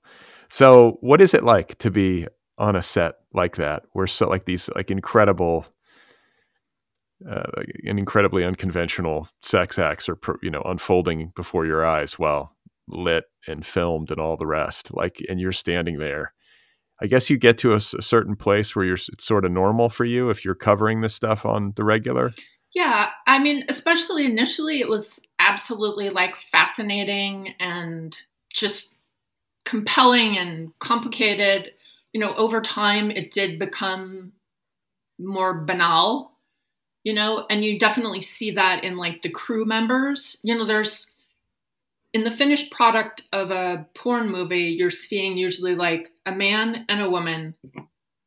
So, 0.50 0.98
what 1.02 1.22
is 1.22 1.34
it 1.34 1.44
like 1.44 1.78
to 1.80 1.90
be 1.90 2.28
on 2.58 2.76
a 2.76 2.82
set 2.82 3.16
like 3.34 3.56
that, 3.58 3.84
where 3.94 4.08
so 4.08 4.30
like 4.30 4.46
these 4.46 4.70
like 4.76 4.92
incredible, 4.92 5.66
uh, 7.30 7.44
and 7.86 7.98
incredibly 7.98 8.44
unconventional 8.44 9.28
sex 9.42 9.80
acts 9.80 10.08
are 10.08 10.18
you 10.42 10.52
know 10.52 10.62
unfolding 10.66 11.32
before 11.36 11.66
your 11.66 11.86
eyes 11.86 12.20
while 12.20 12.53
lit 12.88 13.26
and 13.48 13.66
filmed 13.66 14.12
and 14.12 14.20
all 14.20 14.38
the 14.38 14.48
rest. 14.48 14.94
Like, 14.94 15.22
and 15.30 15.40
you're 15.40 15.52
standing 15.52 15.98
there. 15.98 16.34
I 17.02 17.08
guess 17.08 17.30
you 17.30 17.38
get 17.38 17.58
to 17.60 17.74
a, 17.74 17.78
a 17.78 18.02
certain 18.02 18.36
place 18.36 18.76
where 18.76 18.86
you're 18.86 18.96
it's 18.96 19.26
sort 19.26 19.46
of 19.46 19.52
normal 19.52 19.90
for 19.90 20.06
you 20.06 20.30
if 20.30 20.46
you're 20.46 20.56
covering 20.56 21.02
this 21.02 21.16
stuff 21.16 21.46
on 21.46 21.74
the 21.76 21.84
regular. 21.84 22.32
Yeah, 22.74 23.10
I 23.28 23.40
mean, 23.40 23.66
especially 23.70 24.26
initially, 24.26 24.80
it 24.80 24.90
was 24.90 25.20
absolutely 25.38 26.10
like 26.10 26.36
fascinating 26.36 27.54
and 27.60 28.18
just 28.54 28.96
compelling 29.66 30.38
and 30.38 30.72
complicated. 30.80 31.74
You 32.14 32.22
know, 32.22 32.34
over 32.36 32.62
time, 32.62 33.12
it 33.12 33.32
did 33.32 33.60
become 33.60 34.34
more 35.20 35.54
banal, 35.54 36.32
you 37.04 37.14
know, 37.14 37.46
and 37.50 37.64
you 37.64 37.78
definitely 37.78 38.22
see 38.22 38.52
that 38.52 38.84
in 38.84 38.98
like 38.98 39.22
the 39.22 39.30
crew 39.30 39.66
members. 39.66 40.38
You 40.44 40.56
know, 40.56 40.66
there's 40.66 41.12
in 42.14 42.24
the 42.24 42.32
finished 42.32 42.72
product 42.72 43.24
of 43.34 43.52
a 43.52 43.88
porn 43.96 44.30
movie, 44.32 44.76
you're 44.78 44.90
seeing 44.90 45.38
usually 45.38 45.76
like 45.76 46.12
a 46.26 46.36
man 46.36 46.86
and 46.88 47.02
a 47.02 47.10
woman, 47.10 47.56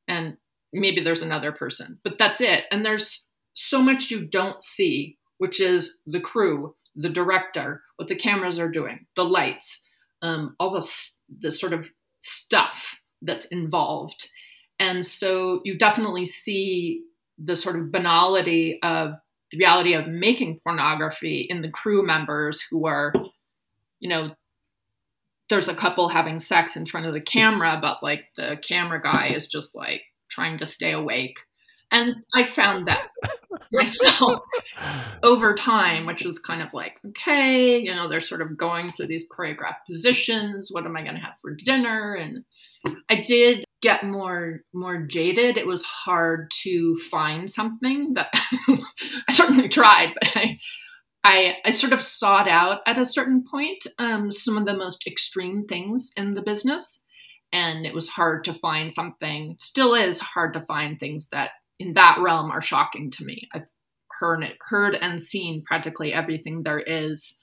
and 0.09 0.37
maybe 0.73 1.01
there's 1.01 1.23
another 1.23 1.53
person, 1.53 1.99
but 2.03 2.19
that's 2.19 2.41
it. 2.41 2.65
And 2.71 2.85
there's 2.85 3.31
so 3.53 3.81
much 3.81 4.11
you 4.11 4.27
don't 4.27 4.63
see 4.63 5.19
which 5.39 5.61
is 5.61 5.97
the 6.07 6.21
crew, 6.21 6.75
the 6.95 7.09
director, 7.11 7.83
what 7.97 8.09
the 8.09 8.17
cameras 8.17 8.59
are 8.59 8.71
doing, 8.71 9.07
the 9.17 9.25
lights, 9.25 9.87
um, 10.23 10.57
all 10.59 10.71
the, 10.71 11.11
the 11.41 11.53
sort 11.53 11.73
of 11.73 11.91
stuff 12.21 12.99
that's 13.23 13.47
involved. 13.47 14.31
And 14.79 15.07
so 15.07 15.61
you 15.65 15.79
definitely 15.79 16.27
see 16.27 17.03
the 17.39 17.57
sort 17.57 17.77
of 17.77 17.93
banality 17.93 18.79
of 18.83 19.13
the 19.51 19.59
reality 19.59 19.95
of 19.95 20.09
making 20.09 20.61
pornography 20.65 21.41
in 21.41 21.63
the 21.63 21.71
crew 21.71 22.05
members 22.05 22.63
who 22.71 22.87
are, 22.87 23.13
you 24.01 24.09
know, 24.09 24.35
there's 25.49 25.69
a 25.69 25.75
couple 25.75 26.09
having 26.09 26.41
sex 26.41 26.77
in 26.77 26.87
front 26.87 27.07
of 27.07 27.13
the 27.13 27.21
camera, 27.21 27.79
but 27.81 28.03
like 28.03 28.25
the 28.37 28.59
camera 28.63 29.01
guy 29.01 29.29
is 29.29 29.47
just 29.47 29.75
like 29.77 30.03
trying 30.29 30.59
to 30.59 30.67
stay 30.67 30.93
awake. 30.93 31.39
And 31.93 32.17
I 32.35 32.45
found 32.45 32.89
that 32.89 33.09
myself 33.73 34.43
over 35.23 35.55
time, 35.55 36.05
which 36.07 36.25
was 36.25 36.41
kind 36.41 36.63
of 36.63 36.75
like, 36.75 36.99
okay, 37.09 37.79
you 37.79 37.95
know, 37.95 38.09
they're 38.09 38.21
sort 38.21 38.43
of 38.43 38.57
going 38.57 38.91
through 38.91 39.07
these 39.07 39.27
choreographed 39.29 39.87
positions. 39.89 40.69
What 40.73 40.85
am 40.85 40.97
I 40.97 41.03
going 41.03 41.15
to 41.15 41.21
have 41.21 41.37
for 41.41 41.55
dinner? 41.55 42.15
And 42.15 42.45
I 43.09 43.21
did 43.21 43.65
get 43.83 44.05
more 44.05 44.63
more 44.73 45.03
jaded. 45.03 45.57
It 45.57 45.67
was 45.67 45.85
hard 45.85 46.51
to 46.63 46.97
find 47.11 47.51
something 47.51 48.15
that 48.15 48.29
I 48.69 49.33
certainly 49.33 49.69
tried, 49.69 50.13
but 50.21 50.31
I, 50.35 50.59
I, 51.27 51.57
I 51.65 51.71
sort 51.73 51.93
of 51.93 52.01
sought 52.01 52.49
out 52.49 52.83
at 52.87 52.99
a 52.99 53.05
certain 53.05 53.43
point 53.51 53.85
um, 53.99 54.31
some 54.31 54.57
of 54.57 54.65
the 54.65 54.77
most 54.77 55.09
extreme 55.09 55.67
things 55.67 56.13
in 56.17 56.35
the 56.35 56.43
business, 56.43 57.03
and 57.53 57.85
it 57.85 57.93
was 57.93 58.11
hard 58.11 58.45
to 58.45 58.55
find 58.55 58.93
something. 58.93 59.57
Still 59.59 59.95
is 59.95 60.21
hard 60.21 60.55
to 60.55 60.61
find 60.61 61.01
things 61.01 61.29
that 61.33 61.51
in 61.81 61.95
that 61.95 62.19
realm 62.21 62.53
are 62.53 62.63
shocking 62.63 63.11
to 63.11 63.25
me. 63.25 63.49
I've 63.53 63.67
heard 64.21 64.45
heard 64.69 64.95
and 64.95 65.21
seen 65.21 65.65
practically 65.67 66.13
everything 66.13 66.63
there 66.63 66.79
is. 66.79 67.37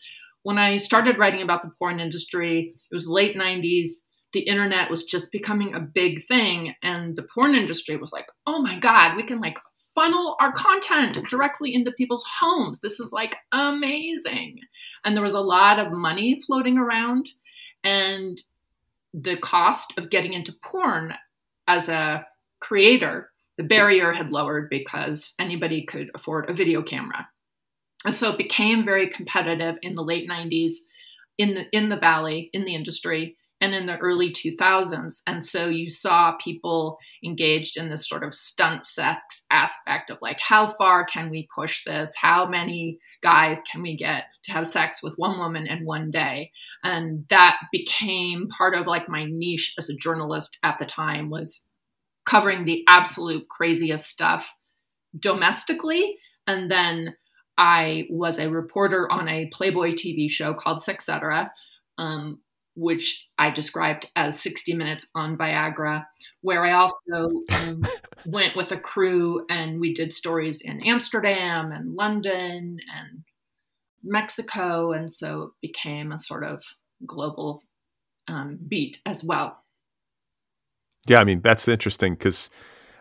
When 0.43 0.57
I 0.57 0.77
started 0.77 1.17
writing 1.17 1.41
about 1.41 1.61
the 1.61 1.71
porn 1.77 1.99
industry, 1.99 2.73
it 2.89 2.95
was 2.95 3.05
late 3.05 3.35
'90s 3.35 3.89
the 4.31 4.47
internet 4.47 4.89
was 4.89 5.03
just 5.03 5.31
becoming 5.31 5.75
a 5.75 5.79
big 5.79 6.25
thing 6.25 6.73
and 6.81 7.15
the 7.15 7.27
porn 7.35 7.53
industry 7.53 7.95
was 7.95 8.11
like 8.11 8.25
oh 8.47 8.59
my 8.63 8.79
god 8.79 9.15
we 9.15 9.21
can 9.21 9.39
like 9.39 9.59
funnel 9.93 10.35
our 10.39 10.51
content 10.51 11.27
directly 11.29 11.73
into 11.73 11.91
people's 11.91 12.25
homes. 12.39 12.79
This 12.79 12.99
is 12.99 13.11
like 13.11 13.37
amazing. 13.51 14.59
And 15.05 15.15
there 15.15 15.23
was 15.23 15.33
a 15.33 15.41
lot 15.41 15.79
of 15.79 15.91
money 15.91 16.39
floating 16.41 16.77
around 16.77 17.29
and 17.83 18.41
the 19.13 19.37
cost 19.37 19.97
of 19.97 20.09
getting 20.09 20.33
into 20.33 20.53
porn 20.63 21.13
as 21.67 21.89
a 21.89 22.25
creator 22.59 23.29
the 23.57 23.63
barrier 23.63 24.11
had 24.11 24.31
lowered 24.31 24.69
because 24.69 25.35
anybody 25.37 25.83
could 25.83 26.09
afford 26.15 26.49
a 26.49 26.53
video 26.53 26.81
camera. 26.81 27.27
And 28.05 28.15
so 28.15 28.31
it 28.31 28.37
became 28.37 28.83
very 28.83 29.07
competitive 29.07 29.77
in 29.81 29.95
the 29.95 30.03
late 30.03 30.29
90s 30.29 30.73
in 31.37 31.55
the 31.55 31.65
in 31.71 31.89
the 31.89 31.97
valley 31.97 32.49
in 32.53 32.63
the 32.63 32.75
industry 32.75 33.37
and 33.63 33.73
in 33.73 33.85
the 33.85 33.97
early 33.99 34.29
2000s. 34.29 35.21
And 35.25 35.41
so 35.41 35.69
you 35.69 35.89
saw 35.89 36.33
people 36.33 36.97
engaged 37.23 37.77
in 37.77 37.87
this 37.87 38.09
sort 38.09 38.25
of 38.25 38.35
stunt 38.35 38.85
sex 38.85 39.45
aspect 39.49 40.09
of 40.09 40.21
like, 40.21 40.41
how 40.41 40.67
far 40.67 41.05
can 41.05 41.29
we 41.29 41.47
push 41.55 41.85
this? 41.85 42.13
How 42.13 42.45
many 42.45 42.99
guys 43.21 43.61
can 43.71 43.81
we 43.81 43.95
get 43.95 44.25
to 44.43 44.51
have 44.51 44.67
sex 44.67 45.01
with 45.01 45.13
one 45.15 45.39
woman 45.39 45.65
in 45.65 45.85
one 45.85 46.11
day? 46.11 46.51
And 46.83 47.23
that 47.29 47.57
became 47.71 48.49
part 48.49 48.75
of 48.75 48.85
like 48.85 49.07
my 49.07 49.23
niche 49.23 49.75
as 49.77 49.89
a 49.89 49.95
journalist 49.95 50.59
at 50.61 50.77
the 50.77 50.85
time 50.85 51.29
was 51.29 51.69
covering 52.25 52.65
the 52.65 52.83
absolute 52.89 53.47
craziest 53.47 54.07
stuff 54.07 54.53
domestically. 55.17 56.17
And 56.47 56.69
then 56.69 57.15
I 57.57 58.07
was 58.09 58.39
a 58.39 58.49
reporter 58.49 59.09
on 59.09 59.29
a 59.29 59.49
Playboy 59.53 59.93
TV 59.93 60.29
show 60.29 60.53
called 60.53 60.79
Sexcetera, 60.79 61.51
um, 61.97 62.39
which 62.75 63.27
I 63.37 63.51
described 63.51 64.09
as 64.15 64.39
60 64.41 64.73
Minutes 64.73 65.07
on 65.15 65.37
Viagra, 65.37 66.05
where 66.41 66.63
I 66.63 66.71
also 66.71 67.43
um, 67.51 67.83
went 68.25 68.55
with 68.55 68.71
a 68.71 68.79
crew 68.79 69.45
and 69.49 69.79
we 69.79 69.93
did 69.93 70.13
stories 70.13 70.61
in 70.61 70.81
Amsterdam 70.83 71.71
and 71.71 71.93
London 71.93 72.77
and 72.95 73.23
Mexico. 74.03 74.91
And 74.91 75.11
so 75.11 75.53
it 75.61 75.67
became 75.67 76.11
a 76.11 76.19
sort 76.19 76.43
of 76.43 76.63
global 77.05 77.61
um, 78.27 78.57
beat 78.67 78.99
as 79.05 79.23
well. 79.23 79.57
Yeah, 81.07 81.19
I 81.19 81.25
mean, 81.25 81.41
that's 81.41 81.67
interesting 81.67 82.13
because 82.13 82.49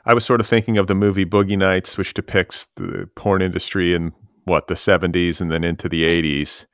I 0.04 0.14
was 0.14 0.24
sort 0.24 0.40
of 0.40 0.46
thinking 0.46 0.76
of 0.76 0.88
the 0.88 0.94
movie 0.94 1.24
Boogie 1.24 1.56
Nights, 1.56 1.96
which 1.96 2.14
depicts 2.14 2.66
the 2.76 3.08
porn 3.14 3.42
industry 3.42 3.94
in 3.94 4.12
what, 4.44 4.66
the 4.66 4.74
70s 4.74 5.40
and 5.40 5.52
then 5.52 5.62
into 5.62 5.88
the 5.88 6.02
80s 6.02 6.66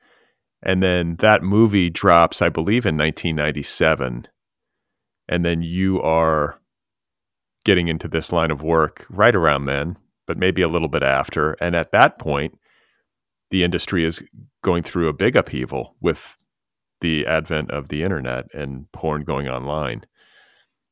and 0.61 0.83
then 0.83 1.15
that 1.17 1.43
movie 1.43 1.89
drops, 1.89 2.41
I 2.41 2.49
believe, 2.49 2.85
in 2.85 2.97
1997. 2.97 4.27
And 5.27 5.45
then 5.45 5.61
you 5.61 6.01
are 6.01 6.59
getting 7.65 7.87
into 7.87 8.07
this 8.07 8.31
line 8.31 8.51
of 8.51 8.63
work 8.63 9.05
right 9.09 9.35
around 9.35 9.65
then, 9.65 9.97
but 10.27 10.37
maybe 10.37 10.61
a 10.61 10.67
little 10.67 10.87
bit 10.87 11.03
after. 11.03 11.53
And 11.61 11.75
at 11.75 11.91
that 11.91 12.19
point, 12.19 12.57
the 13.51 13.63
industry 13.63 14.05
is 14.05 14.21
going 14.63 14.83
through 14.83 15.07
a 15.07 15.13
big 15.13 15.35
upheaval 15.35 15.95
with 16.01 16.37
the 17.01 17.25
advent 17.25 17.71
of 17.71 17.87
the 17.87 18.03
internet 18.03 18.45
and 18.53 18.91
porn 18.91 19.23
going 19.23 19.47
online. 19.47 20.03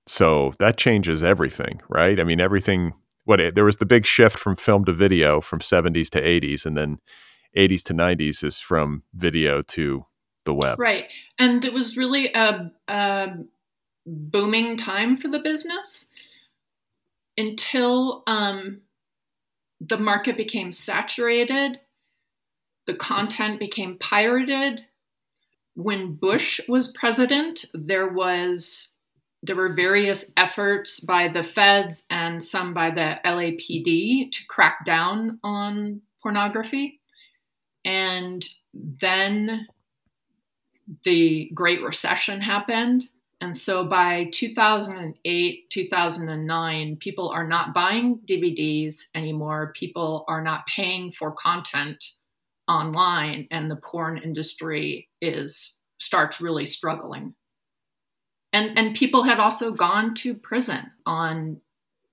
So 0.07 0.53
that 0.59 0.77
changes 0.77 1.23
everything, 1.23 1.81
right? 1.89 2.19
I 2.19 2.23
mean, 2.23 2.39
everything. 2.39 2.93
What 3.25 3.41
there 3.55 3.65
was 3.65 3.75
the 3.75 3.85
big 3.85 4.05
shift 4.05 4.39
from 4.39 4.55
film 4.55 4.85
to 4.85 4.93
video 4.93 5.41
from 5.41 5.59
70s 5.59 6.09
to 6.11 6.21
80s, 6.21 6.65
and 6.65 6.77
then 6.77 6.97
80s 7.57 7.83
to 7.83 7.93
90s 7.93 8.43
is 8.43 8.59
from 8.59 9.03
video 9.13 9.61
to 9.63 10.05
the 10.45 10.53
web. 10.53 10.79
Right. 10.79 11.05
And 11.39 11.65
it 11.65 11.73
was 11.73 11.97
really 11.97 12.31
a, 12.33 12.71
a 12.87 13.37
booming 14.05 14.77
time 14.77 15.17
for 15.17 15.27
the 15.27 15.39
business 15.39 16.07
until 17.37 18.23
um, 18.27 18.81
the 19.79 19.97
market 19.97 20.37
became 20.37 20.71
saturated, 20.71 21.79
the 22.85 22.95
content 22.95 23.59
became 23.59 23.97
pirated. 23.97 24.85
When 25.75 26.13
Bush 26.13 26.59
was 26.67 26.91
president, 26.91 27.65
there 27.73 28.07
was 28.07 28.93
there 29.43 29.55
were 29.55 29.73
various 29.73 30.31
efforts 30.35 30.99
by 30.99 31.27
the 31.27 31.43
feds 31.43 32.07
and 32.09 32.43
some 32.43 32.73
by 32.73 32.89
the 32.89 33.19
LAPD 33.23 34.31
to 34.31 34.47
crack 34.47 34.83
down 34.83 35.39
on 35.43 36.01
pornography. 36.23 36.99
And 37.87 38.45
then 38.73 39.65
the 41.05 41.49
Great 41.53 41.81
Recession 41.81 42.41
happened. 42.41 43.05
And 43.39 43.55
so 43.55 43.85
by 43.85 44.29
2008, 44.33 45.69
2009, 45.69 46.95
people 46.97 47.29
are 47.29 47.47
not 47.47 47.73
buying 47.73 48.19
DVDs 48.25 49.05
anymore. 49.15 49.73
People 49.73 50.25
are 50.27 50.41
not 50.41 50.67
paying 50.67 51.11
for 51.11 51.31
content 51.31 52.03
online, 52.67 53.47
and 53.49 53.71
the 53.71 53.77
porn 53.77 54.17
industry 54.17 55.07
is 55.21 55.77
starts 55.99 56.41
really 56.41 56.65
struggling. 56.65 57.35
And 58.51 58.77
and 58.77 58.95
people 58.95 59.23
had 59.23 59.39
also 59.39 59.71
gone 59.71 60.13
to 60.15 60.33
prison 60.33 60.91
on 61.05 61.61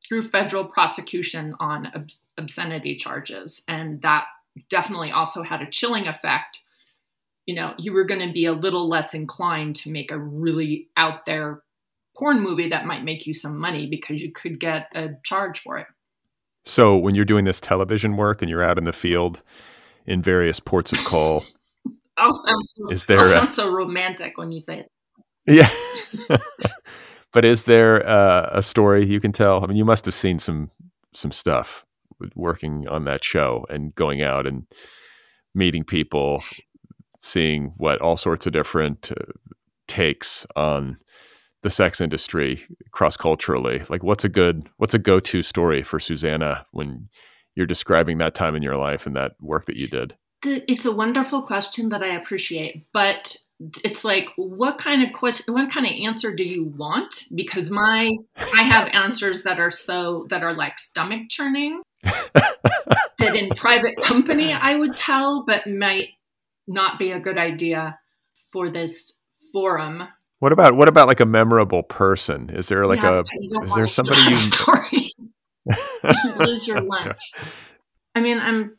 through 0.06 0.22
federal 0.22 0.66
prosecution 0.66 1.54
on 1.58 1.86
ob- 1.94 2.10
obscenity 2.36 2.96
charges, 2.96 3.64
and 3.66 4.02
that 4.02 4.26
definitely 4.70 5.10
also 5.10 5.42
had 5.42 5.62
a 5.62 5.70
chilling 5.70 6.06
effect. 6.06 6.60
You 7.46 7.54
know, 7.54 7.74
you 7.78 7.92
were 7.92 8.04
going 8.04 8.26
to 8.26 8.32
be 8.32 8.46
a 8.46 8.52
little 8.52 8.88
less 8.88 9.14
inclined 9.14 9.76
to 9.76 9.90
make 9.90 10.10
a 10.10 10.18
really 10.18 10.88
out 10.96 11.26
there 11.26 11.62
porn 12.16 12.40
movie 12.40 12.68
that 12.68 12.86
might 12.86 13.04
make 13.04 13.26
you 13.26 13.34
some 13.34 13.58
money 13.58 13.86
because 13.86 14.22
you 14.22 14.32
could 14.32 14.58
get 14.58 14.86
a 14.94 15.10
charge 15.24 15.58
for 15.60 15.78
it. 15.78 15.86
So, 16.64 16.96
when 16.96 17.14
you're 17.14 17.26
doing 17.26 17.44
this 17.44 17.60
television 17.60 18.16
work 18.16 18.40
and 18.40 18.50
you're 18.50 18.62
out 18.62 18.78
in 18.78 18.84
the 18.84 18.92
field 18.92 19.42
in 20.06 20.22
various 20.22 20.60
ports 20.60 20.92
of 20.92 20.98
call, 21.00 21.44
I'll 22.16 22.32
sound 22.32 22.66
so, 22.66 22.90
is 22.90 23.04
there 23.04 23.20
I'll 23.20 23.50
so 23.50 23.70
romantic 23.70 24.38
when 24.38 24.50
you 24.50 24.60
say 24.60 24.80
it. 24.80 24.90
Yeah. 25.46 25.68
but 27.32 27.44
is 27.44 27.64
there 27.64 28.08
uh, 28.08 28.48
a 28.52 28.62
story 28.62 29.04
you 29.04 29.20
can 29.20 29.32
tell? 29.32 29.62
I 29.62 29.66
mean, 29.66 29.76
you 29.76 29.84
must 29.84 30.06
have 30.06 30.14
seen 30.14 30.38
some 30.38 30.70
some 31.12 31.32
stuff 31.32 31.84
working 32.34 32.86
on 32.88 33.04
that 33.04 33.24
show 33.24 33.66
and 33.68 33.94
going 33.94 34.22
out 34.22 34.46
and 34.46 34.66
meeting 35.54 35.84
people, 35.84 36.42
seeing 37.20 37.72
what 37.76 38.00
all 38.00 38.16
sorts 38.16 38.46
of 38.46 38.52
different 38.52 39.10
uh, 39.12 39.32
takes 39.86 40.46
on 40.56 40.96
the 41.62 41.70
sex 41.70 42.00
industry 42.00 42.62
cross 42.90 43.16
culturally. 43.16 43.82
Like, 43.88 44.02
what's 44.02 44.24
a 44.24 44.28
good, 44.28 44.68
what's 44.76 44.94
a 44.94 44.98
go 44.98 45.20
to 45.20 45.42
story 45.42 45.82
for 45.82 45.98
Susannah 45.98 46.66
when 46.72 47.08
you're 47.54 47.66
describing 47.66 48.18
that 48.18 48.34
time 48.34 48.54
in 48.54 48.62
your 48.62 48.74
life 48.74 49.06
and 49.06 49.16
that 49.16 49.32
work 49.40 49.66
that 49.66 49.76
you 49.76 49.88
did? 49.88 50.14
It's 50.44 50.84
a 50.84 50.92
wonderful 50.92 51.40
question 51.40 51.88
that 51.88 52.02
I 52.02 52.16
appreciate, 52.16 52.84
but 52.92 53.36
it's 53.82 54.04
like 54.04 54.30
what 54.36 54.78
kind 54.78 55.02
of 55.02 55.12
question 55.12 55.54
what 55.54 55.70
kind 55.70 55.86
of 55.86 55.92
answer 55.92 56.34
do 56.34 56.44
you 56.44 56.64
want 56.64 57.24
because 57.34 57.70
my 57.70 58.10
i 58.52 58.62
have 58.62 58.88
answers 58.88 59.42
that 59.42 59.60
are 59.60 59.70
so 59.70 60.26
that 60.28 60.42
are 60.42 60.54
like 60.54 60.78
stomach 60.78 61.22
churning 61.28 61.80
that 63.18 63.36
in 63.36 63.50
private 63.50 63.96
company 64.02 64.52
I 64.52 64.76
would 64.76 64.96
tell, 64.96 65.44
but 65.44 65.66
might 65.66 66.10
not 66.66 66.98
be 66.98 67.12
a 67.12 67.20
good 67.20 67.38
idea 67.38 67.98
for 68.52 68.68
this 68.68 69.18
forum. 69.52 70.04
What 70.38 70.52
about 70.52 70.76
what 70.76 70.88
about 70.88 71.08
like 71.08 71.20
a 71.20 71.26
memorable 71.26 71.82
person? 71.82 72.50
Is 72.50 72.68
there 72.68 72.86
like 72.86 73.02
yeah, 73.02 73.22
a 73.22 73.64
is 73.64 73.74
there 73.74 73.86
somebody 73.86 74.20
you 74.28 74.34
story? 74.36 75.12
you 75.66 76.34
lose 76.36 76.68
your 76.68 76.80
lunch. 76.80 77.32
I 78.14 78.20
mean, 78.20 78.38
I'm. 78.38 78.76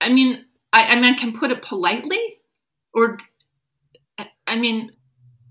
I 0.00 0.12
mean, 0.12 0.44
I, 0.72 0.86
I 0.86 0.94
mean, 0.96 1.04
I 1.04 1.14
can 1.14 1.32
put 1.32 1.52
it 1.52 1.62
politely, 1.62 2.18
or 2.92 3.18
I 4.46 4.56
mean, 4.56 4.90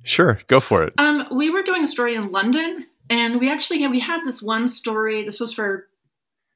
sure, 0.03 0.39
go 0.47 0.59
for 0.59 0.84
it. 0.84 0.93
Um, 0.97 1.28
we 1.36 1.49
were 1.49 1.61
doing 1.61 1.84
a 1.84 1.88
story 1.88 2.15
in 2.15 2.32
London, 2.32 2.86
and 3.12 3.41
we 3.41 3.51
actually 3.51 3.86
we 3.88 3.99
had 3.99 4.22
this 4.24 4.41
one 4.41 4.70
story. 4.70 5.24
This 5.24 5.39
was 5.39 5.53
for 5.53 5.86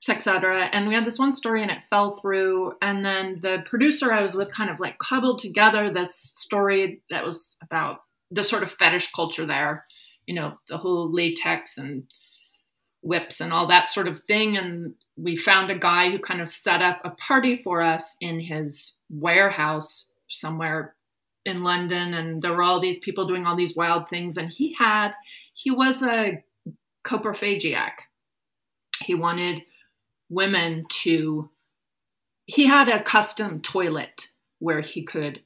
Sexcetera, 0.04 0.70
and 0.72 0.88
we 0.88 0.96
had 0.96 1.04
this 1.04 1.20
one 1.20 1.34
story, 1.34 1.62
and 1.62 1.70
it 1.70 1.84
fell 1.84 2.12
through. 2.12 2.72
And 2.82 3.04
then 3.04 3.40
the 3.42 3.62
producer 3.66 4.12
I 4.14 4.22
was 4.22 4.36
with 4.36 4.52
kind 4.52 4.70
of 4.70 4.80
like 4.80 4.98
cobbled 4.98 5.40
together 5.40 5.92
this 5.92 6.16
story 6.16 7.02
that 7.10 7.26
was 7.26 7.58
about 7.62 8.00
the 8.32 8.42
sort 8.42 8.64
of 8.64 8.72
fetish 8.72 9.12
culture 9.12 9.46
there, 9.46 9.86
you 10.28 10.34
know, 10.34 10.58
the 10.70 10.78
whole 10.78 11.12
latex 11.12 11.78
and 11.78 12.04
whips 13.02 13.42
and 13.42 13.52
all 13.52 13.68
that 13.68 13.88
sort 13.88 14.08
of 14.08 14.24
thing. 14.24 14.56
And 14.56 14.94
we 15.18 15.36
found 15.36 15.72
a 15.72 15.78
guy 15.78 16.10
who 16.10 16.20
kind 16.20 16.40
of 16.40 16.48
set 16.48 16.82
up 16.82 17.02
a 17.04 17.12
party 17.12 17.58
for 17.58 17.82
us 17.82 18.16
in 18.22 18.40
his 18.40 18.98
warehouse 19.10 20.14
somewhere 20.30 20.96
in 21.46 21.64
London. 21.64 22.14
And 22.14 22.42
there 22.42 22.54
were 22.54 22.64
all 22.64 22.82
these 22.82 23.00
people 23.00 23.28
doing 23.28 23.46
all 23.46 23.56
these 23.56 23.76
wild 23.76 24.10
things. 24.10 24.38
And 24.38 24.52
he 24.52 24.76
had, 24.78 25.12
he 25.54 25.72
was 25.72 26.02
a 26.04 26.44
coprophagiac. 27.06 27.92
He 29.04 29.16
wanted 29.16 29.64
women 30.30 30.86
to, 31.02 31.50
he 32.46 32.66
had 32.66 32.90
a 32.90 33.04
custom 33.04 33.62
toilet 33.62 34.30
where 34.60 34.82
he 34.82 35.04
could 35.04 35.42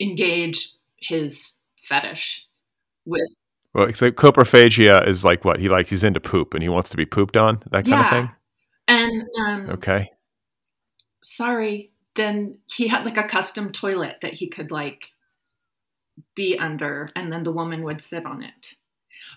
engage 0.00 0.72
his 0.96 1.54
fetish 1.78 2.46
with 3.04 3.28
well, 3.72 3.92
so 3.92 4.10
coprophagia 4.10 5.06
is 5.06 5.24
like 5.24 5.44
what 5.44 5.60
he 5.60 5.68
like. 5.68 5.88
He's 5.88 6.02
into 6.02 6.20
poop 6.20 6.54
and 6.54 6.62
he 6.62 6.68
wants 6.68 6.90
to 6.90 6.96
be 6.96 7.06
pooped 7.06 7.36
on. 7.36 7.62
That 7.70 7.84
kind 7.84 7.88
yeah. 7.88 8.04
of 8.04 8.10
thing. 8.10 8.30
And 8.88 9.22
um, 9.38 9.70
okay. 9.70 10.10
Sorry. 11.22 11.92
Then 12.16 12.58
he 12.66 12.88
had 12.88 13.04
like 13.04 13.16
a 13.16 13.22
custom 13.22 13.70
toilet 13.70 14.16
that 14.22 14.34
he 14.34 14.48
could 14.48 14.72
like 14.72 15.06
be 16.34 16.58
under, 16.58 17.08
and 17.14 17.32
then 17.32 17.44
the 17.44 17.52
woman 17.52 17.84
would 17.84 18.00
sit 18.00 18.26
on 18.26 18.42
it. 18.42 18.74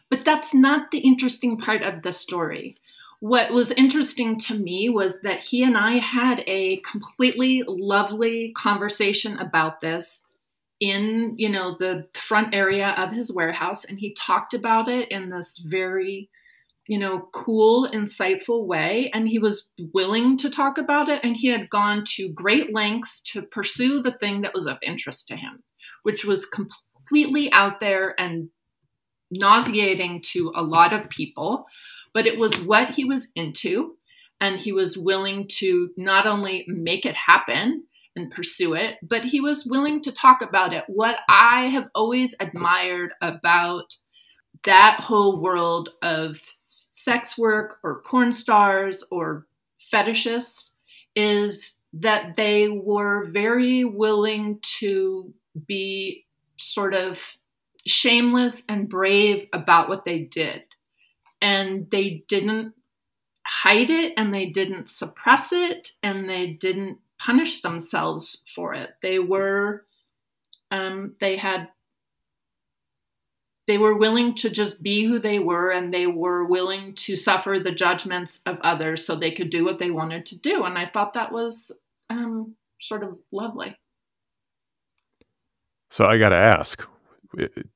But 0.10 0.26
that's 0.26 0.54
not 0.54 0.92
the 0.92 1.00
interesting 1.00 1.58
part 1.58 1.82
of 1.82 2.04
the 2.04 2.12
story. 2.12 2.78
What 3.20 3.52
was 3.52 3.72
interesting 3.72 4.38
to 4.40 4.58
me 4.58 4.90
was 4.90 5.22
that 5.22 5.44
he 5.44 5.64
and 5.64 5.78
I 5.78 5.94
had 6.00 6.44
a 6.46 6.78
completely 6.78 7.64
lovely 7.68 8.52
conversation 8.56 9.38
about 9.38 9.80
this 9.80 10.28
in 10.80 11.34
you 11.38 11.48
know 11.48 11.78
the 11.80 12.06
front 12.14 12.54
area 12.54 12.90
of 12.98 13.12
his 13.12 13.32
warehouse 13.32 13.86
and 13.86 14.00
he 14.00 14.14
talked 14.14 14.54
about 14.54 14.90
it 14.90 15.10
in 15.10 15.30
this 15.30 15.58
very 15.66 16.30
you 16.88 17.00
know 17.00 17.30
cool 17.32 17.88
insightful 17.94 18.66
way 18.66 19.10
and 19.14 19.30
he 19.30 19.40
was 19.40 19.72
willing 19.94 20.36
to 20.38 20.50
talk 20.50 20.78
about 20.78 21.08
it 21.08 21.22
and 21.24 21.38
he 21.38 21.48
had 21.48 21.70
gone 21.70 22.04
to 22.06 22.28
great 22.30 22.74
lengths 22.74 23.22
to 23.22 23.42
pursue 23.42 24.02
the 24.02 24.12
thing 24.12 24.42
that 24.42 24.54
was 24.54 24.68
of 24.68 24.78
interest 24.82 25.28
to 25.28 25.38
him 25.38 25.64
which 26.02 26.26
was 26.26 26.46
completely 26.46 27.50
out 27.54 27.80
there 27.80 28.20
and 28.20 28.50
nauseating 29.34 30.22
to 30.22 30.52
a 30.56 30.64
lot 30.64 30.94
of 30.94 31.10
people 31.10 31.66
but 32.14 32.28
it 32.28 32.38
was 32.38 32.62
what 32.62 32.92
he 32.92 33.04
was 33.04 33.32
into 33.36 33.98
and 34.40 34.60
he 34.60 34.72
was 34.72 34.98
willing 34.98 35.48
to 35.48 35.90
not 35.98 36.28
only 36.28 36.66
make 36.68 37.06
it 37.06 37.16
happen 37.16 37.84
and 38.16 38.30
pursue 38.30 38.74
it, 38.74 38.98
but 39.02 39.26
he 39.26 39.40
was 39.40 39.66
willing 39.66 40.02
to 40.02 40.12
talk 40.12 40.42
about 40.42 40.74
it. 40.74 40.84
What 40.88 41.20
I 41.28 41.68
have 41.68 41.90
always 41.96 42.36
admired 42.40 43.14
about 43.22 43.96
that 44.66 45.00
whole 45.00 45.42
world 45.42 45.90
of 46.02 46.40
sex 46.92 47.38
work 47.38 47.80
or 47.84 48.04
porn 48.06 48.34
stars 48.34 49.04
or 49.10 49.48
fetishists 49.80 50.72
is 51.16 51.76
that 51.94 52.36
they 52.36 52.70
were 52.70 53.26
very 53.26 53.84
willing 53.84 54.60
to 54.80 55.34
be 55.68 56.26
sort 56.60 56.94
of 56.94 57.38
shameless 57.86 58.64
and 58.70 58.90
brave 58.90 59.48
about 59.54 59.90
what 59.90 60.06
they 60.06 60.20
did. 60.20 60.64
And 61.42 61.90
they 61.92 62.24
didn't 62.28 62.74
hide 63.46 63.90
it 63.90 64.14
and 64.18 64.34
they 64.34 64.46
didn't 64.46 64.90
suppress 64.90 65.52
it 65.52 65.90
and 66.02 66.30
they 66.30 66.48
didn't 66.48 67.00
punish 67.20 67.62
themselves 67.62 68.42
for 68.54 68.74
it. 68.74 68.92
They 69.02 69.20
were, 69.20 69.86
um, 70.72 71.16
they 71.20 71.36
had, 71.36 71.70
they 73.68 73.78
were 73.78 73.96
willing 73.96 74.36
to 74.36 74.50
just 74.50 74.82
be 74.82 75.04
who 75.06 75.20
they 75.20 75.40
were 75.40 75.70
and 75.70 75.94
they 75.94 76.08
were 76.08 76.46
willing 76.46 76.96
to 76.96 77.16
suffer 77.16 77.60
the 77.60 77.72
judgments 77.72 78.42
of 78.46 78.60
others 78.62 79.06
so 79.06 79.16
they 79.16 79.32
could 79.32 79.50
do 79.50 79.64
what 79.64 79.80
they 79.80 79.92
wanted 79.92 80.26
to 80.28 80.38
do. 80.38 80.64
And 80.64 80.78
I 80.78 80.86
thought 80.86 81.14
that 81.14 81.32
was 81.32 81.72
um, 82.10 82.56
sort 82.82 83.04
of 83.04 83.20
lovely. 83.32 83.76
So 85.92 86.06
I 86.06 86.18
got 86.18 86.30
to 86.30 86.38
ask 86.38 86.86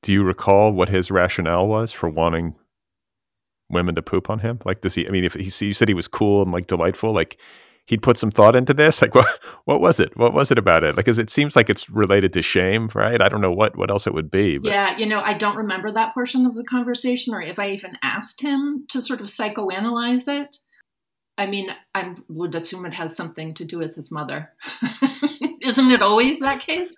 do 0.01 0.13
you 0.13 0.23
recall 0.23 0.71
what 0.71 0.89
his 0.89 1.11
rationale 1.11 1.67
was 1.67 1.91
for 1.91 2.09
wanting 2.09 2.55
women 3.69 3.95
to 3.95 4.01
poop 4.01 4.29
on 4.29 4.39
him? 4.39 4.59
Like, 4.65 4.81
does 4.81 4.95
he, 4.95 5.07
I 5.07 5.11
mean, 5.11 5.23
if 5.23 5.33
he, 5.33 5.65
you 5.65 5.73
said 5.73 5.87
he 5.87 5.93
was 5.93 6.07
cool 6.07 6.41
and 6.41 6.51
like 6.51 6.67
delightful, 6.67 7.13
like, 7.13 7.37
he'd 7.85 8.03
put 8.03 8.17
some 8.17 8.31
thought 8.31 8.55
into 8.55 8.73
this? 8.73 9.01
Like, 9.01 9.15
what 9.15 9.39
what 9.65 9.81
was 9.81 9.99
it? 9.99 10.15
What 10.17 10.33
was 10.33 10.51
it 10.51 10.57
about 10.57 10.83
it? 10.83 10.95
Like, 10.95 11.05
because 11.05 11.19
it 11.19 11.29
seems 11.29 11.55
like 11.55 11.69
it's 11.69 11.89
related 11.89 12.33
to 12.33 12.41
shame, 12.41 12.89
right? 12.93 13.21
I 13.21 13.29
don't 13.29 13.41
know 13.41 13.51
what 13.51 13.77
what 13.77 13.89
else 13.89 14.07
it 14.07 14.13
would 14.13 14.31
be. 14.31 14.57
But. 14.57 14.71
Yeah, 14.71 14.97
you 14.97 15.05
know, 15.05 15.21
I 15.21 15.33
don't 15.33 15.57
remember 15.57 15.91
that 15.91 16.13
portion 16.13 16.45
of 16.45 16.55
the 16.55 16.63
conversation, 16.63 17.33
or 17.33 17.41
if 17.41 17.59
I 17.59 17.71
even 17.71 17.97
asked 18.03 18.41
him 18.41 18.85
to 18.89 19.01
sort 19.01 19.21
of 19.21 19.27
psychoanalyze 19.27 20.27
it. 20.27 20.57
I 21.39 21.45
mean, 21.45 21.69
I 21.93 22.15
would 22.29 22.55
assume 22.55 22.85
it 22.87 22.93
has 22.95 23.15
something 23.15 23.53
to 23.55 23.65
do 23.65 23.77
with 23.77 23.93
his 23.93 24.09
mother. 24.09 24.51
Isn't 25.61 25.91
it 25.91 26.01
always 26.01 26.39
that 26.39 26.61
case? 26.61 26.95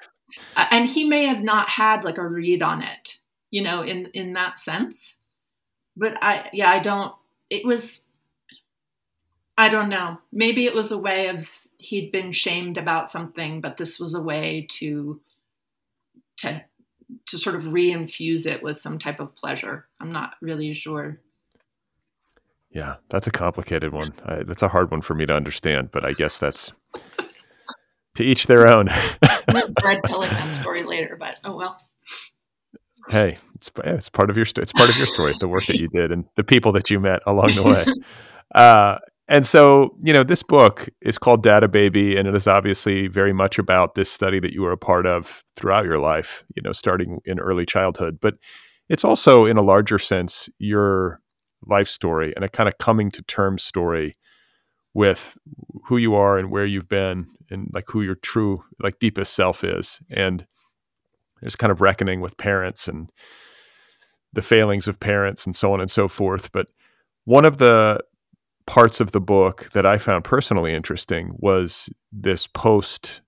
Uh, 0.55 0.65
and 0.71 0.89
he 0.89 1.03
may 1.03 1.25
have 1.25 1.41
not 1.41 1.69
had 1.69 2.03
like 2.03 2.17
a 2.17 2.27
read 2.27 2.61
on 2.61 2.81
it, 2.81 3.17
you 3.51 3.61
know, 3.61 3.81
in 3.81 4.07
in 4.13 4.33
that 4.33 4.57
sense. 4.57 5.17
But 5.95 6.17
I, 6.21 6.49
yeah, 6.53 6.69
I 6.69 6.79
don't. 6.79 7.13
It 7.49 7.65
was 7.65 8.03
I 9.59 9.67
don't 9.67 9.89
know. 9.89 10.19
Maybe 10.31 10.65
it 10.65 10.73
was 10.73 10.93
a 10.93 10.97
way 10.97 11.27
of 11.27 11.45
he'd 11.79 12.13
been 12.13 12.31
shamed 12.31 12.77
about 12.77 13.09
something, 13.09 13.59
but 13.59 13.75
this 13.75 13.99
was 13.99 14.15
a 14.15 14.21
way 14.21 14.65
to 14.69 15.19
to 16.37 16.63
to 17.27 17.37
sort 17.37 17.57
of 17.57 17.63
reinfuse 17.63 18.45
it 18.45 18.63
with 18.63 18.77
some 18.77 18.97
type 18.97 19.19
of 19.19 19.35
pleasure. 19.35 19.85
I'm 19.99 20.13
not 20.13 20.35
really 20.41 20.73
sure. 20.73 21.19
Yeah, 22.71 22.95
that's 23.09 23.27
a 23.27 23.31
complicated 23.31 23.91
one. 23.91 24.13
I, 24.25 24.43
that's 24.43 24.61
a 24.61 24.69
hard 24.69 24.91
one 24.91 25.01
for 25.01 25.13
me 25.13 25.25
to 25.25 25.33
understand, 25.33 25.89
but 25.91 26.05
I 26.05 26.13
guess 26.13 26.37
that's 26.37 26.71
to 28.19 28.25
each 28.25 28.47
their 28.47 28.67
own. 28.67 28.89
Brad 29.81 30.03
telling 30.03 30.29
that 30.29 30.53
story 30.53 30.83
later, 30.83 31.15
but 31.17 31.39
oh 31.43 31.55
well. 31.55 31.81
Hey, 33.07 33.39
it's 33.55 33.71
it's 33.83 34.09
part 34.09 34.29
of 34.29 34.35
your 34.35 34.45
story. 34.45 34.63
it's 34.63 34.73
part 34.73 34.89
of 34.89 34.97
your 34.97 35.07
story, 35.07 35.33
the 35.39 35.47
work 35.47 35.65
that 35.67 35.77
you 35.77 35.87
did 35.95 36.11
and 36.11 36.25
the 36.35 36.43
people 36.43 36.71
that 36.73 36.89
you 36.89 36.99
met 36.99 37.21
along 37.25 37.55
the 37.55 37.63
way. 37.63 37.85
Uh, 38.55 38.97
and 39.27 39.45
so, 39.45 39.95
you 40.01 40.11
know, 40.11 40.23
this 40.23 40.41
book 40.41 40.89
is 41.01 41.19
called 41.19 41.43
Data 41.43 41.67
Baby, 41.67 42.17
and 42.17 42.27
it 42.27 42.33
is 42.33 42.47
obviously 42.47 43.05
very 43.05 43.31
much 43.31 43.59
about 43.59 43.93
this 43.93 44.09
study 44.09 44.39
that 44.39 44.53
you 44.53 44.63
were 44.63 44.71
a 44.71 44.77
part 44.77 45.05
of 45.05 45.43
throughout 45.55 45.85
your 45.85 45.99
life, 45.99 46.43
you 46.55 46.63
know, 46.63 46.71
starting 46.71 47.19
in 47.25 47.39
early 47.39 47.63
childhood. 47.63 48.17
But 48.19 48.37
it's 48.89 49.05
also, 49.05 49.45
in 49.45 49.57
a 49.57 49.61
larger 49.61 49.99
sense, 49.99 50.49
your 50.57 51.21
life 51.67 51.87
story 51.87 52.33
and 52.35 52.43
a 52.43 52.49
kind 52.49 52.67
of 52.67 52.79
coming 52.79 53.11
to 53.11 53.21
terms 53.21 53.61
story 53.61 54.17
with 54.95 55.37
who 55.85 55.97
you 55.97 56.15
are 56.15 56.39
and 56.39 56.49
where 56.49 56.65
you've 56.65 56.89
been 56.89 57.27
and 57.49 57.69
like 57.73 57.85
who 57.87 58.01
your 58.01 58.15
true, 58.15 58.63
like 58.81 58.99
deepest 58.99 59.33
self 59.33 59.63
is. 59.63 59.99
And 60.09 60.45
there's 61.41 61.55
kind 61.55 61.71
of 61.71 61.81
reckoning 61.81 62.21
with 62.21 62.37
parents 62.37 62.87
and 62.87 63.09
the 64.33 64.41
failings 64.41 64.87
of 64.87 64.99
parents 64.99 65.45
and 65.45 65.55
so 65.55 65.73
on 65.73 65.81
and 65.81 65.89
so 65.89 66.07
forth. 66.07 66.51
But 66.51 66.67
one 67.25 67.45
of 67.45 67.57
the 67.57 68.03
parts 68.67 68.99
of 68.99 69.11
the 69.11 69.21
book 69.21 69.69
that 69.73 69.85
I 69.85 69.97
found 69.97 70.23
personally 70.23 70.73
interesting 70.73 71.35
was 71.37 71.89
this 72.11 72.45
post 72.47 73.21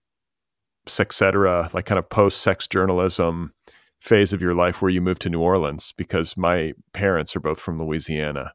Sexcetera, 0.87 1.73
like 1.73 1.85
kind 1.85 1.99
of 1.99 2.09
post 2.09 2.41
sex 2.41 2.67
journalism 2.67 3.53
phase 3.99 4.33
of 4.33 4.41
your 4.41 4.55
life 4.55 4.81
where 4.81 4.89
you 4.89 4.99
moved 4.99 5.21
to 5.21 5.29
New 5.29 5.39
Orleans 5.39 5.93
because 5.95 6.35
my 6.35 6.73
parents 6.93 7.35
are 7.35 7.39
both 7.39 7.59
from 7.59 7.79
Louisiana 7.79 8.51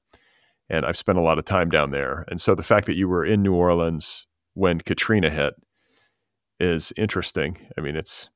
and 0.68 0.84
I've 0.84 0.96
spent 0.96 1.18
a 1.18 1.22
lot 1.22 1.38
of 1.38 1.44
time 1.44 1.70
down 1.70 1.92
there. 1.92 2.24
And 2.28 2.40
so 2.40 2.54
the 2.54 2.62
fact 2.62 2.86
that 2.86 2.96
you 2.96 3.08
were 3.08 3.24
in 3.24 3.42
New 3.42 3.54
Orleans 3.54 4.26
when 4.56 4.80
Katrina 4.80 5.28
hit 5.28 5.52
is 6.58 6.92
interesting. 6.96 7.58
I 7.76 7.82
mean, 7.82 7.94
it's 7.94 8.30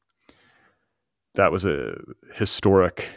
that 1.35 1.51
was 1.51 1.65
a 1.65 1.95
historic 2.35 3.09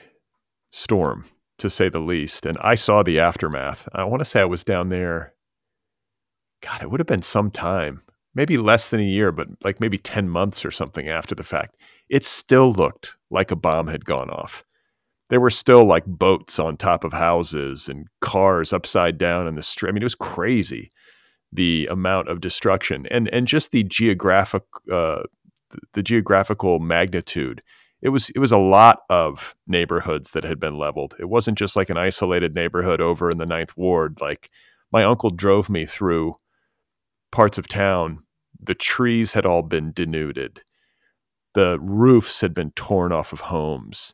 storm 0.71 1.25
to 1.59 1.69
say 1.69 1.89
the 1.89 1.99
least. 1.99 2.45
And 2.45 2.57
I 2.61 2.75
saw 2.75 3.03
the 3.03 3.19
aftermath. 3.19 3.89
I 3.93 4.05
want 4.05 4.21
to 4.21 4.25
say 4.25 4.39
I 4.39 4.45
was 4.45 4.63
down 4.63 4.87
there. 4.87 5.33
God, 6.61 6.81
it 6.81 6.89
would 6.89 7.01
have 7.01 7.07
been 7.07 7.21
some 7.21 7.51
time, 7.51 8.01
maybe 8.33 8.57
less 8.57 8.87
than 8.87 9.01
a 9.01 9.03
year, 9.03 9.33
but 9.33 9.47
like 9.65 9.81
maybe 9.81 9.97
10 9.97 10.29
months 10.29 10.63
or 10.63 10.71
something 10.71 11.09
after 11.09 11.35
the 11.35 11.43
fact. 11.43 11.75
It 12.09 12.23
still 12.23 12.71
looked 12.71 13.17
like 13.29 13.51
a 13.51 13.57
bomb 13.57 13.87
had 13.87 14.05
gone 14.05 14.29
off. 14.29 14.63
There 15.29 15.41
were 15.41 15.49
still 15.49 15.83
like 15.83 16.05
boats 16.05 16.57
on 16.57 16.77
top 16.77 17.03
of 17.03 17.11
houses 17.11 17.89
and 17.89 18.07
cars 18.21 18.71
upside 18.71 19.17
down 19.17 19.45
in 19.45 19.55
the 19.55 19.63
street. 19.63 19.89
I 19.89 19.91
mean, 19.91 20.03
it 20.03 20.05
was 20.05 20.15
crazy 20.15 20.93
the 21.53 21.87
amount 21.91 22.27
of 22.29 22.41
destruction 22.41 23.05
and 23.11 23.27
and 23.29 23.47
just 23.47 23.71
the 23.71 23.83
geographic 23.83 24.63
uh, 24.91 25.21
the 25.93 26.03
geographical 26.03 26.79
magnitude 26.79 27.61
it 28.03 28.09
was 28.09 28.29
it 28.31 28.39
was 28.39 28.51
a 28.51 28.57
lot 28.57 29.03
of 29.09 29.55
neighborhoods 29.65 30.31
that 30.31 30.43
had 30.43 30.59
been 30.59 30.77
leveled. 30.77 31.15
It 31.19 31.29
wasn't 31.29 31.57
just 31.57 31.77
like 31.77 31.89
an 31.89 31.97
isolated 31.97 32.53
neighborhood 32.53 32.99
over 32.99 33.29
in 33.29 33.37
the 33.37 33.45
Ninth 33.45 33.77
Ward. 33.77 34.19
Like 34.19 34.51
my 34.91 35.05
uncle 35.05 35.29
drove 35.29 35.69
me 35.69 35.85
through 35.85 36.35
parts 37.31 37.57
of 37.57 37.69
town. 37.69 38.19
The 38.61 38.75
trees 38.75 39.31
had 39.33 39.45
all 39.45 39.61
been 39.61 39.93
denuded. 39.93 40.61
The 41.53 41.79
roofs 41.79 42.41
had 42.41 42.53
been 42.53 42.71
torn 42.71 43.13
off 43.13 43.31
of 43.31 43.39
homes 43.39 44.13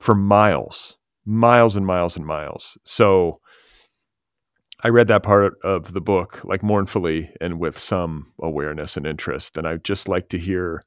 for 0.00 0.14
miles, 0.14 0.96
miles 1.26 1.76
and 1.76 1.84
miles 1.84 2.16
and 2.16 2.24
miles. 2.24 2.78
So 2.84 3.40
I 4.84 4.88
read 4.88 5.08
that 5.08 5.24
part 5.24 5.58
of 5.64 5.92
the 5.92 6.00
book 6.00 6.40
like 6.44 6.62
mournfully 6.62 7.30
and 7.40 7.58
with 7.58 7.78
some 7.78 8.32
awareness 8.40 8.96
and 8.96 9.06
interest. 9.06 9.56
And 9.56 9.66
I'd 9.66 9.84
just 9.84 10.08
like 10.08 10.28
to 10.28 10.38
hear 10.38 10.82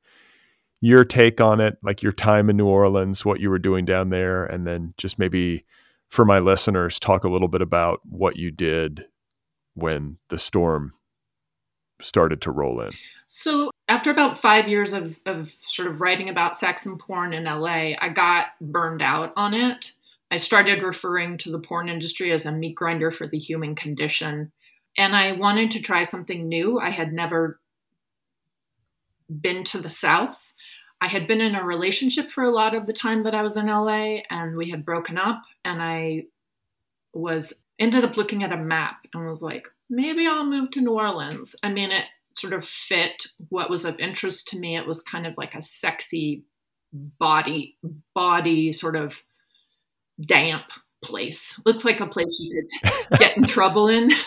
your 0.80 1.04
take 1.04 1.42
on 1.42 1.60
it, 1.60 1.78
like 1.84 2.02
your 2.02 2.14
time 2.14 2.50
in 2.50 2.58
New 2.58 2.68
Orleans, 2.68 3.26
what 3.26 3.40
you 3.40 3.50
were 3.50 3.60
doing 3.60 3.86
down 3.86 4.10
there, 4.10 4.46
and 4.46 4.66
then 4.66 4.94
just 4.98 5.20
maybe 5.20 5.66
for 6.10 6.26
my 6.26 6.40
listeners, 6.40 7.00
talk 7.00 7.24
a 7.24 7.30
little 7.30 7.48
bit 7.48 7.62
about 7.62 8.02
what 8.04 8.36
you 8.36 8.52
did 8.52 9.06
when 9.76 10.18
the 10.30 10.38
storm 10.38 10.94
started 12.02 12.42
to 12.42 12.52
roll 12.52 12.82
in. 12.82 12.92
So, 13.28 13.72
after 13.88 14.12
about 14.12 14.42
five 14.42 14.68
years 14.68 14.92
of, 14.92 15.20
of 15.26 15.54
sort 15.62 15.88
of 15.88 16.02
writing 16.02 16.28
about 16.28 16.58
sex 16.58 16.86
and 16.86 17.00
porn 17.00 17.32
in 17.32 17.46
LA, 17.46 17.94
I 18.00 18.10
got 18.14 18.48
burned 18.60 19.02
out 19.02 19.32
on 19.38 19.54
it. 19.54 19.94
I 20.32 20.38
started 20.38 20.82
referring 20.82 21.38
to 21.40 21.52
the 21.52 21.60
porn 21.60 21.90
industry 21.90 22.32
as 22.32 22.46
a 22.46 22.54
meat 22.54 22.76
grinder 22.76 23.12
for 23.12 23.28
the 23.28 23.38
human 23.38 23.76
condition. 23.76 24.52
And 24.98 25.16
I 25.16 25.34
wanted 25.34 25.72
to 25.72 25.82
try 25.82 26.04
something 26.04 26.48
new. 26.48 26.80
I 26.80 26.90
had 26.90 27.12
never 27.12 27.60
been 29.30 29.64
to 29.66 29.80
the 29.80 29.90
South. 29.90 30.54
I 31.02 31.08
had 31.08 31.28
been 31.28 31.42
in 31.42 31.56
a 31.56 31.66
relationship 31.66 32.30
for 32.30 32.44
a 32.44 32.52
lot 32.52 32.74
of 32.74 32.86
the 32.86 32.94
time 32.94 33.24
that 33.24 33.36
I 33.36 33.42
was 33.42 33.58
in 33.58 33.68
LA 33.68 34.20
and 34.30 34.56
we 34.56 34.70
had 34.70 34.86
broken 34.86 35.18
up 35.18 35.42
and 35.66 35.82
I 35.82 36.26
was 37.14 37.62
ended 37.80 38.06
up 38.06 38.16
looking 38.18 38.44
at 38.44 38.54
a 38.54 38.58
map 38.58 38.98
and 39.14 39.28
was 39.28 39.42
like, 39.42 39.68
maybe 39.90 40.28
I'll 40.28 40.46
move 40.46 40.72
to 40.72 40.82
New 40.82 40.94
Orleans. 40.94 41.56
I 41.64 41.74
mean, 41.74 41.92
it 41.92 42.06
sort 42.38 42.54
of 42.54 42.64
fit 42.64 43.26
what 43.50 43.70
was 43.70 43.84
of 43.84 44.00
interest 44.00 44.48
to 44.50 44.60
me. 44.60 44.78
It 44.78 44.88
was 44.88 45.02
kind 45.02 45.28
of 45.28 45.34
like 45.38 45.56
a 45.56 45.62
sexy 45.62 46.44
body, 46.94 47.78
body 48.14 48.72
sort 48.72 48.96
of 48.96 49.24
damp 50.26 50.66
place. 51.04 51.60
Looked 51.66 51.86
like 51.86 52.00
a 52.00 52.08
place 52.08 52.40
you 52.40 52.68
could 53.10 53.20
get 53.20 53.38
in 53.38 53.44
trouble 53.44 53.88
in. 53.88 54.12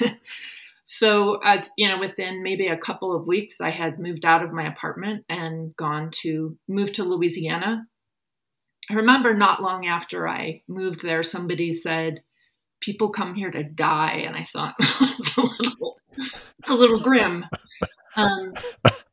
So, 0.84 1.36
uh, 1.42 1.62
you 1.76 1.88
know, 1.88 1.98
within 1.98 2.42
maybe 2.42 2.68
a 2.68 2.76
couple 2.76 3.14
of 3.14 3.26
weeks, 3.26 3.60
I 3.60 3.70
had 3.70 3.98
moved 3.98 4.26
out 4.26 4.44
of 4.44 4.52
my 4.52 4.66
apartment 4.66 5.24
and 5.30 5.74
gone 5.76 6.10
to 6.22 6.58
move 6.68 6.92
to 6.94 7.04
Louisiana. 7.04 7.86
I 8.90 8.94
remember 8.94 9.32
not 9.32 9.62
long 9.62 9.86
after 9.86 10.28
I 10.28 10.60
moved 10.68 11.02
there, 11.02 11.22
somebody 11.22 11.72
said, 11.72 12.22
"People 12.80 13.08
come 13.08 13.34
here 13.34 13.50
to 13.50 13.62
die," 13.62 14.24
and 14.26 14.36
I 14.36 14.42
thought 14.42 14.74
it's 14.78 15.34
a 15.38 15.40
little, 15.40 15.96
it's 16.58 16.68
a 16.68 16.74
little 16.74 17.00
grim. 17.00 17.46
Um, 18.14 18.52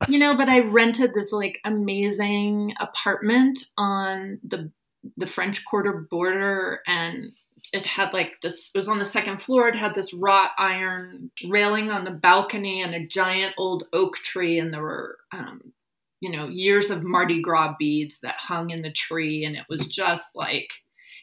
you 0.10 0.20
know, 0.20 0.36
but 0.36 0.50
I 0.50 0.60
rented 0.60 1.14
this 1.14 1.32
like 1.32 1.60
amazing 1.64 2.74
apartment 2.82 3.60
on 3.78 4.40
the 4.44 4.72
the 5.18 5.26
French 5.26 5.66
Quarter 5.66 6.08
border, 6.10 6.82
and 6.88 7.32
it 7.74 7.86
had 7.86 8.14
like 8.14 8.42
this 8.42 8.72
it 8.74 8.78
was 8.78 8.88
on 8.88 9.00
the 9.00 9.06
second 9.06 9.42
floor. 9.42 9.68
It 9.68 9.76
had 9.76 9.96
this 9.96 10.14
wrought 10.14 10.52
iron 10.58 11.32
railing 11.48 11.90
on 11.90 12.06
the 12.06 12.12
balcony 12.12 12.82
and 12.82 12.94
a 12.94 13.06
giant 13.06 13.54
old 13.58 13.86
oak 13.94 14.16
tree. 14.18 14.60
And 14.60 14.74
there 14.74 14.82
were 14.82 15.18
um, 15.32 15.74
you 16.20 16.32
know 16.32 16.48
years 16.48 16.90
of 16.90 17.04
mardi 17.04 17.42
gras 17.42 17.76
beads 17.78 18.20
that 18.22 18.36
hung 18.38 18.72
in 18.72 18.82
the 18.82 18.92
tree. 18.92 19.46
And 19.46 19.56
it 19.56 19.66
was 19.70 19.88
just 19.88 20.36
like 20.36 20.70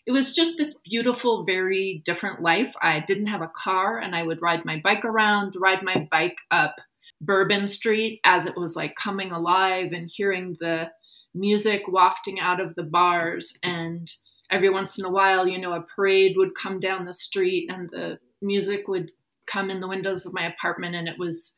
it 0.06 0.12
was 0.12 0.32
just 0.32 0.56
this 0.56 0.74
beautiful 0.84 1.44
very 1.44 2.02
different 2.04 2.40
life. 2.40 2.74
I 2.80 3.00
didn't 3.00 3.26
have 3.26 3.42
a 3.42 3.52
car 3.54 3.98
and 3.98 4.14
i 4.14 4.22
would 4.22 4.42
ride 4.42 4.64
my 4.64 4.80
bike 4.82 5.04
around 5.04 5.54
ride 5.58 5.82
my 5.82 6.08
bike 6.10 6.38
up 6.50 6.76
bourbon 7.20 7.68
street 7.68 8.20
as 8.24 8.46
it 8.46 8.56
was 8.56 8.76
like 8.76 8.94
coming 8.94 9.32
alive 9.32 9.92
and 9.92 10.10
hearing 10.12 10.56
the 10.60 10.90
music 11.34 11.82
wafting 11.88 12.40
out 12.40 12.60
of 12.60 12.74
the 12.74 12.82
bars 12.82 13.58
and 13.62 14.10
every 14.50 14.70
once 14.70 14.98
in 14.98 15.04
a 15.04 15.10
while, 15.10 15.46
you 15.46 15.58
know, 15.58 15.72
a 15.72 15.82
parade 15.82 16.36
would 16.36 16.54
come 16.54 16.80
down 16.80 17.04
the 17.04 17.12
street 17.12 17.70
and 17.70 17.88
the 17.90 18.18
music 18.40 18.88
would 18.88 19.10
come 19.46 19.70
in 19.70 19.80
the 19.80 19.88
windows 19.88 20.24
of 20.24 20.32
my 20.32 20.46
apartment. 20.46 20.94
And 20.94 21.08
it 21.08 21.18
was 21.18 21.56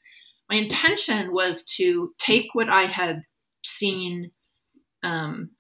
my 0.48 0.56
intention 0.56 1.32
was 1.32 1.64
to 1.76 2.12
take 2.18 2.54
what 2.54 2.68
I 2.68 2.86
had 2.86 3.22
seen 3.64 4.32
um, 5.02 5.50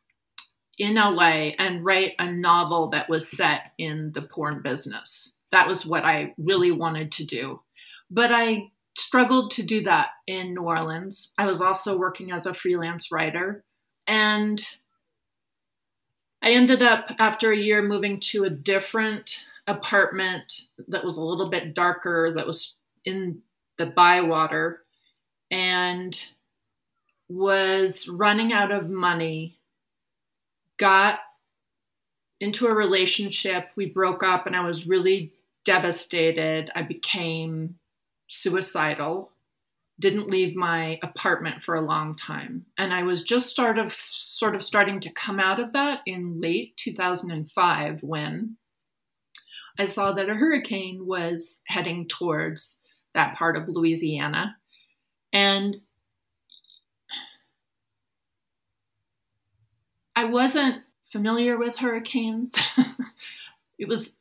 in 0.78 0.94
LA 0.94 1.52
and 1.58 1.84
write 1.84 2.14
a 2.18 2.30
novel 2.30 2.90
that 2.90 3.08
was 3.08 3.30
set 3.30 3.72
in 3.78 4.12
the 4.12 4.22
porn 4.22 4.62
business. 4.62 5.36
That 5.52 5.68
was 5.68 5.86
what 5.86 6.04
I 6.04 6.34
really 6.38 6.72
wanted 6.72 7.12
to 7.12 7.24
do. 7.24 7.60
But 8.10 8.32
I 8.32 8.70
struggled 8.96 9.52
to 9.52 9.62
do 9.62 9.82
that 9.82 10.08
in 10.26 10.54
New 10.54 10.62
Orleans. 10.62 11.32
I 11.38 11.46
was 11.46 11.60
also 11.60 11.96
working 11.96 12.32
as 12.32 12.46
a 12.46 12.54
freelance 12.54 13.12
writer. 13.12 13.64
And 14.10 14.60
I 16.42 16.50
ended 16.50 16.82
up, 16.82 17.14
after 17.20 17.52
a 17.52 17.56
year, 17.56 17.80
moving 17.80 18.18
to 18.20 18.42
a 18.42 18.50
different 18.50 19.46
apartment 19.68 20.66
that 20.88 21.04
was 21.04 21.16
a 21.16 21.22
little 21.22 21.48
bit 21.48 21.74
darker, 21.74 22.32
that 22.34 22.44
was 22.44 22.74
in 23.04 23.42
the 23.78 23.86
Bywater, 23.86 24.82
and 25.48 26.28
was 27.28 28.08
running 28.08 28.52
out 28.52 28.72
of 28.72 28.90
money. 28.90 29.56
Got 30.76 31.20
into 32.40 32.66
a 32.66 32.74
relationship. 32.74 33.68
We 33.76 33.86
broke 33.86 34.24
up, 34.24 34.44
and 34.44 34.56
I 34.56 34.66
was 34.66 34.88
really 34.88 35.32
devastated. 35.64 36.68
I 36.74 36.82
became 36.82 37.78
suicidal 38.26 39.30
didn't 40.00 40.28
leave 40.28 40.56
my 40.56 40.98
apartment 41.02 41.62
for 41.62 41.76
a 41.76 41.80
long 41.82 42.16
time. 42.16 42.64
And 42.78 42.92
I 42.92 43.02
was 43.02 43.22
just 43.22 43.54
sort 43.54 43.78
of 43.78 43.92
sort 43.92 44.54
of 44.54 44.62
starting 44.62 44.98
to 45.00 45.12
come 45.12 45.38
out 45.38 45.60
of 45.60 45.72
that 45.72 46.00
in 46.06 46.40
late 46.40 46.76
2005 46.78 48.02
when 48.02 48.56
I 49.78 49.86
saw 49.86 50.12
that 50.12 50.28
a 50.28 50.34
hurricane 50.34 51.06
was 51.06 51.60
heading 51.68 52.08
towards 52.08 52.80
that 53.14 53.36
part 53.36 53.56
of 53.56 53.68
Louisiana. 53.68 54.56
And 55.32 55.76
I 60.16 60.24
wasn't 60.24 60.82
familiar 61.10 61.56
with 61.56 61.76
hurricanes. 61.76 62.54
it 63.78 63.88
was 63.88 64.18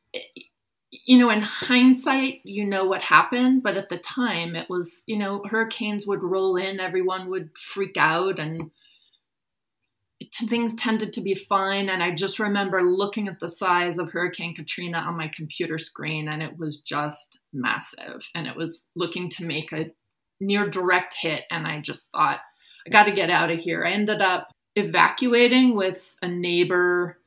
you 1.10 1.18
know, 1.18 1.32
in 1.32 1.41
hindsight, 1.41 2.39
you 2.43 2.64
know 2.64 2.86
what 2.86 3.01
happened, 3.01 3.64
but 3.64 3.76
at 3.78 3.89
the 3.89 3.97
time, 3.97 4.55
it 4.55 4.70
was, 4.70 5.01
you 5.07 5.18
know, 5.18 5.41
hurricanes 5.49 6.05
would 6.05 6.22
roll 6.22 6.55
in, 6.55 6.80
everyone 6.80 7.32
would 7.32 7.49
freak 7.57 7.97
out, 7.97 8.38
and 8.38 8.70
things 10.47 10.76
tended 10.76 11.12
to 11.14 11.22
be 11.22 11.34
fine. 11.34 11.89
And 11.89 12.03
I 12.03 12.12
just 12.12 12.38
remember 12.38 12.84
looking 12.84 13.28
at 13.28 13.39
the 13.39 13.49
size 13.49 13.97
of 13.97 14.12
Hurricane 14.12 14.53
Katrina 14.53 14.99
on 14.99 15.18
my 15.18 15.32
computer 15.36 15.80
screen, 15.80 16.28
and 16.28 16.43
it 16.43 16.60
was 16.60 16.80
just 16.80 17.39
massive. 17.51 18.30
And 18.36 18.45
it 18.45 18.55
was 18.55 18.88
looking 18.95 19.32
to 19.32 19.45
make 19.45 19.72
a 19.72 19.89
near 20.39 20.70
direct 20.70 21.16
hit. 21.20 21.45
And 21.49 21.66
I 21.66 21.82
just 21.82 22.07
thought, 22.12 22.41
I 22.86 22.91
got 22.91 23.05
to 23.05 23.14
get 23.14 23.32
out 23.32 23.49
of 23.49 23.57
here. 23.57 23.84
I 23.84 23.93
ended 23.93 24.22
up 24.22 24.51
evacuating 24.76 25.76
with 25.76 26.14
a 26.22 26.28
neighbor 26.28 27.18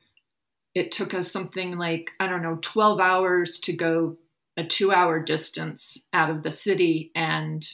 it 0.75 0.91
took 0.91 1.13
us 1.13 1.31
something 1.31 1.77
like, 1.77 2.11
I 2.19 2.27
don't 2.27 2.41
know, 2.41 2.57
12 2.61 2.99
hours 2.99 3.59
to 3.59 3.73
go 3.73 4.17
a 4.57 4.63
two 4.63 4.91
hour 4.91 5.19
distance 5.19 6.05
out 6.13 6.29
of 6.29 6.43
the 6.43 6.51
city. 6.51 7.11
And 7.15 7.67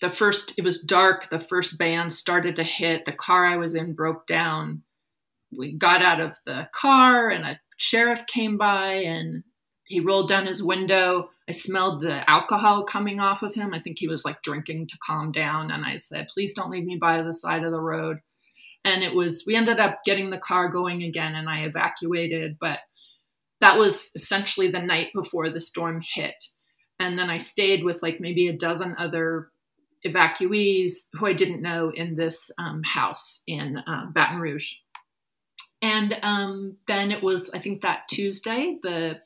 the 0.00 0.10
first, 0.10 0.52
it 0.56 0.64
was 0.64 0.82
dark. 0.82 1.30
The 1.30 1.38
first 1.38 1.78
band 1.78 2.12
started 2.12 2.56
to 2.56 2.64
hit. 2.64 3.04
The 3.04 3.12
car 3.12 3.46
I 3.46 3.56
was 3.56 3.74
in 3.74 3.94
broke 3.94 4.26
down. 4.26 4.82
We 5.56 5.72
got 5.72 6.02
out 6.02 6.20
of 6.20 6.36
the 6.46 6.68
car, 6.72 7.28
and 7.28 7.44
a 7.44 7.60
sheriff 7.76 8.24
came 8.26 8.56
by 8.56 8.92
and 8.92 9.42
he 9.86 9.98
rolled 9.98 10.28
down 10.28 10.46
his 10.46 10.62
window. 10.62 11.30
I 11.48 11.52
smelled 11.52 12.02
the 12.02 12.28
alcohol 12.30 12.84
coming 12.84 13.18
off 13.18 13.42
of 13.42 13.56
him. 13.56 13.74
I 13.74 13.80
think 13.80 13.98
he 13.98 14.06
was 14.06 14.24
like 14.24 14.42
drinking 14.42 14.86
to 14.88 14.98
calm 15.04 15.32
down. 15.32 15.72
And 15.72 15.84
I 15.84 15.96
said, 15.96 16.28
Please 16.28 16.54
don't 16.54 16.70
leave 16.70 16.84
me 16.84 16.96
by 16.96 17.22
the 17.22 17.34
side 17.34 17.64
of 17.64 17.72
the 17.72 17.80
road 17.80 18.20
and 18.84 19.02
it 19.02 19.14
was 19.14 19.44
we 19.46 19.54
ended 19.54 19.78
up 19.78 20.00
getting 20.04 20.30
the 20.30 20.38
car 20.38 20.68
going 20.68 21.02
again 21.02 21.34
and 21.34 21.48
i 21.48 21.60
evacuated 21.60 22.56
but 22.60 22.80
that 23.60 23.78
was 23.78 24.10
essentially 24.14 24.70
the 24.70 24.80
night 24.80 25.08
before 25.14 25.50
the 25.50 25.60
storm 25.60 26.02
hit. 26.02 26.44
And 26.98 27.18
then 27.18 27.30
I 27.30 27.38
stayed 27.38 27.84
with 27.84 28.02
like 28.02 28.20
maybe 28.20 28.48
a 28.48 28.56
dozen 28.56 28.94
other 28.98 29.50
evacuees 30.04 30.92
who 31.12 31.26
I 31.26 31.34
didn't 31.34 31.62
know 31.62 31.90
in 31.94 32.16
this 32.16 32.50
um, 32.58 32.82
house 32.82 33.42
in 33.46 33.78
uh, 33.86 34.06
Baton 34.12 34.40
Rouge. 34.40 34.72
And 35.82 36.18
um, 36.22 36.76
then 36.86 37.10
it 37.10 37.22
was, 37.22 37.50
I 37.50 37.58
think, 37.58 37.82
that 37.82 38.08
Tuesday, 38.08 38.78
the 38.82 39.20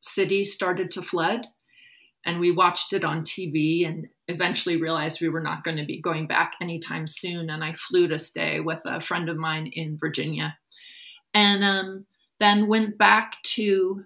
city 0.00 0.44
started 0.44 0.90
to 0.92 1.02
flood. 1.02 1.46
And 2.24 2.38
we 2.38 2.52
watched 2.52 2.92
it 2.92 3.04
on 3.04 3.22
TV 3.22 3.86
and 3.86 4.08
eventually 4.28 4.76
realized 4.76 5.20
we 5.20 5.28
were 5.28 5.40
not 5.40 5.64
going 5.64 5.76
to 5.76 5.84
be 5.84 6.00
going 6.00 6.26
back 6.26 6.54
anytime 6.60 7.06
soon. 7.06 7.50
And 7.50 7.64
I 7.64 7.72
flew 7.72 8.06
to 8.08 8.18
stay 8.18 8.60
with 8.60 8.80
a 8.84 9.00
friend 9.00 9.28
of 9.28 9.36
mine 9.36 9.66
in 9.66 9.96
Virginia. 9.96 10.56
And 11.34 11.64
um, 11.64 12.06
then 12.38 12.68
went 12.68 12.96
back 12.96 13.42
to 13.42 14.04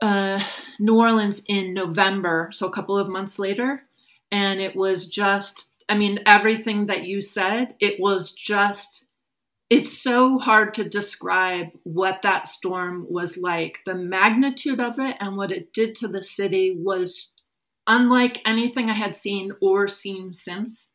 uh, 0.00 0.42
New 0.78 0.98
Orleans 0.98 1.42
in 1.48 1.74
November, 1.74 2.50
so 2.52 2.66
a 2.66 2.72
couple 2.72 2.96
of 2.96 3.08
months 3.08 3.38
later. 3.38 3.82
And 4.30 4.60
it 4.60 4.76
was 4.76 5.06
just, 5.06 5.68
I 5.88 5.96
mean, 5.96 6.20
everything 6.26 6.86
that 6.86 7.04
you 7.04 7.20
said, 7.20 7.74
it 7.80 8.00
was 8.00 8.32
just, 8.32 9.04
it's 9.74 9.98
so 9.98 10.38
hard 10.38 10.72
to 10.72 10.88
describe 10.88 11.66
what 11.82 12.22
that 12.22 12.46
storm 12.46 13.04
was 13.10 13.36
like. 13.36 13.80
The 13.84 13.96
magnitude 13.96 14.78
of 14.78 15.00
it 15.00 15.16
and 15.18 15.36
what 15.36 15.50
it 15.50 15.72
did 15.72 15.96
to 15.96 16.06
the 16.06 16.22
city 16.22 16.76
was 16.78 17.34
unlike 17.88 18.40
anything 18.46 18.88
I 18.88 18.92
had 18.92 19.16
seen 19.16 19.50
or 19.60 19.88
seen 19.88 20.30
since. 20.30 20.92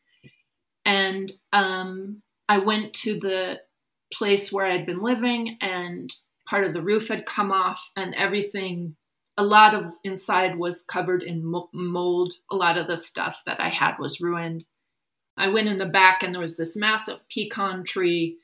And 0.86 1.30
um, 1.51 2.21
I 2.47 2.59
went 2.59 2.93
to 2.93 3.19
the 3.19 3.59
place 4.13 4.49
where 4.49 4.65
I'd 4.65 4.86
been 4.86 5.03
living, 5.03 5.57
and 5.59 6.09
part 6.47 6.63
of 6.63 6.73
the 6.73 6.82
roof 6.82 7.09
had 7.09 7.25
come 7.25 7.51
off, 7.51 7.91
and 7.97 8.15
everything, 8.15 8.95
a 9.38 9.43
lot 9.43 9.75
of 9.75 9.88
inside 10.05 10.57
was 10.57 10.84
covered 10.84 11.21
in 11.21 11.43
mold. 11.73 12.36
A 12.49 12.55
lot 12.55 12.77
of 12.77 12.88
the 12.88 12.97
stuff 12.97 13.41
that 13.45 13.59
I 13.59 13.67
had 13.67 13.95
was 13.99 14.21
ruined. 14.21 14.63
I 15.36 15.49
went 15.49 15.67
in 15.67 15.77
the 15.77 15.86
back, 15.86 16.23
and 16.23 16.34
there 16.34 16.41
was 16.41 16.55
this 16.55 16.77
massive 16.77 17.21
pecan 17.27 17.84
tree 17.84 18.38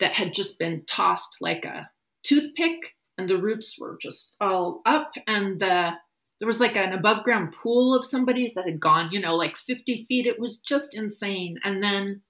that 0.00 0.12
had 0.12 0.32
just 0.32 0.58
been 0.58 0.84
tossed 0.86 1.36
like 1.40 1.64
a 1.64 1.90
toothpick, 2.22 2.96
and 3.16 3.28
the 3.28 3.38
roots 3.38 3.78
were 3.78 3.98
just 4.00 4.36
all 4.40 4.82
up, 4.86 5.12
and 5.26 5.60
the 5.60 5.94
there 6.38 6.46
was 6.46 6.60
like 6.60 6.76
an 6.76 6.92
above 6.92 7.24
ground 7.24 7.52
pool 7.52 7.94
of 7.94 8.04
somebody's 8.04 8.54
that 8.54 8.64
had 8.64 8.78
gone, 8.78 9.10
you 9.10 9.20
know, 9.20 9.34
like 9.34 9.56
50 9.56 10.04
feet. 10.04 10.26
It 10.26 10.38
was 10.38 10.56
just 10.58 10.96
insane. 10.96 11.58
And 11.64 11.82
then 11.82 12.22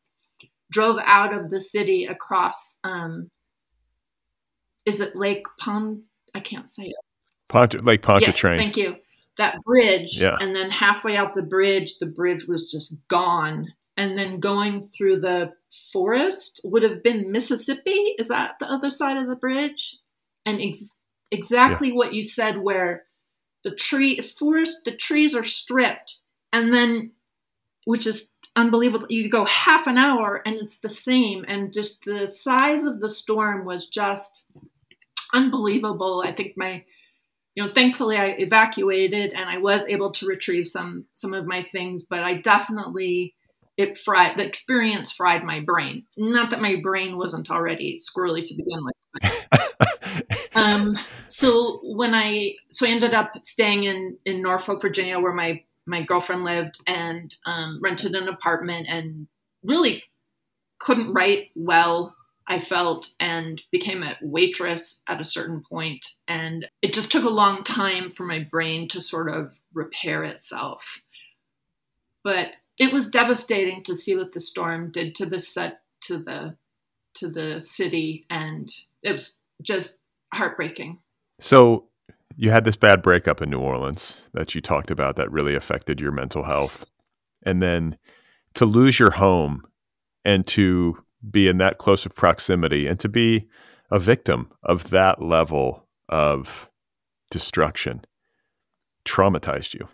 drove 0.70 0.98
out 1.04 1.34
of 1.34 1.50
the 1.50 1.60
city 1.60 2.06
across 2.06 2.78
um 2.84 3.30
is 4.86 5.00
it 5.02 5.14
Lake 5.14 5.44
Pond? 5.58 6.02
I 6.34 6.40
can't 6.40 6.70
say 6.70 6.84
it. 6.84 6.96
Pont- 7.48 7.84
Lake 7.84 8.00
Pontchartrain. 8.00 8.54
Yes, 8.54 8.62
thank 8.62 8.76
you. 8.78 8.96
That 9.36 9.62
bridge, 9.62 10.20
yeah. 10.20 10.36
and 10.40 10.54
then 10.54 10.70
halfway 10.70 11.16
out 11.16 11.34
the 11.34 11.42
bridge, 11.42 11.98
the 11.98 12.06
bridge 12.06 12.48
was 12.48 12.70
just 12.70 12.94
gone. 13.06 13.68
And 13.98 14.14
then 14.14 14.38
going 14.38 14.80
through 14.80 15.20
the 15.20 15.54
forest 15.92 16.60
would 16.62 16.84
have 16.84 17.02
been 17.02 17.32
Mississippi. 17.32 18.14
Is 18.16 18.28
that 18.28 18.52
the 18.60 18.70
other 18.70 18.90
side 18.90 19.16
of 19.16 19.26
the 19.26 19.34
bridge? 19.34 19.96
And 20.46 20.60
ex- 20.62 20.94
exactly 21.32 21.88
yeah. 21.88 21.94
what 21.94 22.14
you 22.14 22.22
said, 22.22 22.58
where 22.58 23.06
the 23.64 23.72
tree 23.72 24.20
forest, 24.20 24.84
the 24.84 24.94
trees 24.94 25.34
are 25.34 25.42
stripped, 25.42 26.20
and 26.52 26.72
then, 26.72 27.10
which 27.86 28.06
is 28.06 28.30
unbelievable. 28.54 29.08
You 29.10 29.28
go 29.28 29.44
half 29.44 29.88
an 29.88 29.98
hour 29.98 30.42
and 30.46 30.54
it's 30.54 30.78
the 30.78 30.88
same. 30.88 31.44
And 31.48 31.72
just 31.72 32.04
the 32.04 32.28
size 32.28 32.84
of 32.84 33.00
the 33.00 33.08
storm 33.08 33.64
was 33.64 33.88
just 33.88 34.44
unbelievable. 35.34 36.22
I 36.24 36.32
think 36.32 36.52
my, 36.56 36.84
you 37.56 37.64
know, 37.64 37.72
thankfully 37.72 38.16
I 38.16 38.28
evacuated 38.38 39.32
and 39.32 39.50
I 39.50 39.58
was 39.58 39.84
able 39.88 40.12
to 40.12 40.26
retrieve 40.26 40.68
some 40.68 41.06
some 41.14 41.34
of 41.34 41.46
my 41.46 41.64
things, 41.64 42.04
but 42.04 42.22
I 42.22 42.34
definitely 42.34 43.34
it 43.78 43.96
fried 43.96 44.36
the 44.36 44.44
experience 44.44 45.12
fried 45.12 45.44
my 45.44 45.60
brain. 45.60 46.04
Not 46.18 46.50
that 46.50 46.60
my 46.60 46.76
brain 46.82 47.16
wasn't 47.16 47.50
already 47.50 47.98
squirrely 47.98 48.44
to 48.44 48.54
begin 48.54 48.80
with. 48.84 50.50
um, 50.54 50.98
so 51.28 51.80
when 51.84 52.12
I 52.12 52.56
so 52.70 52.86
I 52.86 52.90
ended 52.90 53.14
up 53.14 53.32
staying 53.42 53.84
in 53.84 54.18
in 54.26 54.42
Norfolk, 54.42 54.82
Virginia, 54.82 55.18
where 55.20 55.32
my 55.32 55.62
my 55.86 56.02
girlfriend 56.02 56.44
lived 56.44 56.78
and 56.86 57.34
um, 57.46 57.78
rented 57.80 58.14
an 58.14 58.28
apartment 58.28 58.86
and 58.88 59.26
really 59.62 60.02
couldn't 60.78 61.12
write 61.12 61.48
well 61.56 62.14
i 62.46 62.58
felt 62.58 63.10
and 63.18 63.62
became 63.72 64.04
a 64.04 64.16
waitress 64.22 65.02
at 65.08 65.20
a 65.20 65.24
certain 65.24 65.60
point 65.68 66.12
and 66.28 66.68
it 66.82 66.92
just 66.92 67.10
took 67.10 67.24
a 67.24 67.28
long 67.28 67.64
time 67.64 68.08
for 68.08 68.24
my 68.24 68.38
brain 68.38 68.86
to 68.86 69.00
sort 69.00 69.28
of 69.28 69.58
repair 69.74 70.22
itself 70.22 71.02
but 72.22 72.52
it 72.78 72.92
was 72.92 73.08
devastating 73.08 73.82
to 73.82 73.94
see 73.94 74.16
what 74.16 74.32
the 74.32 74.40
storm 74.40 74.90
did 74.90 75.14
to 75.14 75.26
the 75.26 75.38
set 75.38 75.80
to 76.02 76.18
the 76.18 76.56
to 77.14 77.28
the 77.28 77.60
city 77.60 78.26
and 78.30 78.70
it 79.02 79.12
was 79.12 79.38
just 79.62 79.98
heartbreaking 80.32 80.98
so 81.40 81.88
you 82.40 82.50
had 82.52 82.64
this 82.64 82.76
bad 82.76 83.02
breakup 83.02 83.42
in 83.42 83.50
New 83.50 83.58
Orleans 83.58 84.20
that 84.32 84.54
you 84.54 84.60
talked 84.60 84.92
about 84.92 85.16
that 85.16 85.30
really 85.32 85.56
affected 85.56 86.00
your 86.00 86.12
mental 86.12 86.44
health. 86.44 86.84
And 87.44 87.60
then 87.60 87.98
to 88.54 88.64
lose 88.64 88.98
your 88.98 89.10
home 89.10 89.64
and 90.24 90.46
to 90.48 90.96
be 91.28 91.48
in 91.48 91.58
that 91.58 91.78
close 91.78 92.06
of 92.06 92.14
proximity 92.14 92.86
and 92.86 93.00
to 93.00 93.08
be 93.08 93.48
a 93.90 93.98
victim 93.98 94.52
of 94.62 94.90
that 94.90 95.20
level 95.20 95.84
of 96.08 96.70
destruction 97.28 98.02
traumatized 99.04 99.74
you. 99.74 99.88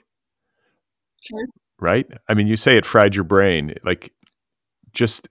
Sure. 1.23 1.47
Right? 1.81 2.07
I 2.29 2.35
mean, 2.35 2.47
you 2.47 2.57
say 2.57 2.77
it 2.77 2.87
fried 2.87 3.15
your 3.15 3.25
brain. 3.25 3.75
Like, 3.85 4.13
just, 4.93 5.29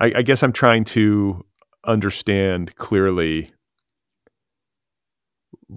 I, 0.00 0.12
I 0.16 0.22
guess 0.22 0.42
I'm 0.42 0.52
trying 0.52 0.84
to 0.84 1.44
understand 1.84 2.74
clearly 2.76 3.52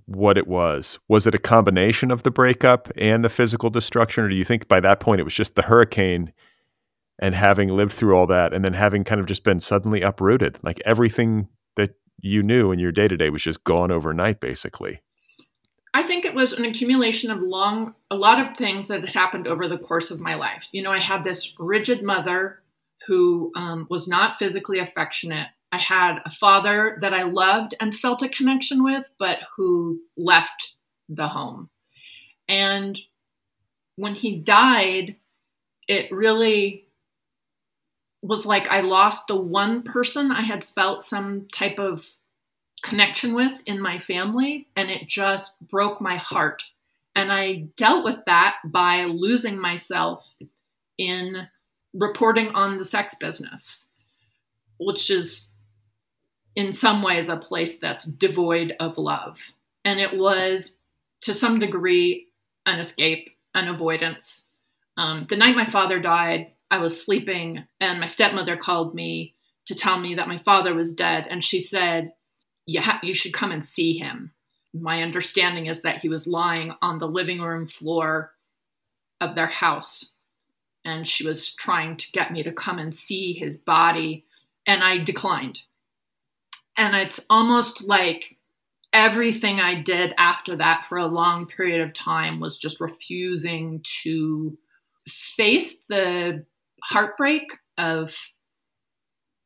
what 0.05 0.37
it 0.37 0.47
was. 0.47 0.99
Was 1.09 1.27
it 1.27 1.35
a 1.35 1.39
combination 1.39 2.11
of 2.11 2.23
the 2.23 2.31
breakup 2.31 2.89
and 2.97 3.23
the 3.23 3.29
physical 3.29 3.69
destruction, 3.69 4.23
or 4.23 4.29
do 4.29 4.35
you 4.35 4.45
think 4.45 4.67
by 4.67 4.79
that 4.79 4.99
point 4.99 5.19
it 5.19 5.25
was 5.25 5.33
just 5.33 5.55
the 5.55 5.61
hurricane 5.61 6.31
and 7.19 7.35
having 7.35 7.69
lived 7.69 7.93
through 7.93 8.15
all 8.15 8.27
that 8.27 8.53
and 8.53 8.63
then 8.63 8.73
having 8.73 9.03
kind 9.03 9.19
of 9.19 9.27
just 9.27 9.43
been 9.43 9.59
suddenly 9.59 10.01
uprooted? 10.01 10.57
Like 10.63 10.81
everything 10.85 11.49
that 11.75 11.95
you 12.21 12.41
knew 12.41 12.71
in 12.71 12.79
your 12.79 12.91
day 12.91 13.07
to 13.07 13.17
day 13.17 13.29
was 13.29 13.43
just 13.43 13.63
gone 13.63 13.91
overnight, 13.91 14.39
basically. 14.39 15.01
I 15.93 16.03
think 16.03 16.23
it 16.23 16.33
was 16.33 16.53
an 16.53 16.65
accumulation 16.65 17.31
of 17.31 17.41
long, 17.41 17.95
a 18.09 18.15
lot 18.15 18.39
of 18.39 18.55
things 18.55 18.87
that 18.87 19.01
had 19.01 19.09
happened 19.09 19.47
over 19.47 19.67
the 19.67 19.77
course 19.77 20.09
of 20.09 20.21
my 20.21 20.35
life. 20.35 20.67
You 20.71 20.81
know, 20.83 20.91
I 20.91 20.99
had 20.99 21.23
this 21.23 21.53
rigid 21.59 22.01
mother 22.01 22.61
who 23.07 23.51
um, 23.55 23.87
was 23.89 24.07
not 24.07 24.37
physically 24.39 24.79
affectionate 24.79 25.47
I 25.71 25.77
had 25.77 26.19
a 26.25 26.29
father 26.29 26.97
that 27.01 27.13
I 27.13 27.23
loved 27.23 27.75
and 27.79 27.95
felt 27.95 28.21
a 28.21 28.29
connection 28.29 28.83
with, 28.83 29.09
but 29.17 29.39
who 29.55 30.01
left 30.17 30.75
the 31.07 31.29
home. 31.29 31.69
And 32.49 32.99
when 33.95 34.15
he 34.15 34.35
died, 34.35 35.15
it 35.87 36.11
really 36.11 36.87
was 38.21 38.45
like 38.45 38.67
I 38.69 38.81
lost 38.81 39.27
the 39.27 39.39
one 39.39 39.83
person 39.83 40.31
I 40.31 40.41
had 40.41 40.63
felt 40.63 41.03
some 41.03 41.47
type 41.53 41.79
of 41.79 42.05
connection 42.83 43.33
with 43.33 43.61
in 43.65 43.79
my 43.79 43.99
family, 43.99 44.67
and 44.75 44.89
it 44.89 45.07
just 45.07 45.65
broke 45.67 46.01
my 46.01 46.15
heart. 46.15 46.63
And 47.15 47.31
I 47.31 47.67
dealt 47.77 48.03
with 48.03 48.19
that 48.25 48.57
by 48.65 49.03
losing 49.03 49.59
myself 49.59 50.35
in 50.97 51.47
reporting 51.93 52.49
on 52.49 52.77
the 52.77 52.85
sex 52.85 53.15
business, 53.15 53.87
which 54.79 55.09
is 55.09 55.51
in 56.55 56.73
some 56.73 57.01
ways 57.03 57.29
a 57.29 57.37
place 57.37 57.79
that's 57.79 58.05
devoid 58.05 58.75
of 58.79 58.97
love. 58.97 59.39
And 59.83 59.99
it 59.99 60.17
was 60.17 60.77
to 61.21 61.33
some 61.33 61.59
degree 61.59 62.27
an 62.65 62.79
escape, 62.79 63.29
an 63.55 63.67
avoidance. 63.67 64.47
Um, 64.97 65.25
the 65.29 65.37
night 65.37 65.55
my 65.55 65.65
father 65.65 65.99
died, 65.99 66.51
I 66.69 66.77
was 66.77 67.03
sleeping, 67.03 67.65
and 67.79 67.99
my 67.99 68.05
stepmother 68.05 68.55
called 68.55 68.93
me 68.93 69.35
to 69.65 69.75
tell 69.75 69.99
me 69.99 70.15
that 70.15 70.27
my 70.27 70.37
father 70.37 70.73
was 70.73 70.93
dead. 70.93 71.27
And 71.29 71.43
she 71.43 71.59
said, 71.59 72.13
you, 72.67 72.81
ha- 72.81 72.99
you 73.03 73.13
should 73.13 73.33
come 73.33 73.51
and 73.51 73.65
see 73.65 73.97
him. 73.97 74.31
My 74.73 75.01
understanding 75.01 75.67
is 75.67 75.81
that 75.81 76.01
he 76.01 76.09
was 76.09 76.27
lying 76.27 76.73
on 76.81 76.99
the 76.99 77.07
living 77.07 77.41
room 77.41 77.65
floor 77.65 78.31
of 79.19 79.35
their 79.35 79.47
house. 79.47 80.13
And 80.83 81.07
she 81.07 81.27
was 81.27 81.53
trying 81.53 81.97
to 81.97 82.11
get 82.11 82.31
me 82.31 82.41
to 82.43 82.51
come 82.51 82.79
and 82.79 82.93
see 82.95 83.33
his 83.33 83.57
body. 83.57 84.25
And 84.65 84.83
I 84.83 84.97
declined 84.97 85.63
and 86.77 86.95
it's 86.95 87.25
almost 87.29 87.83
like 87.83 88.37
everything 88.93 89.59
I 89.59 89.75
did 89.75 90.13
after 90.17 90.55
that 90.57 90.85
for 90.85 90.97
a 90.97 91.05
long 91.05 91.45
period 91.45 91.81
of 91.81 91.93
time 91.93 92.39
was 92.39 92.57
just 92.57 92.81
refusing 92.81 93.83
to 94.03 94.57
face 95.07 95.83
the 95.87 96.45
heartbreak 96.83 97.53
of 97.77 98.15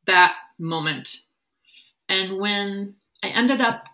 that 0.06 0.34
moment. 0.58 1.16
And 2.08 2.38
when 2.38 2.94
I 3.26 3.30
ended 3.30 3.60
up 3.60 3.88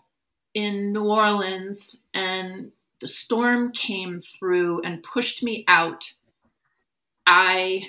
in 0.53 0.93
New 0.93 1.05
Orleans 1.05 2.03
and 2.13 2.71
the 3.01 3.07
storm 3.07 3.71
came 3.71 4.19
through 4.19 4.81
and 4.81 5.01
pushed 5.01 5.41
me 5.41 5.65
out. 5.67 6.13
I 7.25 7.87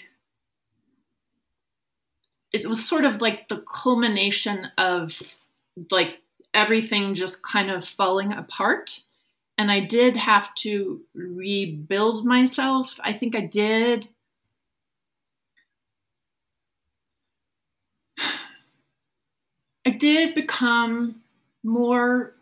it 2.50 2.64
was 2.66 2.88
sort 2.88 3.04
of 3.04 3.20
like 3.20 3.48
the 3.48 3.62
culmination 3.70 4.68
of 4.78 5.36
like 5.90 6.20
everything 6.54 7.14
just 7.14 7.42
kind 7.42 7.70
of 7.70 7.84
falling 7.84 8.32
apart 8.32 9.00
and 9.58 9.70
I 9.70 9.80
did 9.80 10.16
have 10.16 10.54
to 10.56 11.02
rebuild 11.14 12.24
myself. 12.24 12.98
I 13.04 13.12
think 13.12 13.36
I 13.36 13.40
did. 13.42 14.08
I 19.86 19.90
did 19.90 20.34
become 20.34 21.23
more. 21.64 22.34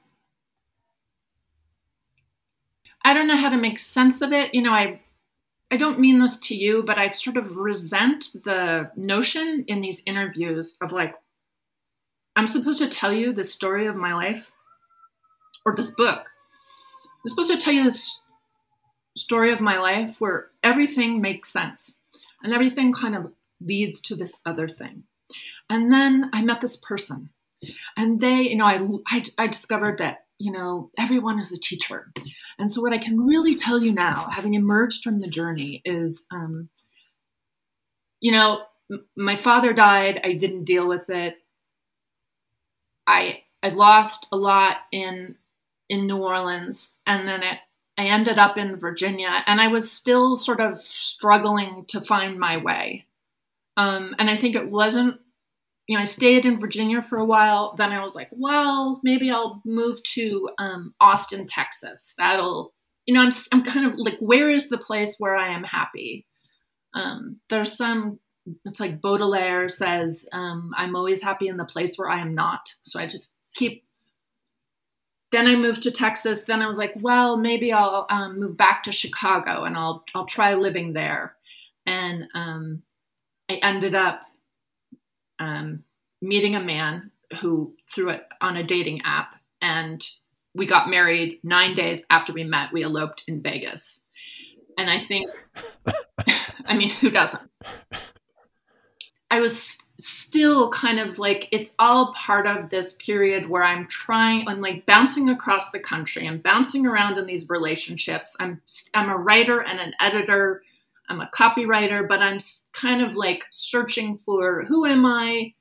I 3.04 3.14
don't 3.14 3.26
know 3.26 3.36
how 3.36 3.48
to 3.48 3.56
make 3.56 3.78
sense 3.78 4.22
of 4.22 4.32
it. 4.32 4.54
You 4.54 4.62
know, 4.62 4.72
I 4.72 5.00
I 5.72 5.78
don't 5.78 5.98
mean 5.98 6.20
this 6.20 6.36
to 6.36 6.54
you, 6.54 6.82
but 6.82 6.98
I 6.98 7.08
sort 7.08 7.38
of 7.38 7.56
resent 7.56 8.36
the 8.44 8.90
notion 8.94 9.64
in 9.68 9.80
these 9.80 10.02
interviews 10.04 10.76
of 10.82 10.92
like, 10.92 11.14
I'm 12.36 12.46
supposed 12.46 12.80
to 12.80 12.88
tell 12.88 13.10
you 13.10 13.32
the 13.32 13.42
story 13.42 13.86
of 13.86 13.96
my 13.96 14.12
life 14.12 14.52
or 15.64 15.74
this 15.74 15.90
book. 15.90 16.18
I'm 16.18 17.28
supposed 17.28 17.50
to 17.52 17.56
tell 17.56 17.72
you 17.72 17.84
this 17.84 18.20
story 19.16 19.50
of 19.50 19.62
my 19.62 19.78
life 19.78 20.16
where 20.18 20.48
everything 20.62 21.22
makes 21.22 21.50
sense 21.50 21.98
and 22.42 22.52
everything 22.52 22.92
kind 22.92 23.14
of 23.14 23.32
leads 23.58 23.98
to 24.02 24.14
this 24.14 24.40
other 24.44 24.68
thing. 24.68 25.04
And 25.70 25.90
then 25.90 26.28
I 26.34 26.42
met 26.42 26.60
this 26.60 26.76
person 26.76 27.30
and 27.96 28.20
they, 28.20 28.42
you 28.42 28.56
know, 28.56 28.66
I, 28.66 28.86
I, 29.08 29.24
I 29.38 29.46
discovered 29.46 29.98
that 29.98 30.22
you 30.42 30.50
know, 30.50 30.90
everyone 30.98 31.38
is 31.38 31.52
a 31.52 31.60
teacher. 31.60 32.12
And 32.58 32.70
so, 32.70 32.80
what 32.80 32.92
I 32.92 32.98
can 32.98 33.20
really 33.20 33.54
tell 33.54 33.80
you 33.80 33.92
now, 33.92 34.26
having 34.28 34.54
emerged 34.54 35.04
from 35.04 35.20
the 35.20 35.28
journey, 35.28 35.80
is, 35.84 36.26
um, 36.32 36.68
you 38.20 38.32
know, 38.32 38.62
m- 38.90 39.06
my 39.16 39.36
father 39.36 39.72
died. 39.72 40.20
I 40.24 40.32
didn't 40.32 40.64
deal 40.64 40.88
with 40.88 41.10
it. 41.10 41.36
I 43.06 43.42
I 43.62 43.68
lost 43.68 44.26
a 44.32 44.36
lot 44.36 44.78
in 44.90 45.36
in 45.88 46.08
New 46.08 46.18
Orleans, 46.18 46.98
and 47.06 47.28
then 47.28 47.44
it, 47.44 47.58
I 47.96 48.06
ended 48.06 48.36
up 48.36 48.58
in 48.58 48.76
Virginia, 48.76 49.44
and 49.46 49.60
I 49.60 49.68
was 49.68 49.92
still 49.92 50.34
sort 50.34 50.60
of 50.60 50.78
struggling 50.78 51.84
to 51.88 52.00
find 52.00 52.36
my 52.36 52.56
way. 52.56 53.06
Um, 53.76 54.16
and 54.18 54.28
I 54.28 54.36
think 54.36 54.56
it 54.56 54.68
wasn't 54.68 55.20
you 55.86 55.96
know, 55.96 56.02
I 56.02 56.04
stayed 56.04 56.44
in 56.44 56.58
Virginia 56.58 57.02
for 57.02 57.18
a 57.18 57.24
while. 57.24 57.74
Then 57.76 57.92
I 57.92 58.02
was 58.02 58.14
like, 58.14 58.28
well, 58.30 59.00
maybe 59.02 59.30
I'll 59.30 59.60
move 59.64 60.02
to 60.14 60.50
um, 60.58 60.94
Austin, 61.00 61.46
Texas. 61.46 62.14
That'll, 62.18 62.72
you 63.06 63.14
know, 63.14 63.22
I'm, 63.22 63.32
I'm 63.50 63.64
kind 63.64 63.86
of 63.86 63.96
like, 63.96 64.18
where 64.20 64.48
is 64.48 64.68
the 64.68 64.78
place 64.78 65.16
where 65.18 65.36
I 65.36 65.48
am 65.48 65.64
happy? 65.64 66.26
Um, 66.94 67.40
there's 67.50 67.76
some, 67.76 68.20
it's 68.64 68.80
like 68.80 69.00
Baudelaire 69.00 69.68
says, 69.68 70.26
um, 70.32 70.72
I'm 70.76 70.94
always 70.94 71.22
happy 71.22 71.48
in 71.48 71.56
the 71.56 71.64
place 71.64 71.96
where 71.96 72.08
I 72.08 72.20
am 72.20 72.34
not. 72.34 72.74
So 72.82 73.00
I 73.00 73.06
just 73.06 73.34
keep. 73.54 73.84
Then 75.30 75.46
I 75.46 75.56
moved 75.56 75.82
to 75.84 75.90
Texas. 75.90 76.42
Then 76.42 76.60
I 76.60 76.66
was 76.66 76.76
like, 76.76 76.92
well, 76.96 77.38
maybe 77.38 77.72
I'll 77.72 78.06
um, 78.10 78.38
move 78.38 78.56
back 78.56 78.82
to 78.82 78.92
Chicago 78.92 79.64
and 79.64 79.76
I'll 79.76 80.04
I'll 80.14 80.26
try 80.26 80.54
living 80.54 80.92
there. 80.92 81.36
And 81.86 82.28
um, 82.34 82.82
I 83.48 83.54
ended 83.62 83.94
up 83.94 84.20
um, 85.38 85.84
meeting 86.20 86.54
a 86.54 86.60
man 86.60 87.10
who 87.40 87.74
threw 87.90 88.10
it 88.10 88.24
on 88.40 88.56
a 88.56 88.62
dating 88.62 89.02
app 89.04 89.34
and 89.60 90.04
we 90.54 90.66
got 90.66 90.90
married 90.90 91.40
nine 91.42 91.74
days 91.74 92.04
after 92.10 92.32
we 92.32 92.44
met 92.44 92.72
we 92.72 92.82
eloped 92.82 93.24
in 93.26 93.40
vegas. 93.40 94.04
And 94.78 94.88
i 94.88 95.00
think 95.00 95.30
i 96.66 96.76
mean 96.76 96.90
who 96.90 97.10
doesn't? 97.10 97.42
I 99.30 99.40
was 99.40 99.78
still 99.98 100.70
kind 100.70 100.98
of 100.98 101.18
like 101.18 101.48
it's 101.52 101.74
all 101.78 102.12
part 102.14 102.46
of 102.46 102.70
this 102.70 102.94
period 102.94 103.48
where 103.48 103.62
i'm 103.62 103.86
trying 103.86 104.46
i'm 104.48 104.60
like 104.60 104.84
bouncing 104.84 105.28
across 105.30 105.70
the 105.70 105.78
country 105.78 106.26
i'm 106.26 106.38
bouncing 106.38 106.86
around 106.86 107.16
in 107.18 107.26
these 107.26 107.48
relationships. 107.48 108.36
I'm 108.40 108.60
i'm 108.94 109.08
a 109.08 109.16
writer 109.16 109.62
and 109.62 109.78
an 109.78 109.94
editor 110.00 110.62
I'm 111.08 111.20
a 111.20 111.30
copywriter, 111.34 112.06
but 112.06 112.20
I'm 112.20 112.38
kind 112.72 113.02
of 113.02 113.16
like 113.16 113.44
searching 113.50 114.16
for 114.16 114.64
who 114.64 114.86
am 114.86 115.04
I, 115.04 115.52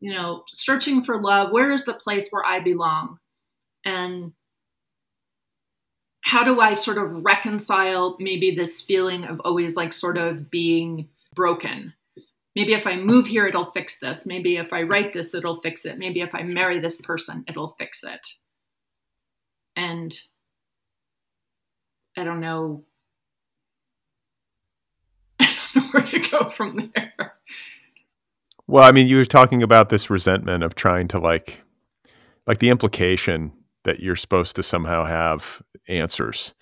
you 0.00 0.12
know, 0.12 0.44
searching 0.52 1.00
for 1.00 1.20
love. 1.20 1.52
Where 1.52 1.70
is 1.72 1.84
the 1.84 1.94
place 1.94 2.28
where 2.30 2.44
I 2.44 2.60
belong? 2.60 3.18
And 3.84 4.32
how 6.22 6.42
do 6.42 6.60
I 6.60 6.74
sort 6.74 6.98
of 6.98 7.24
reconcile 7.24 8.16
maybe 8.18 8.50
this 8.52 8.80
feeling 8.80 9.24
of 9.24 9.40
always 9.44 9.76
like 9.76 9.92
sort 9.92 10.18
of 10.18 10.50
being 10.50 11.08
broken? 11.34 11.92
Maybe 12.56 12.72
if 12.72 12.86
I 12.86 12.96
move 12.96 13.26
here, 13.26 13.46
it'll 13.46 13.66
fix 13.66 14.00
this. 14.00 14.26
Maybe 14.26 14.56
if 14.56 14.72
I 14.72 14.82
write 14.82 15.12
this, 15.12 15.34
it'll 15.34 15.60
fix 15.60 15.84
it. 15.84 15.98
Maybe 15.98 16.22
if 16.22 16.34
I 16.34 16.42
marry 16.42 16.80
this 16.80 17.00
person, 17.00 17.44
it'll 17.46 17.68
fix 17.68 18.02
it. 18.02 18.26
And 19.76 20.18
I 22.16 22.24
don't 22.24 22.40
know 22.40 22.84
where 25.96 26.06
to 26.06 26.30
go 26.30 26.48
from 26.48 26.92
there. 26.94 27.32
Well, 28.66 28.84
I 28.84 28.92
mean, 28.92 29.08
you 29.08 29.16
were 29.16 29.24
talking 29.24 29.62
about 29.62 29.88
this 29.88 30.10
resentment 30.10 30.64
of 30.64 30.74
trying 30.74 31.08
to 31.08 31.18
like, 31.18 31.60
like 32.46 32.58
the 32.58 32.70
implication 32.70 33.52
that 33.84 34.00
you're 34.00 34.16
supposed 34.16 34.56
to 34.56 34.62
somehow 34.62 35.04
have 35.04 35.62
answers 35.88 36.52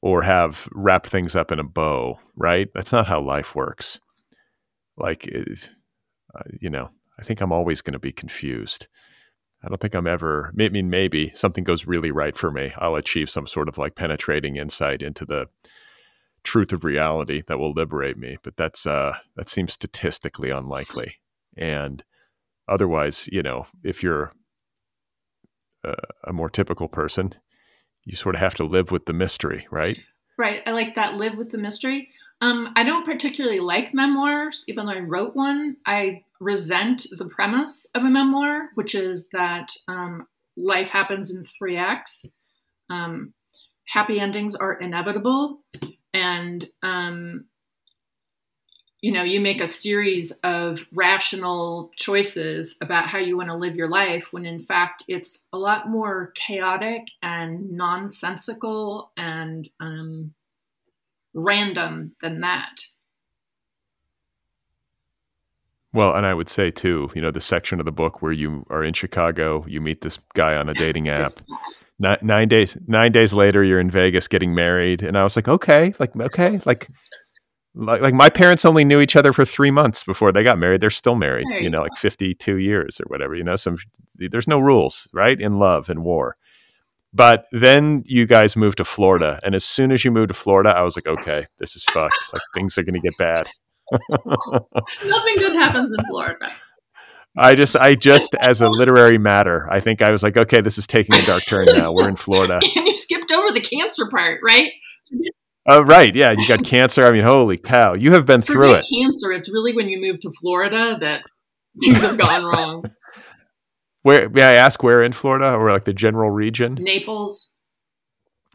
or 0.00 0.22
have 0.22 0.68
wrap 0.72 1.06
things 1.06 1.36
up 1.36 1.52
in 1.52 1.58
a 1.58 1.64
bow, 1.64 2.18
right? 2.36 2.68
That's 2.74 2.92
not 2.92 3.06
how 3.06 3.20
life 3.20 3.54
works. 3.54 4.00
Like, 4.96 5.26
it, 5.26 5.70
uh, 6.34 6.42
you 6.60 6.70
know, 6.70 6.90
I 7.18 7.22
think 7.22 7.40
I'm 7.40 7.52
always 7.52 7.82
going 7.82 7.92
to 7.92 7.98
be 7.98 8.12
confused. 8.12 8.88
I 9.62 9.68
don't 9.68 9.80
think 9.80 9.94
I'm 9.94 10.08
ever. 10.08 10.52
I 10.58 10.68
mean, 10.68 10.90
maybe 10.90 11.30
something 11.34 11.62
goes 11.62 11.86
really 11.86 12.10
right 12.10 12.36
for 12.36 12.50
me. 12.50 12.72
I'll 12.78 12.96
achieve 12.96 13.30
some 13.30 13.46
sort 13.46 13.68
of 13.68 13.78
like 13.78 13.94
penetrating 13.94 14.56
insight 14.56 15.02
into 15.02 15.24
the 15.24 15.46
truth 16.44 16.72
of 16.72 16.84
reality 16.84 17.42
that 17.46 17.58
will 17.58 17.72
liberate 17.72 18.18
me. 18.18 18.36
But 18.42 18.56
that's 18.56 18.86
uh, 18.86 19.18
that 19.36 19.48
seems 19.48 19.72
statistically 19.72 20.50
unlikely. 20.50 21.16
And 21.56 22.02
otherwise, 22.68 23.28
you 23.30 23.42
know, 23.42 23.66
if 23.82 24.02
you're 24.02 24.32
a, 25.84 25.94
a 26.24 26.32
more 26.32 26.50
typical 26.50 26.88
person, 26.88 27.34
you 28.04 28.16
sort 28.16 28.34
of 28.34 28.40
have 28.40 28.54
to 28.54 28.64
live 28.64 28.90
with 28.90 29.06
the 29.06 29.12
mystery, 29.12 29.66
right? 29.70 29.98
Right. 30.38 30.62
I 30.66 30.72
like 30.72 30.94
that. 30.94 31.14
Live 31.14 31.36
with 31.36 31.52
the 31.52 31.58
mystery. 31.58 32.08
Um, 32.40 32.72
I 32.74 32.82
don't 32.82 33.04
particularly 33.04 33.60
like 33.60 33.94
memoirs, 33.94 34.64
even 34.66 34.86
though 34.86 34.92
I 34.92 34.98
wrote 34.98 35.36
one. 35.36 35.76
I 35.86 36.24
resent 36.40 37.06
the 37.16 37.26
premise 37.26 37.86
of 37.94 38.02
a 38.02 38.10
memoir, 38.10 38.70
which 38.74 38.96
is 38.96 39.28
that 39.28 39.68
um, 39.86 40.26
life 40.56 40.88
happens 40.88 41.32
in 41.32 41.44
three 41.44 41.76
acts. 41.76 42.26
Um, 42.90 43.32
happy 43.86 44.18
endings 44.18 44.56
are 44.56 44.72
inevitable, 44.72 45.62
and 46.14 46.68
um, 46.82 47.46
you 49.00 49.12
know 49.12 49.22
you 49.22 49.40
make 49.40 49.60
a 49.60 49.66
series 49.66 50.32
of 50.42 50.86
rational 50.94 51.90
choices 51.96 52.76
about 52.80 53.06
how 53.06 53.18
you 53.18 53.36
want 53.36 53.48
to 53.48 53.56
live 53.56 53.76
your 53.76 53.88
life 53.88 54.32
when 54.32 54.46
in 54.46 54.60
fact 54.60 55.04
it's 55.08 55.46
a 55.52 55.58
lot 55.58 55.88
more 55.88 56.32
chaotic 56.34 57.08
and 57.22 57.72
nonsensical 57.72 59.12
and 59.16 59.68
um, 59.80 60.32
random 61.34 62.14
than 62.22 62.40
that. 62.40 62.86
Well, 65.94 66.14
and 66.14 66.24
I 66.24 66.32
would 66.32 66.48
say 66.48 66.70
too, 66.70 67.10
you 67.14 67.20
know, 67.20 67.30
the 67.30 67.40
section 67.40 67.78
of 67.78 67.84
the 67.84 67.92
book 67.92 68.22
where 68.22 68.32
you 68.32 68.64
are 68.70 68.82
in 68.82 68.94
Chicago, 68.94 69.64
you 69.68 69.80
meet 69.80 70.00
this 70.00 70.18
guy 70.34 70.54
on 70.54 70.68
a 70.68 70.74
dating 70.74 71.08
app, 71.10 71.32
nine, 72.02 72.18
nine 72.20 72.48
days 72.48 72.76
nine 72.86 73.12
days 73.12 73.32
later 73.32 73.64
you're 73.64 73.80
in 73.80 73.90
vegas 73.90 74.28
getting 74.28 74.54
married. 74.54 75.02
And 75.02 75.16
i 75.16 75.24
was 75.24 75.36
like 75.36 75.48
okay 75.48 75.94
like 75.98 76.14
okay 76.16 76.60
like 76.66 76.88
like, 77.74 78.02
like 78.02 78.12
my 78.12 78.28
parents 78.28 78.66
only 78.66 78.84
knew 78.84 79.00
each 79.00 79.16
other 79.16 79.32
for 79.32 79.46
three 79.46 79.70
months 79.70 80.04
before 80.04 80.30
they 80.30 80.42
got 80.42 80.58
married. 80.58 80.82
They're 80.82 80.90
still 80.90 81.14
married 81.14 81.46
you 81.60 81.70
know 81.70 81.80
like 81.80 81.96
52 81.96 82.56
years 82.56 83.00
or 83.00 83.04
whatever 83.06 83.34
you 83.34 83.44
know? 83.44 83.56
Some 83.56 83.78
there's 84.16 84.48
no 84.48 84.58
rules 84.58 85.08
right 85.12 85.40
in 85.40 85.58
love 85.58 85.88
and 85.88 86.04
war. 86.04 86.36
But 87.14 87.44
then 87.52 88.02
you 88.06 88.26
guys 88.26 88.56
moved 88.56 88.78
to 88.78 88.84
florida. 88.84 89.40
And 89.42 89.54
as 89.54 89.64
soon 89.64 89.92
as 89.92 90.04
you 90.04 90.10
moved 90.10 90.28
to 90.28 90.34
florida 90.34 90.70
i 90.70 90.82
was 90.82 90.96
like 90.96 91.06
okay 91.06 91.46
this 91.58 91.76
is 91.76 91.84
fucked. 91.84 92.32
Like 92.32 92.42
things 92.54 92.76
are 92.76 92.82
going 92.82 93.00
to 93.00 93.08
get 93.08 93.16
bad. 93.16 93.48
Nothing 95.04 95.36
good 95.36 95.54
happens 95.54 95.92
in 95.92 96.04
florida 96.06 96.48
I 97.36 97.54
just, 97.54 97.76
I 97.76 97.94
just, 97.94 98.34
as 98.40 98.60
a 98.60 98.68
literary 98.68 99.16
matter, 99.18 99.66
I 99.70 99.80
think 99.80 100.02
I 100.02 100.10
was 100.10 100.22
like, 100.22 100.36
okay, 100.36 100.60
this 100.60 100.76
is 100.76 100.86
taking 100.86 101.14
a 101.14 101.22
dark 101.22 101.44
turn 101.46 101.66
now. 101.72 101.92
We're 101.92 102.08
in 102.08 102.16
Florida. 102.16 102.60
and 102.76 102.86
you 102.86 102.94
skipped 102.96 103.30
over 103.32 103.50
the 103.52 103.60
cancer 103.60 104.06
part, 104.10 104.40
right? 104.46 104.70
Oh, 105.66 105.80
right. 105.82 106.14
Yeah. 106.14 106.32
You 106.32 106.46
got 106.46 106.64
cancer. 106.64 107.06
I 107.06 107.12
mean, 107.12 107.24
holy 107.24 107.56
cow. 107.56 107.94
You 107.94 108.12
have 108.12 108.26
been 108.26 108.42
Forget 108.42 108.52
through 108.54 108.74
it. 108.74 108.86
cancer. 108.92 109.32
It's 109.32 109.50
really 109.50 109.72
when 109.72 109.88
you 109.88 110.00
move 110.00 110.20
to 110.20 110.30
Florida 110.40 110.98
that 111.00 111.22
things 111.82 111.98
have 111.98 112.18
gone 112.18 112.44
wrong. 112.44 112.84
Where 114.02 114.28
may 114.28 114.42
I 114.42 114.54
ask 114.54 114.82
where 114.82 115.00
in 115.02 115.12
Florida 115.12 115.54
or 115.54 115.70
like 115.70 115.84
the 115.84 115.94
general 115.94 116.28
region? 116.28 116.74
Naples. 116.74 117.54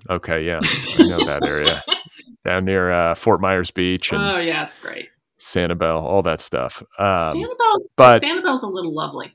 Okay, 0.10 0.46
yeah, 0.46 0.60
I 0.62 1.04
know 1.04 1.26
that 1.26 1.46
area 1.46 1.84
down 2.46 2.66
near 2.66 2.92
uh, 2.92 3.16
Fort 3.16 3.40
Myers 3.42 3.72
Beach 3.72 4.12
and 4.12 4.22
Oh 4.22 4.38
yeah, 4.40 4.68
it's 4.68 4.78
great. 4.78 5.08
Sanibel, 5.40 6.02
all 6.02 6.22
that 6.24 6.40
stuff. 6.40 6.82
Um, 7.00 7.36
Sanibel's 7.38 7.94
but- 7.96 8.22
Sanibel's 8.22 8.64
a 8.64 8.68
little 8.68 8.94
lovely. 8.94 9.34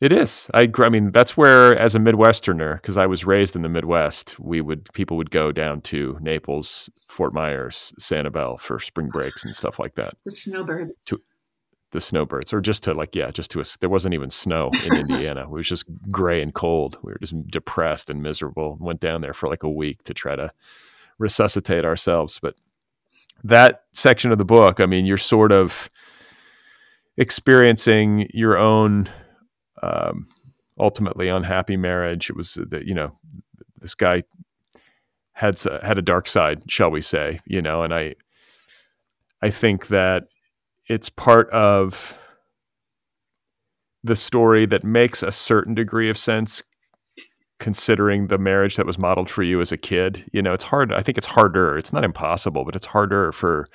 It 0.00 0.12
is. 0.12 0.50
I, 0.52 0.70
I 0.80 0.88
mean, 0.90 1.12
that's 1.12 1.34
where, 1.36 1.78
as 1.78 1.94
a 1.94 1.98
Midwesterner, 1.98 2.74
because 2.82 2.98
I 2.98 3.06
was 3.06 3.24
raised 3.24 3.56
in 3.56 3.62
the 3.62 3.68
Midwest, 3.70 4.38
we 4.38 4.60
would 4.60 4.92
people 4.92 5.16
would 5.16 5.30
go 5.30 5.50
down 5.50 5.80
to 5.82 6.18
Naples, 6.20 6.90
Fort 7.08 7.32
Myers, 7.32 7.94
Sanibel 7.98 8.60
for 8.60 8.78
spring 8.78 9.08
breaks 9.08 9.44
and 9.44 9.54
stuff 9.54 9.78
like 9.78 9.94
that. 9.94 10.14
The 10.24 10.32
snowbirds. 10.32 10.98
To- 11.06 11.22
The 11.92 12.00
snowbirds, 12.02 12.52
or 12.52 12.60
just 12.60 12.82
to 12.82 12.92
like, 12.92 13.14
yeah, 13.14 13.30
just 13.30 13.50
to 13.52 13.60
us. 13.62 13.76
There 13.78 13.88
wasn't 13.88 14.14
even 14.14 14.28
snow 14.28 14.70
in 14.84 14.96
Indiana. 15.08 15.42
It 15.42 15.50
was 15.50 15.68
just 15.68 15.86
gray 16.10 16.42
and 16.42 16.52
cold. 16.52 16.98
We 17.02 17.12
were 17.12 17.18
just 17.20 17.34
depressed 17.46 18.10
and 18.10 18.20
miserable. 18.20 18.76
Went 18.80 19.00
down 19.00 19.20
there 19.22 19.32
for 19.32 19.46
like 19.48 19.62
a 19.62 19.70
week 19.70 20.02
to 20.04 20.12
try 20.12 20.34
to 20.36 20.50
resuscitate 21.18 21.84
ourselves. 21.86 22.40
But 22.42 22.56
that 23.44 23.82
section 23.92 24.32
of 24.32 24.38
the 24.38 24.44
book, 24.44 24.80
I 24.80 24.86
mean, 24.86 25.06
you're 25.06 25.18
sort 25.18 25.52
of 25.52 25.90
experiencing 27.16 28.28
your 28.32 28.58
own 28.58 29.08
um, 29.82 30.26
ultimately 30.78 31.28
unhappy 31.28 31.76
marriage. 31.76 32.30
It 32.30 32.36
was 32.36 32.54
that 32.70 32.86
you 32.86 32.94
know 32.94 33.16
this 33.80 33.94
guy 33.94 34.24
had 35.34 35.60
had 35.82 35.98
a 35.98 36.02
dark 36.02 36.26
side, 36.28 36.62
shall 36.68 36.90
we 36.90 37.02
say? 37.02 37.40
You 37.46 37.62
know, 37.62 37.82
and 37.82 37.94
I 37.94 38.14
I 39.42 39.50
think 39.50 39.88
that 39.88 40.24
it's 40.88 41.08
part 41.08 41.50
of 41.50 42.18
the 44.02 44.16
story 44.16 44.66
that 44.66 44.84
makes 44.84 45.22
a 45.22 45.32
certain 45.32 45.74
degree 45.74 46.10
of 46.10 46.18
sense 46.18 46.62
considering 47.60 48.26
the 48.26 48.38
marriage 48.38 48.76
that 48.76 48.86
was 48.86 48.98
modeled 48.98 49.30
for 49.30 49.42
you 49.42 49.60
as 49.60 49.70
a 49.70 49.76
kid 49.76 50.24
you 50.32 50.42
know 50.42 50.52
it's 50.52 50.64
hard 50.64 50.92
i 50.92 51.02
think 51.02 51.16
it's 51.16 51.26
harder 51.26 51.78
it's 51.78 51.92
not 51.92 52.04
impossible 52.04 52.64
but 52.64 52.74
it's 52.74 52.86
harder 52.86 53.30
for 53.30 53.66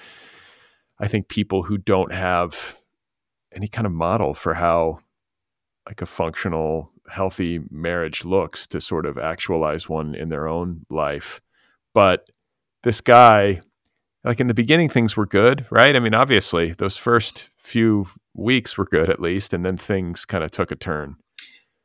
i 0.99 1.07
think 1.07 1.29
people 1.29 1.63
who 1.63 1.77
don't 1.77 2.13
have 2.13 2.77
any 3.53 3.67
kind 3.67 3.85
of 3.85 3.93
model 3.93 4.33
for 4.33 4.53
how 4.53 4.99
like 5.87 6.01
a 6.01 6.05
functional 6.05 6.91
healthy 7.09 7.59
marriage 7.71 8.23
looks 8.23 8.67
to 8.67 8.79
sort 8.79 9.05
of 9.05 9.17
actualize 9.17 9.89
one 9.89 10.13
in 10.13 10.29
their 10.29 10.47
own 10.47 10.85
life. 10.89 11.41
But 11.93 12.29
this 12.83 13.01
guy 13.01 13.61
like 14.23 14.39
in 14.39 14.47
the 14.47 14.53
beginning 14.53 14.89
things 14.89 15.17
were 15.17 15.25
good 15.25 15.65
right? 15.71 15.95
I 15.95 15.99
mean 15.99 16.13
obviously 16.13 16.73
those 16.73 16.97
first 16.97 17.49
few 17.57 18.05
weeks 18.33 18.77
were 18.77 18.85
good 18.85 19.09
at 19.09 19.19
least 19.21 19.53
and 19.53 19.65
then 19.65 19.77
things 19.77 20.25
kind 20.25 20.43
of 20.43 20.51
took 20.51 20.71
a 20.71 20.75
turn. 20.75 21.15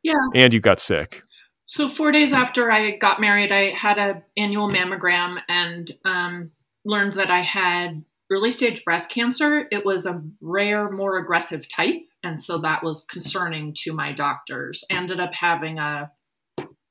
Yes. 0.03 0.16
and 0.36 0.53
you 0.53 0.61
got 0.61 0.80
sick 0.80 1.22
So 1.66 1.88
four 1.88 2.12
days 2.12 2.32
after 2.32 2.70
I 2.70 2.96
got 2.96 3.20
married, 3.20 3.50
I 3.50 3.70
had 3.70 3.98
an 3.98 4.22
annual 4.36 4.68
mammogram 4.68 5.40
and 5.48 5.90
um, 6.04 6.50
learned 6.84 7.14
that 7.14 7.30
I 7.30 7.40
had 7.40 8.04
early 8.30 8.50
stage 8.50 8.84
breast 8.84 9.10
cancer. 9.10 9.66
It 9.70 9.84
was 9.84 10.06
a 10.06 10.22
rare, 10.40 10.90
more 10.90 11.18
aggressive 11.18 11.68
type, 11.68 12.02
and 12.22 12.42
so 12.42 12.58
that 12.58 12.82
was 12.82 13.04
concerning 13.04 13.74
to 13.78 13.92
my 13.92 14.12
doctors. 14.12 14.84
I 14.90 14.94
Ended 14.94 15.20
up 15.20 15.34
having 15.34 15.78
a, 15.78 16.10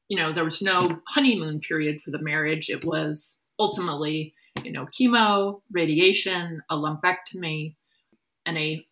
you 0.08 0.18
know, 0.18 0.34
there 0.34 0.46
was 0.46 0.62
no 0.62 1.00
honeymoon 1.08 1.60
period 1.60 2.02
for 2.02 2.12
the 2.12 2.22
marriage. 2.22 2.70
It 2.70 2.84
was 2.84 3.42
ultimately, 3.60 4.34
you 4.64 4.72
know, 4.72 4.88
chemo, 4.88 5.62
radiation, 5.72 6.62
a 6.70 6.76
lumpectomy, 6.76 7.76
and 8.46 8.58
a 8.58 8.86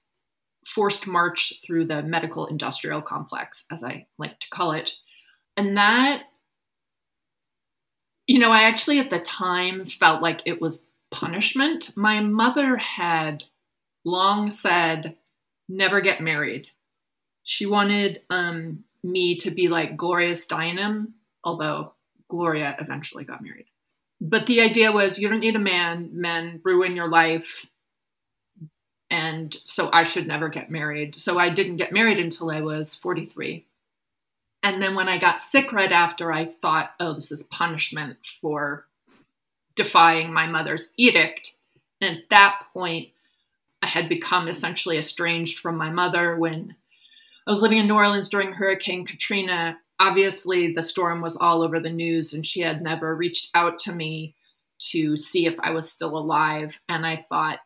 forced 0.65 1.07
march 1.07 1.53
through 1.65 1.85
the 1.85 2.03
medical 2.03 2.45
industrial 2.45 3.01
complex, 3.01 3.65
as 3.71 3.83
I 3.83 4.05
like 4.19 4.39
to 4.39 4.49
call 4.49 4.73
it 4.73 4.93
and 5.57 5.77
that 5.77 6.23
you 8.27 8.39
know 8.39 8.51
i 8.51 8.63
actually 8.63 8.99
at 8.99 9.09
the 9.09 9.19
time 9.19 9.85
felt 9.85 10.21
like 10.21 10.41
it 10.45 10.61
was 10.61 10.85
punishment. 11.11 11.95
My 11.95 12.21
mother 12.21 12.77
had 12.77 13.43
long 14.03 14.49
said 14.49 15.17
never 15.69 16.01
get 16.01 16.21
married. 16.21 16.67
She 17.43 17.65
wanted 17.65 18.21
um, 18.29 18.85
me 19.03 19.35
to 19.37 19.51
be 19.51 19.67
like 19.67 19.97
gloria 19.97 20.33
steinem 20.33 21.13
although 21.43 21.93
gloria 22.27 22.75
eventually 22.79 23.23
got 23.23 23.43
married. 23.43 23.65
But 24.19 24.45
the 24.45 24.61
idea 24.61 24.91
was 24.91 25.17
you 25.17 25.27
don't 25.27 25.39
need 25.39 25.55
a 25.55 25.59
man. 25.59 26.11
Men 26.13 26.61
ruin 26.63 26.95
your 26.95 27.09
life. 27.09 27.65
And 29.09 29.55
so 29.63 29.89
i 29.91 30.03
should 30.03 30.27
never 30.27 30.49
get 30.49 30.71
married. 30.71 31.15
So 31.15 31.37
i 31.37 31.49
didn't 31.49 31.77
get 31.77 31.91
married 31.91 32.19
until 32.19 32.49
i 32.49 32.61
was 32.61 32.95
43 32.95 33.65
and 34.63 34.81
then 34.81 34.95
when 34.95 35.09
I 35.09 35.17
got 35.17 35.41
sick 35.41 35.73
right 35.73 35.91
after, 35.91 36.31
I 36.31 36.53
thought, 36.61 36.91
oh, 36.99 37.13
this 37.13 37.31
is 37.31 37.43
punishment 37.43 38.17
for 38.23 38.85
defying 39.75 40.31
my 40.31 40.47
mother's 40.47 40.93
edict. 40.97 41.55
And 41.99 42.17
at 42.17 42.29
that 42.29 42.63
point, 42.73 43.09
I 43.81 43.87
had 43.87 44.07
become 44.07 44.47
essentially 44.47 44.97
estranged 44.97 45.59
from 45.59 45.77
my 45.77 45.89
mother 45.89 46.37
when 46.37 46.75
I 47.47 47.51
was 47.51 47.61
living 47.61 47.79
in 47.79 47.87
New 47.87 47.95
Orleans 47.95 48.29
during 48.29 48.53
Hurricane 48.53 49.05
Katrina. 49.05 49.79
Obviously, 49.99 50.71
the 50.71 50.83
storm 50.83 51.21
was 51.21 51.35
all 51.35 51.63
over 51.63 51.79
the 51.79 51.89
news, 51.89 52.33
and 52.33 52.45
she 52.45 52.61
had 52.61 52.81
never 52.81 53.15
reached 53.15 53.49
out 53.55 53.79
to 53.79 53.91
me 53.91 54.35
to 54.91 55.17
see 55.17 55.47
if 55.47 55.59
I 55.59 55.71
was 55.71 55.91
still 55.91 56.15
alive. 56.15 56.79
And 56.87 57.05
I 57.05 57.25
thought 57.29 57.59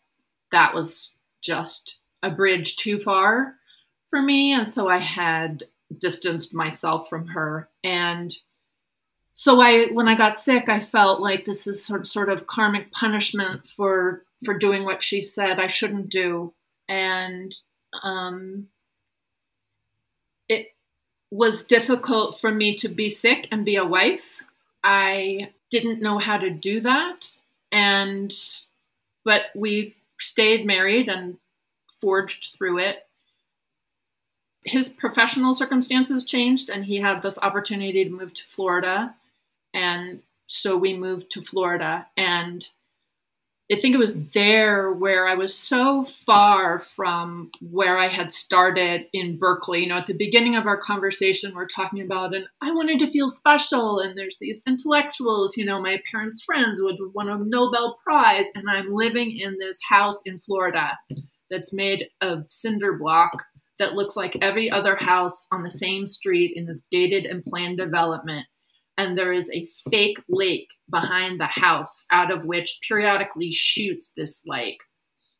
that 0.51 0.73
was 0.73 1.15
just 1.41 1.97
a 2.23 2.31
bridge 2.31 2.77
too 2.77 2.97
far 2.97 3.55
for 4.07 4.21
me. 4.21 4.53
And 4.53 4.71
so 4.71 4.87
I 4.87 4.97
had 4.97 5.63
distanced 5.97 6.53
myself 6.53 7.09
from 7.09 7.27
her. 7.27 7.69
And 7.83 8.35
so 9.37 9.59
i 9.59 9.85
when 9.87 10.07
i 10.07 10.15
got 10.15 10.39
sick 10.39 10.69
i 10.69 10.79
felt 10.79 11.19
like 11.19 11.43
this 11.43 11.67
is 11.67 11.85
sort 11.85 12.01
of, 12.01 12.07
sort 12.07 12.29
of 12.29 12.47
karmic 12.47 12.89
punishment 12.91 13.67
for 13.67 14.23
for 14.45 14.57
doing 14.57 14.85
what 14.85 15.03
she 15.03 15.21
said 15.21 15.59
i 15.59 15.67
shouldn't 15.67 16.09
do. 16.09 16.53
And 16.87 17.53
um 18.01 18.67
it 20.47 20.73
was 21.31 21.63
difficult 21.63 22.39
for 22.39 22.51
me 22.51 22.75
to 22.77 22.87
be 22.87 23.09
sick 23.09 23.47
and 23.51 23.65
be 23.65 23.75
a 23.75 23.85
wife. 23.85 24.43
I 24.83 25.51
didn't 25.69 26.01
know 26.01 26.19
how 26.19 26.37
to 26.37 26.49
do 26.49 26.79
that. 26.81 27.37
And 27.71 28.33
but 29.25 29.47
we 29.53 29.95
stayed 30.19 30.65
married 30.65 31.09
and 31.09 31.37
forged 31.89 32.55
through 32.55 32.79
it 32.79 33.04
his 34.65 34.89
professional 34.89 35.53
circumstances 35.53 36.25
changed 36.25 36.69
and 36.69 36.85
he 36.85 36.97
had 36.97 37.21
this 37.21 37.37
opportunity 37.37 38.03
to 38.03 38.09
move 38.09 38.33
to 38.33 38.43
Florida. 38.45 39.15
And 39.73 40.21
so 40.47 40.75
we 40.75 40.97
moved 40.97 41.31
to 41.31 41.41
Florida. 41.41 42.07
And 42.17 42.67
I 43.71 43.75
think 43.75 43.95
it 43.95 43.99
was 43.99 44.27
there 44.29 44.91
where 44.91 45.27
I 45.27 45.35
was 45.35 45.57
so 45.57 46.03
far 46.03 46.79
from 46.79 47.51
where 47.61 47.97
I 47.97 48.07
had 48.07 48.31
started 48.31 49.07
in 49.11 49.37
Berkeley. 49.37 49.81
You 49.81 49.89
know, 49.89 49.97
at 49.97 50.07
the 50.07 50.13
beginning 50.13 50.55
of 50.55 50.67
our 50.67 50.77
conversation, 50.77 51.55
we're 51.55 51.65
talking 51.67 52.01
about, 52.01 52.35
and 52.35 52.45
I 52.61 52.71
wanted 52.71 52.99
to 52.99 53.07
feel 53.07 53.27
special. 53.27 53.99
And 53.99 54.17
there's 54.17 54.37
these 54.39 54.61
intellectuals, 54.67 55.57
you 55.57 55.65
know, 55.65 55.81
my 55.81 55.99
parents' 56.11 56.43
friends 56.43 56.79
would 56.81 56.97
won 57.13 57.29
a 57.29 57.37
Nobel 57.37 57.97
Prize. 58.03 58.49
And 58.55 58.65
I'm 58.69 58.89
living 58.89 59.37
in 59.37 59.57
this 59.59 59.79
house 59.89 60.21
in 60.25 60.37
Florida 60.37 60.97
that's 61.49 61.73
made 61.73 62.09
of 62.21 62.45
cinder 62.51 62.93
block 62.93 63.45
that 63.79 63.93
looks 63.93 64.15
like 64.15 64.37
every 64.41 64.69
other 64.69 64.95
house 64.95 65.47
on 65.51 65.63
the 65.63 65.71
same 65.71 66.05
street 66.05 66.53
in 66.55 66.65
this 66.65 66.83
gated 66.91 67.25
and 67.25 67.43
planned 67.43 67.77
development. 67.77 68.45
And 68.97 69.17
there 69.17 69.33
is 69.33 69.51
a 69.51 69.67
fake 69.91 70.21
lake 70.29 70.69
behind 70.89 71.39
the 71.39 71.47
house 71.47 72.05
out 72.11 72.31
of 72.31 72.45
which 72.45 72.79
periodically 72.87 73.51
shoots 73.51 74.13
this, 74.15 74.41
like, 74.45 74.77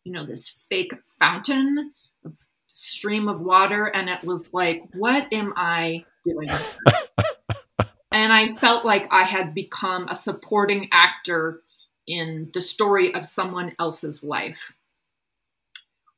you 0.04 0.12
know, 0.12 0.26
this 0.26 0.68
fake 0.70 0.94
fountain 1.20 1.94
of 2.26 2.34
stream 2.68 3.30
of 3.30 3.40
water. 3.40 3.86
And 3.86 4.10
it 4.10 4.24
was 4.26 4.50
like, 4.52 4.84
what 4.94 5.32
am 5.32 5.54
I 5.56 6.04
doing? 6.26 6.50
and 8.12 8.34
I 8.34 8.50
felt 8.56 8.84
like 8.84 9.08
I 9.12 9.24
had 9.24 9.56
become 9.56 10.08
a 10.10 10.16
supporting 10.18 10.90
actor 10.92 11.62
in 12.08 12.52
the 12.54 12.62
story 12.62 13.14
of 13.14 13.26
someone 13.26 13.74
else's 13.80 14.22
life. 14.22 14.74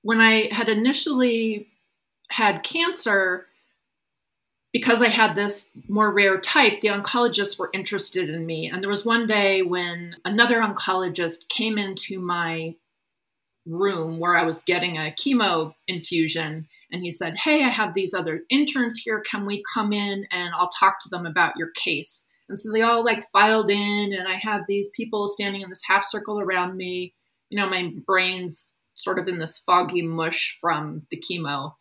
When 0.01 0.19
I 0.19 0.51
had 0.51 0.69
initially 0.69 1.67
had 2.29 2.63
cancer, 2.63 3.47
because 4.73 5.01
I 5.01 5.07
had 5.07 5.35
this 5.35 5.71
more 5.87 6.11
rare 6.11 6.39
type, 6.39 6.81
the 6.81 6.89
oncologists 6.89 7.57
were 7.57 7.69
interested 7.73 8.29
in 8.29 8.45
me. 8.45 8.69
And 8.69 8.81
there 8.81 8.89
was 8.89 9.05
one 9.05 9.27
day 9.27 9.61
when 9.61 10.15
another 10.25 10.59
oncologist 10.59 11.49
came 11.49 11.77
into 11.77 12.19
my 12.19 12.75
room 13.65 14.19
where 14.19 14.35
I 14.35 14.43
was 14.43 14.63
getting 14.63 14.97
a 14.97 15.13
chemo 15.19 15.73
infusion. 15.87 16.67
And 16.91 17.03
he 17.03 17.11
said, 17.11 17.37
Hey, 17.37 17.63
I 17.63 17.69
have 17.69 17.93
these 17.93 18.13
other 18.13 18.41
interns 18.49 18.97
here. 18.97 19.21
Can 19.29 19.45
we 19.45 19.63
come 19.73 19.91
in 19.93 20.25
and 20.31 20.53
I'll 20.53 20.69
talk 20.69 20.99
to 21.01 21.09
them 21.09 21.25
about 21.25 21.57
your 21.57 21.71
case? 21.75 22.27
And 22.49 22.57
so 22.57 22.71
they 22.71 22.81
all 22.81 23.03
like 23.03 23.23
filed 23.25 23.69
in, 23.69 24.13
and 24.17 24.25
I 24.25 24.35
have 24.41 24.61
these 24.67 24.89
people 24.95 25.27
standing 25.27 25.61
in 25.61 25.69
this 25.69 25.83
half 25.85 26.05
circle 26.05 26.39
around 26.39 26.77
me. 26.77 27.13
You 27.49 27.59
know, 27.59 27.69
my 27.69 27.91
brain's 28.05 28.73
sort 28.95 29.19
of 29.19 29.27
in 29.27 29.39
this 29.39 29.57
foggy 29.57 30.01
mush 30.01 30.57
from 30.61 31.05
the 31.11 31.17
chemo 31.17 31.73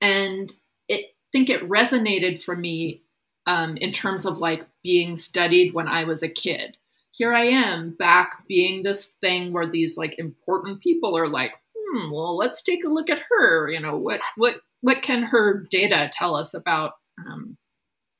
and 0.00 0.52
it 0.88 1.14
think 1.32 1.50
it 1.50 1.68
resonated 1.68 2.42
for 2.42 2.56
me 2.56 3.02
um, 3.46 3.76
in 3.78 3.92
terms 3.92 4.26
of 4.26 4.38
like 4.38 4.66
being 4.82 5.16
studied 5.16 5.72
when 5.72 5.88
I 5.88 6.04
was 6.04 6.22
a 6.22 6.28
kid. 6.28 6.76
Here 7.10 7.32
I 7.32 7.44
am 7.44 7.96
back 7.98 8.46
being 8.46 8.82
this 8.82 9.06
thing 9.20 9.52
where 9.52 9.66
these 9.66 9.96
like 9.96 10.18
important 10.18 10.80
people 10.80 11.16
are 11.16 11.26
like, 11.26 11.52
hmm, 11.74 12.12
well, 12.12 12.36
let's 12.36 12.62
take 12.62 12.84
a 12.84 12.88
look 12.88 13.10
at 13.10 13.22
her. 13.30 13.70
You 13.70 13.80
know, 13.80 13.96
what 13.96 14.20
what 14.36 14.56
what 14.80 15.02
can 15.02 15.22
her 15.24 15.66
data 15.70 16.10
tell 16.12 16.36
us 16.36 16.54
about 16.54 16.92
um, 17.26 17.56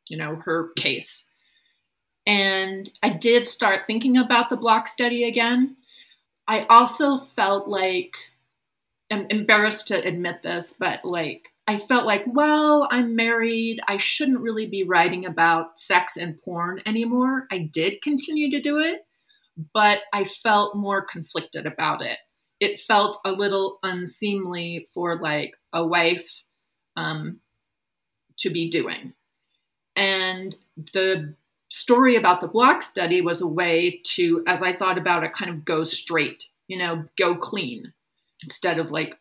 you 0.08 0.16
know 0.16 0.36
her 0.44 0.70
case? 0.76 1.30
And 2.26 2.90
I 3.02 3.10
did 3.10 3.48
start 3.48 3.86
thinking 3.86 4.16
about 4.16 4.50
the 4.50 4.56
Block 4.56 4.86
study 4.88 5.24
again. 5.24 5.76
I 6.46 6.66
also 6.68 7.16
felt 7.16 7.68
like 7.68 8.16
I'm 9.10 9.26
embarrassed 9.30 9.88
to 9.88 10.06
admit 10.06 10.42
this, 10.42 10.74
but 10.78 11.04
like 11.04 11.52
I 11.68 11.76
felt 11.76 12.06
like, 12.06 12.24
well, 12.26 12.88
I'm 12.90 13.14
married. 13.14 13.78
I 13.86 13.98
shouldn't 13.98 14.40
really 14.40 14.64
be 14.64 14.84
writing 14.84 15.26
about 15.26 15.78
sex 15.78 16.16
and 16.16 16.40
porn 16.40 16.80
anymore. 16.86 17.46
I 17.50 17.58
did 17.58 18.00
continue 18.00 18.50
to 18.52 18.60
do 18.60 18.78
it, 18.78 19.06
but 19.74 19.98
I 20.14 20.24
felt 20.24 20.76
more 20.76 21.02
conflicted 21.02 21.66
about 21.66 22.00
it. 22.00 22.16
It 22.58 22.80
felt 22.80 23.18
a 23.22 23.32
little 23.32 23.80
unseemly 23.82 24.86
for 24.94 25.20
like 25.20 25.56
a 25.74 25.86
wife 25.86 26.42
um, 26.96 27.40
to 28.38 28.48
be 28.48 28.70
doing. 28.70 29.12
And 29.94 30.56
the 30.94 31.34
story 31.68 32.16
about 32.16 32.40
the 32.40 32.48
Block 32.48 32.80
study 32.80 33.20
was 33.20 33.42
a 33.42 33.46
way 33.46 34.00
to, 34.04 34.42
as 34.46 34.62
I 34.62 34.72
thought 34.72 34.96
about 34.96 35.22
it, 35.22 35.34
kind 35.34 35.50
of 35.50 35.66
go 35.66 35.84
straight, 35.84 36.46
you 36.66 36.78
know, 36.78 37.04
go 37.18 37.36
clean 37.36 37.92
instead 38.42 38.78
of 38.78 38.90
like 38.90 39.18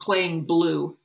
playing 0.00 0.44
blue 0.44 0.96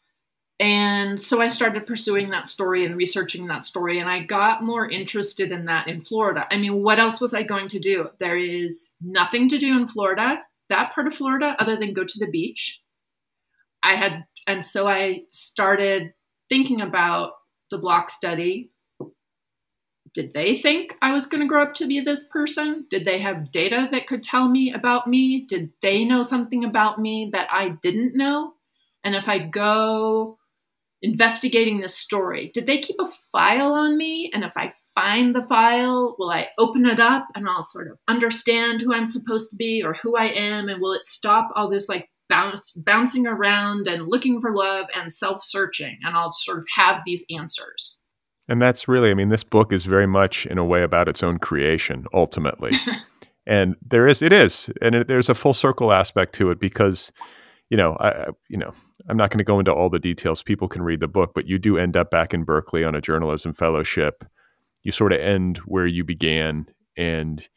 and 0.59 1.21
so 1.21 1.39
I 1.39 1.49
started 1.49 1.85
pursuing 1.85 2.31
that 2.31 2.47
story 2.47 2.83
and 2.83 2.97
researching 2.97 3.47
that 3.47 3.63
story, 3.63 3.99
and 3.99 4.09
I 4.09 4.23
got 4.23 4.63
more 4.63 4.89
interested 4.89 5.51
in 5.51 5.65
that 5.65 5.87
in 5.87 6.01
Florida. 6.01 6.47
I 6.49 6.57
mean, 6.57 6.81
what 6.81 6.97
else 6.97 7.21
was 7.21 7.33
I 7.35 7.43
going 7.43 7.67
to 7.69 7.79
do? 7.79 8.09
There 8.19 8.37
is 8.37 8.93
nothing 8.99 9.49
to 9.49 9.59
do 9.59 9.77
in 9.77 9.87
Florida, 9.87 10.41
that 10.69 10.93
part 10.93 11.05
of 11.05 11.13
Florida, 11.13 11.55
other 11.59 11.75
than 11.75 11.93
go 11.93 12.03
to 12.03 12.19
the 12.19 12.31
beach. 12.31 12.81
I 13.83 13.95
had, 13.95 14.25
and 14.47 14.65
so 14.65 14.87
I 14.87 15.25
started 15.31 16.13
thinking 16.49 16.81
about 16.81 17.33
the 17.69 17.77
Block 17.77 18.09
study. 18.09 18.71
Did 20.13 20.33
they 20.33 20.57
think 20.57 20.95
I 21.03 21.13
was 21.13 21.27
going 21.27 21.41
to 21.41 21.47
grow 21.47 21.61
up 21.61 21.75
to 21.75 21.85
be 21.85 21.99
this 21.99 22.23
person? 22.23 22.87
Did 22.89 23.05
they 23.05 23.19
have 23.19 23.51
data 23.51 23.87
that 23.91 24.07
could 24.07 24.23
tell 24.23 24.49
me 24.49 24.73
about 24.73 25.05
me? 25.05 25.41
Did 25.41 25.71
they 25.83 26.03
know 26.03 26.23
something 26.23 26.65
about 26.65 26.99
me 26.99 27.29
that 27.33 27.47
I 27.51 27.77
didn't 27.83 28.15
know? 28.15 28.53
And 29.03 29.15
if 29.15 29.29
I 29.29 29.37
go 29.37 30.36
investigating 31.01 31.79
this 31.79 31.95
story. 31.95 32.51
Did 32.53 32.65
they 32.65 32.79
keep 32.79 32.95
a 32.99 33.07
file 33.31 33.73
on 33.73 33.97
me? 33.97 34.31
And 34.33 34.43
if 34.43 34.53
I 34.57 34.71
find 34.95 35.35
the 35.35 35.43
file, 35.43 36.15
will 36.17 36.31
I 36.31 36.47
open 36.57 36.85
it 36.85 36.99
up 36.99 37.27
and 37.35 37.47
I'll 37.47 37.63
sort 37.63 37.91
of 37.91 37.97
understand 38.07 38.81
who 38.81 38.93
I'm 38.93 39.05
supposed 39.05 39.49
to 39.51 39.55
be 39.55 39.83
or 39.83 39.95
who 40.01 40.15
I 40.15 40.25
am? 40.27 40.69
And 40.69 40.81
will 40.81 40.93
it 40.93 41.03
stop 41.03 41.49
all 41.55 41.69
this 41.69 41.87
like 41.87 42.09
bounce, 42.29 42.73
bouncing 42.73 43.27
around 43.27 43.87
and 43.87 44.07
looking 44.07 44.41
for 44.41 44.55
love 44.55 44.87
and 44.95 45.13
self 45.13 45.43
searching? 45.43 45.97
And 46.03 46.15
I'll 46.15 46.31
sort 46.31 46.57
of 46.57 46.65
have 46.75 47.01
these 47.05 47.25
answers. 47.35 47.97
And 48.49 48.61
that's 48.61 48.87
really, 48.87 49.11
I 49.11 49.13
mean, 49.13 49.29
this 49.29 49.43
book 49.43 49.73
is 49.73 49.83
very 49.83 50.07
much 50.07 50.45
in 50.45 50.57
a 50.57 50.65
way 50.65 50.81
about 50.81 51.09
its 51.09 51.21
own 51.21 51.37
creation, 51.37 52.05
ultimately. 52.13 52.71
and 53.45 53.75
there 53.85 54.07
is, 54.07 54.21
it 54.21 54.31
is, 54.31 54.69
and 54.81 54.95
it, 54.95 55.07
there's 55.07 55.27
a 55.29 55.35
full 55.35 55.53
circle 55.53 55.91
aspect 55.91 56.33
to 56.35 56.49
it 56.49 56.59
because 56.59 57.11
you 57.69 57.77
know, 57.77 57.97
I, 57.99 58.27
you 58.49 58.57
know, 58.57 58.73
I'm 59.09 59.17
not 59.17 59.29
going 59.29 59.39
to 59.39 59.43
go 59.43 59.59
into 59.59 59.73
all 59.73 59.89
the 59.89 59.99
details. 59.99 60.43
People 60.43 60.67
can 60.67 60.81
read 60.81 60.99
the 60.99 61.07
book, 61.07 61.31
but 61.35 61.47
you 61.47 61.59
do 61.59 61.77
end 61.77 61.97
up 61.97 62.09
back 62.11 62.33
in 62.33 62.43
Berkeley 62.43 62.83
on 62.83 62.95
a 62.95 63.01
journalism 63.01 63.53
fellowship. 63.53 64.23
You 64.83 64.91
sort 64.91 65.13
of 65.13 65.19
end 65.19 65.57
where 65.59 65.87
you 65.87 66.03
began, 66.03 66.65
and 66.95 67.47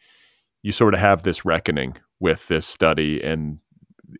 you 0.62 0.72
sort 0.72 0.94
of 0.94 1.00
have 1.00 1.22
this 1.22 1.44
reckoning 1.44 1.96
with 2.18 2.48
this 2.48 2.66
study 2.66 3.22
and 3.22 3.58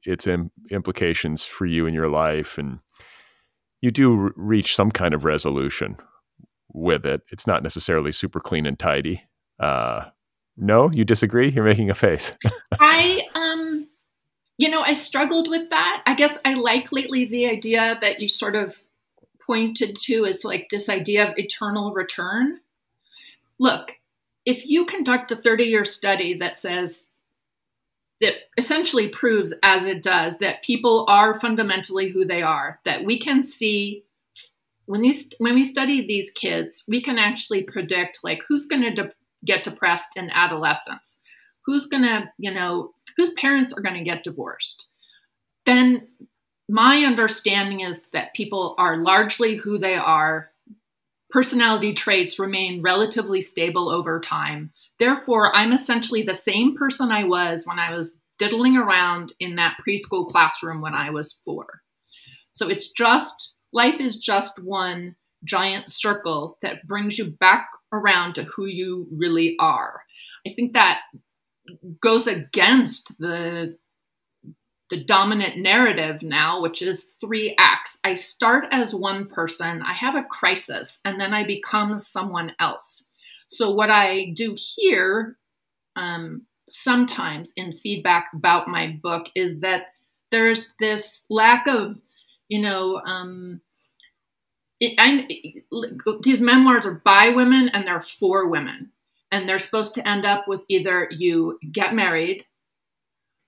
its 0.05 0.27
Im- 0.27 0.53
implications 0.71 1.45
for 1.45 1.67
you 1.67 1.87
in 1.87 1.95
your 1.95 2.09
life, 2.09 2.57
and 2.57 2.79
you 3.81 3.91
do 3.91 4.33
reach 4.37 4.77
some 4.77 4.91
kind 4.91 5.15
of 5.15 5.25
resolution 5.25 5.97
with 6.73 7.05
it. 7.05 7.23
It's 7.33 7.47
not 7.47 7.62
necessarily 7.62 8.12
super 8.12 8.39
clean 8.39 8.67
and 8.67 8.79
tidy. 8.79 9.23
Uh, 9.59 10.05
no, 10.57 10.91
you 10.93 11.05
disagree? 11.05 11.49
You're 11.49 11.65
making 11.65 11.91
a 11.91 11.95
face. 11.95 12.33
I 12.79 13.27
um 13.35 13.70
you 14.61 14.69
know, 14.69 14.82
I 14.82 14.93
struggled 14.93 15.49
with 15.49 15.70
that. 15.70 16.03
I 16.05 16.15
guess 16.15 16.39
I 16.45 16.53
like 16.53 16.93
lately 16.93 17.24
the 17.24 17.49
idea 17.49 17.97
that 18.03 18.20
you 18.20 18.28
sort 18.28 18.55
of 18.55 18.77
pointed 19.41 19.97
to 20.03 20.27
as 20.27 20.45
like 20.45 20.69
this 20.69 20.91
idea 20.91 21.27
of 21.27 21.39
eternal 21.39 21.95
return. 21.95 22.61
Look, 23.59 23.93
if 24.45 24.66
you 24.66 24.85
conduct 24.85 25.32
a 25.32 25.37
30 25.37 25.65
year 25.65 25.87
study 25.87 26.35
that 26.35 26.57
says, 26.57 27.07
that 28.20 28.35
essentially 28.59 29.09
proves, 29.09 29.55
as 29.62 29.87
it 29.87 30.03
does, 30.03 30.37
that 30.39 30.62
people 30.62 31.07
are 31.09 31.41
fundamentally 31.41 32.11
who 32.11 32.27
they 32.27 32.43
are, 32.43 32.81
that 32.85 33.07
we 33.07 33.19
can 33.19 33.43
see 33.43 34.05
when 34.85 35.01
these 35.01 35.32
when 35.39 35.55
we 35.55 35.65
study 35.65 36.07
these 36.07 36.31
kids, 36.32 36.85
we 36.87 37.01
can 37.01 37.19
actually 37.19 37.62
predict 37.62 38.19
like 38.23 38.43
who's 38.47 38.66
going 38.66 38.82
to 38.82 38.91
de- 38.91 39.12
get 39.47 39.65
depressed 39.65 40.19
in 40.19 40.28
adolescence, 40.31 41.20
who's 41.71 41.87
going 41.87 42.03
to, 42.03 42.29
you 42.37 42.53
know, 42.53 42.91
whose 43.17 43.31
parents 43.35 43.73
are 43.73 43.81
going 43.81 43.95
to 43.95 44.03
get 44.03 44.25
divorced, 44.25 44.87
then 45.67 46.09
my 46.69 47.05
understanding 47.05 47.79
is 47.79 48.07
that 48.13 48.35
people 48.35 48.75
are 48.77 48.97
largely 48.97 49.55
who 49.55 49.79
they 49.79 49.95
are. 49.95 50.51
Personality 51.31 51.95
traits 51.95 52.41
remain 52.41 52.83
relatively 52.83 53.41
stable 53.41 53.89
over 53.89 54.19
time. 54.19 54.73
Therefore, 54.99 55.55
I'm 55.55 55.73
essentially 55.73 56.23
the 56.23 56.35
same 56.35 56.75
person 56.75 57.13
I 57.13 57.23
was 57.23 57.65
when 57.65 57.79
I 57.79 57.95
was 57.95 58.19
diddling 58.41 58.77
around 58.77 59.33
in 59.39 59.55
that 59.57 59.77
preschool 59.87 60.27
classroom 60.27 60.81
when 60.81 60.95
I 60.95 61.11
was 61.11 61.33
four. 61.33 61.83
So 62.51 62.69
it's 62.69 62.91
just, 62.91 63.55
life 63.73 64.01
is 64.01 64.17
just 64.17 64.61
one 64.61 65.15
giant 65.45 65.89
circle 65.89 66.59
that 66.63 66.85
brings 66.85 67.17
you 67.17 67.31
back 67.31 67.69
around 67.93 68.35
to 68.35 68.43
who 68.43 68.67
you 68.67 69.07
really 69.13 69.55
are. 69.61 70.03
I 70.45 70.51
think 70.51 70.73
that 70.73 71.03
goes 72.01 72.27
against 72.27 73.19
the 73.19 73.77
the 74.91 75.03
dominant 75.05 75.57
narrative 75.57 76.23
now, 76.23 76.61
which 76.61 76.83
is 76.83 77.15
three 77.21 77.55
acts. 77.59 78.01
I 78.03 78.15
start 78.15 78.65
as 78.73 78.93
one 78.93 79.27
person, 79.27 79.83
I 79.83 79.95
have 79.95 80.17
a 80.17 80.25
crisis, 80.25 80.99
and 81.05 81.21
then 81.21 81.33
I 81.33 81.45
become 81.45 81.99
someone 82.01 82.55
else. 82.59 83.09
So, 83.49 83.71
what 83.71 83.91
I 83.91 84.33
do 84.35 84.57
here 84.59 85.39
um, 85.97 86.43
sometimes 86.69 87.53
in 87.57 87.73
feedback 87.73 88.31
about 88.35 88.69
my 88.69 88.99
book 89.03 89.29
is 89.35 89.61
that 89.61 89.87
there's 90.31 90.73
this 90.79 91.25
lack 91.29 91.67
of, 91.67 92.01
you 92.49 92.61
know, 92.61 93.01
um, 93.05 93.61
it, 94.81 94.95
I, 94.99 95.27
these 96.23 96.41
memoirs 96.41 96.87
are 96.87 97.03
by 97.05 97.31
women 97.31 97.69
and 97.69 97.87
they're 97.87 98.01
for 98.01 98.49
women 98.49 98.93
and 99.32 99.48
they're 99.48 99.59
supposed 99.59 99.94
to 99.94 100.09
end 100.09 100.24
up 100.24 100.48
with 100.48 100.65
either 100.69 101.09
you 101.11 101.59
get 101.70 101.94
married, 101.94 102.44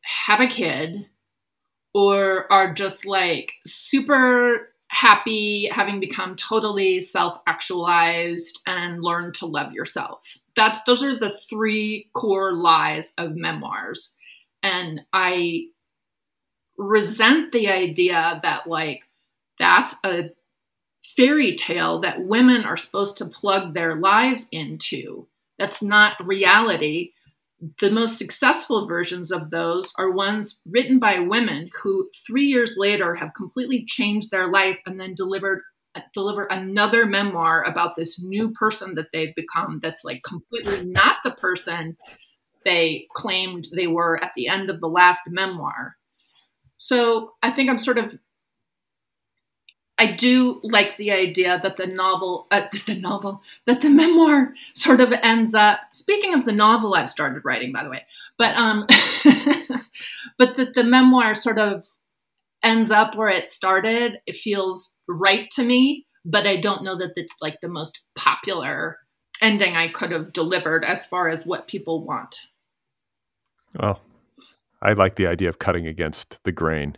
have 0.03 0.41
a 0.41 0.47
kid, 0.47 1.07
or 1.95 2.51
are 2.53 2.73
just 2.73 3.05
like 3.05 3.53
super 3.67 4.73
happy 4.89 5.67
having 5.73 6.01
become 6.01 6.37
totally 6.37 7.01
self-actualized 7.01 8.61
and 8.67 9.03
learn 9.03 9.33
to 9.33 9.47
love 9.47 9.73
yourself. 9.73 10.37
That's 10.55 10.83
those 10.85 11.03
are 11.03 11.17
the 11.17 11.31
three 11.31 12.11
core 12.15 12.55
lies 12.55 13.15
of 13.17 13.35
memoirs. 13.35 14.15
And 14.63 15.01
I 15.13 15.69
resent 16.77 17.53
the 17.53 17.69
idea 17.69 18.41
that 18.43 18.67
like 18.67 19.03
that's 19.59 19.95
a 20.05 20.31
fairy 21.17 21.57
tale 21.57 22.01
that 22.01 22.25
women 22.25 22.65
are 22.65 22.77
supposed 22.77 23.17
to 23.19 23.27
plug 23.27 23.75
their 23.75 23.97
lives 23.97 24.47
into 24.53 25.27
that's 25.59 25.83
not 25.83 26.25
reality. 26.25 27.11
The 27.81 27.91
most 27.91 28.19
successful 28.19 28.87
versions 28.87 29.31
of 29.31 29.51
those 29.51 29.93
are 29.97 30.11
ones 30.11 30.59
written 30.67 30.99
by 30.99 31.21
women 31.21 31.71
who, 31.83 32.09
three 32.27 32.47
years 32.47 32.75
later, 32.77 33.15
have 33.15 33.35
completely 33.35 33.85
changed 33.87 34.31
their 34.31 34.51
life 34.51 34.81
and 34.87 35.01
then 35.01 35.15
delivered 35.15 35.63
deliver 36.15 36.45
another 36.45 37.05
memoir 37.07 37.63
about 37.65 37.97
this 37.97 38.23
new 38.23 38.51
person 38.53 38.95
that 38.95 39.09
they've 39.13 39.35
become. 39.35 39.79
That's 39.83 40.05
like 40.05 40.23
completely 40.23 40.85
not 40.85 41.17
the 41.23 41.33
person 41.33 41.97
they 42.65 43.07
claimed 43.15 43.67
they 43.75 43.87
were 43.87 44.23
at 44.23 44.33
the 44.37 44.49
end 44.49 44.71
of 44.71 44.81
the 44.81 44.89
last 44.89 45.23
memoir. 45.29 45.97
So 46.77 47.33
I 47.43 47.51
think 47.51 47.69
I'm 47.69 47.79
sort 47.79 47.99
of 47.99 48.19
I 50.03 50.07
do 50.07 50.59
like 50.65 50.97
the 50.97 51.13
idea 51.13 51.61
that 51.63 51.77
the 51.77 51.87
novel, 51.87 52.49
uh, 52.51 52.67
the 52.87 52.97
novel, 52.97 53.41
that 53.67 53.83
the 53.83 53.89
memoir 53.89 54.53
sort 54.75 55.01
of 55.01 55.13
ends 55.23 55.55
up. 55.55 55.79
Speaking 55.93 56.35
of 56.35 56.45
the 56.45 56.51
novel, 56.51 56.95
I've 56.95 57.09
started 57.09 57.45
writing, 57.45 57.73
by 57.73 57.85
the 57.85 57.91
way, 57.91 58.05
but 58.37 58.57
um, 58.57 58.81
but 60.39 60.57
that 60.57 60.75
the 60.75 60.83
memoir 60.83 61.35
sort 61.35 61.61
of 61.61 61.85
ends 62.65 62.91
up 62.91 63.15
where 63.15 63.29
it 63.29 63.49
started. 63.49 64.19
It 64.27 64.35
feels 64.35 64.93
right 65.07 65.49
to 65.53 65.63
me, 65.63 66.07
but 66.25 66.49
I 66.49 66.57
don't 66.57 66.83
know 66.83 66.99
that 66.99 67.13
it's 67.15 67.37
like 67.41 67.61
the 67.61 67.69
most 67.69 68.01
popular 68.17 68.99
ending 69.41 69.77
I 69.77 69.87
could 69.87 70.11
have 70.11 70.33
delivered 70.33 70.85
as 70.85 71.07
far 71.07 71.29
as 71.29 71.47
what 71.47 71.69
people 71.69 72.05
want. 72.05 72.41
Well, 73.79 74.01
I 74.81 74.95
like 74.95 75.15
the 75.15 75.29
idea 75.29 75.49
of 75.49 75.61
cutting 75.61 75.87
against 75.87 76.39
the 76.43 76.53
grain 76.53 76.97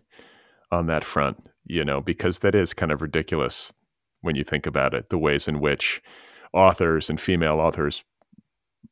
on 0.73 0.87
that 0.87 1.05
front, 1.05 1.47
you 1.67 1.85
know, 1.85 2.01
because 2.01 2.41
that 2.41 2.55
is 2.55 2.75
kind 2.75 2.93
of 2.93 3.03
ridiculous 3.03 3.73
when 4.21 4.35
you 4.35 4.45
think 4.45 4.67
about 4.67 4.95
it, 4.95 5.11
the 5.11 5.19
ways 5.19 5.49
in 5.49 5.61
which 5.61 6.03
authors 6.53 7.11
and 7.11 7.21
female 7.21 7.61
authors, 7.61 8.05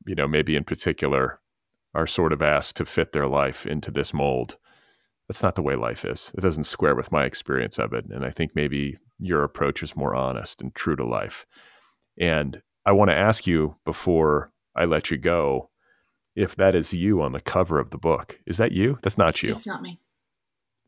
you 0.07 0.15
know, 0.15 0.29
maybe 0.29 0.57
in 0.57 0.65
particular, 0.65 1.41
are 1.95 2.07
sort 2.07 2.33
of 2.33 2.43
asked 2.43 2.77
to 2.77 2.85
fit 2.85 3.13
their 3.13 3.27
life 3.27 3.67
into 3.67 3.91
this 3.91 4.13
mold. 4.15 4.57
That's 5.29 5.43
not 5.43 5.55
the 5.55 5.63
way 5.63 5.77
life 5.77 6.05
is. 6.05 6.33
It 6.37 6.41
doesn't 6.41 6.65
square 6.65 6.95
with 6.95 7.13
my 7.13 7.25
experience 7.25 7.79
of 7.79 7.93
it. 7.93 8.05
And 8.07 8.25
I 8.25 8.31
think 8.31 8.53
maybe 8.55 8.99
your 9.19 9.45
approach 9.45 9.83
is 9.83 9.97
more 9.97 10.15
honest 10.15 10.61
and 10.61 10.75
true 10.75 10.97
to 10.97 11.05
life. 11.05 11.47
And 12.19 12.61
I 12.85 12.93
want 12.93 13.11
to 13.11 13.17
ask 13.17 13.47
you 13.47 13.77
before 13.85 14.51
I 14.75 14.85
let 14.85 15.11
you 15.11 15.19
go 15.19 15.71
if 16.35 16.57
that 16.57 16.75
is 16.75 16.93
you 16.93 17.23
on 17.23 17.33
the 17.33 17.41
cover 17.41 17.79
of 17.79 17.91
the 17.91 17.99
book. 17.99 18.39
Is 18.47 18.57
that 18.57 18.73
you? 18.73 18.99
That's 19.03 19.19
not 19.19 19.43
you. 19.43 19.51
It's 19.51 19.67
not 19.67 19.83
me. 19.83 19.99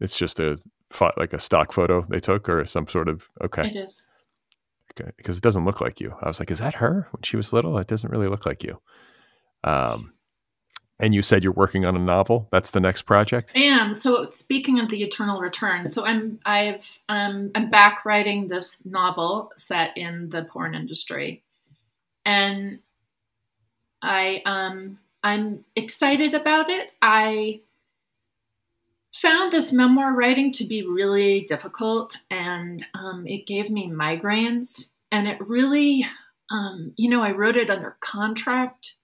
It's 0.01 0.19
just 0.19 0.41
a 0.41 0.59
like 1.17 1.33
a 1.33 1.41
stock 1.41 1.73
photo 1.73 2.07
they 2.09 2.21
took 2.21 2.49
or 2.49 2.65
some 2.67 2.89
sort 2.89 3.09
of 3.09 3.23
okay. 3.43 3.69
It 3.69 3.77
is. 3.77 4.07
Okay, 5.01 5.11
because 5.17 5.37
it 5.37 5.43
doesn't 5.43 5.65
look 5.65 5.81
like 5.81 6.01
you. 6.01 6.15
I 6.23 6.29
was 6.29 6.39
like, 6.39 6.51
is 6.51 6.61
that 6.61 6.75
her 6.75 7.09
when 7.11 7.23
she 7.23 7.37
was 7.37 7.53
little? 7.53 7.79
It 7.79 7.87
doesn't 7.87 8.11
really 8.11 8.29
look 8.29 8.47
like 8.47 8.63
you. 8.63 8.79
Um, 9.65 10.13
and 11.01 11.15
you 11.15 11.23
said 11.23 11.43
you're 11.43 11.53
working 11.53 11.85
on 11.85 11.97
a 11.97 11.99
novel. 11.99 12.49
That's 12.53 12.71
the 12.71 12.81
next 12.81 13.03
project. 13.03 13.53
I 13.57 13.61
am. 13.61 13.95
So 13.95 14.31
speaking 14.31 14.79
of 14.79 14.89
the 14.91 15.03
Eternal 15.03 15.41
Return, 15.41 15.89
so 15.89 16.05
I'm 16.05 16.39
I've 16.45 16.99
um, 17.09 17.51
I'm 17.55 17.71
back 17.71 18.05
writing 18.05 18.49
this 18.49 18.85
novel 18.85 19.53
set 19.57 19.97
in 19.97 20.29
the 20.29 20.45
porn 20.45 20.75
industry, 20.75 21.43
and 22.25 22.79
I 24.03 24.43
um 24.47 24.99
I'm 25.25 25.65
excited 25.75 26.35
about 26.35 26.71
it. 26.71 26.97
I 27.03 27.61
found 29.15 29.53
this 29.53 29.73
memoir 29.73 30.13
writing 30.13 30.53
to 30.53 30.65
be 30.65 30.87
really 30.87 31.43
difficult, 31.43 32.17
and 32.31 32.85
um, 32.95 33.27
it 33.27 33.47
gave 33.47 33.71
me 33.71 33.89
migraines, 33.89 34.91
and 35.13 35.29
it 35.29 35.39
really, 35.41 36.05
um, 36.51 36.93
you 36.97 37.09
know, 37.09 37.23
I 37.23 37.33
wrote 37.33 37.57
it 37.57 37.71
under 37.71 37.97
contract. 38.01 38.97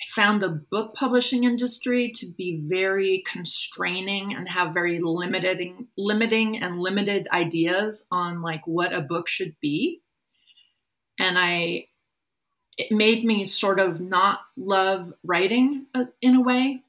I 0.00 0.04
found 0.10 0.42
the 0.42 0.48
book 0.48 0.94
publishing 0.94 1.44
industry 1.44 2.10
to 2.16 2.26
be 2.26 2.60
very 2.66 3.22
constraining 3.24 4.34
and 4.34 4.48
have 4.48 4.74
very 4.74 4.98
limiting, 4.98 5.86
limiting 5.96 6.60
and 6.60 6.80
limited 6.80 7.28
ideas 7.32 8.06
on 8.10 8.42
like 8.42 8.66
what 8.66 8.92
a 8.92 9.00
book 9.00 9.28
should 9.28 9.54
be. 9.60 10.02
And 11.18 11.38
I 11.38 11.86
it 12.76 12.90
made 12.90 13.24
me 13.24 13.46
sort 13.46 13.78
of 13.78 14.00
not 14.00 14.40
love 14.56 15.12
writing 15.22 15.86
uh, 15.94 16.06
in 16.20 16.34
a 16.34 16.40
way. 16.40 16.82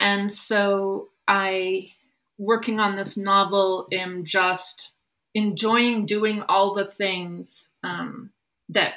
And 0.00 0.32
so 0.32 1.10
I, 1.26 1.90
working 2.38 2.80
on 2.80 2.96
this 2.96 3.16
novel, 3.16 3.88
am 3.92 4.24
just 4.24 4.92
enjoying 5.34 6.06
doing 6.06 6.42
all 6.48 6.74
the 6.74 6.84
things 6.84 7.74
um, 7.82 8.30
that 8.68 8.94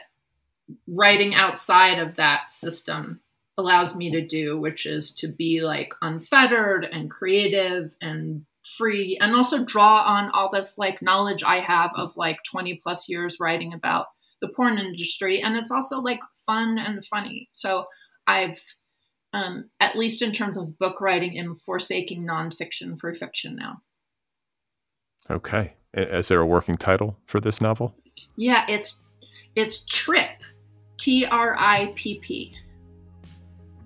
writing 0.88 1.34
outside 1.34 2.00
of 2.00 2.16
that 2.16 2.52
system 2.52 3.22
allows 3.58 3.96
me 3.96 4.12
to 4.12 4.26
do, 4.26 4.60
which 4.60 4.86
is 4.86 5.16
to 5.16 5.28
be 5.28 5.62
like 5.62 5.94
unfettered 6.02 6.86
and 6.86 7.10
creative 7.10 7.96
and 8.02 8.46
free, 8.78 9.18
and 9.20 9.34
also 9.36 9.64
draw 9.64 10.04
on 10.04 10.30
all 10.32 10.50
this 10.50 10.78
like 10.78 11.02
knowledge 11.02 11.44
I 11.44 11.60
have 11.60 11.92
of 11.96 12.16
like 12.18 12.38
20 12.44 12.76
plus 12.84 13.10
years 13.10 13.38
writing 13.40 13.74
about 13.74 14.08
the 14.42 14.50
porn 14.50 14.78
industry. 14.78 15.42
And 15.42 15.56
it's 15.56 15.72
also 15.72 16.00
like 16.02 16.20
fun 16.46 16.78
and 16.78 17.04
funny. 17.04 17.50
So 17.54 17.86
i've 18.28 18.62
um, 19.34 19.70
at 19.80 19.96
least 19.96 20.22
in 20.22 20.32
terms 20.32 20.58
of 20.58 20.78
book 20.80 21.02
writing 21.02 21.38
am 21.38 21.56
forsaking 21.56 22.26
nonfiction 22.26 23.00
for 23.00 23.14
fiction 23.14 23.56
now. 23.56 23.82
Okay. 25.30 25.74
Is 25.94 26.28
there 26.28 26.40
a 26.40 26.46
working 26.46 26.76
title 26.76 27.18
for 27.26 27.40
this 27.40 27.62
novel? 27.62 27.94
Yeah 28.36 28.66
it's 28.70 29.04
it's 29.56 29.84
Tripp. 29.86 30.42
T-r-i-p-p 30.98 32.56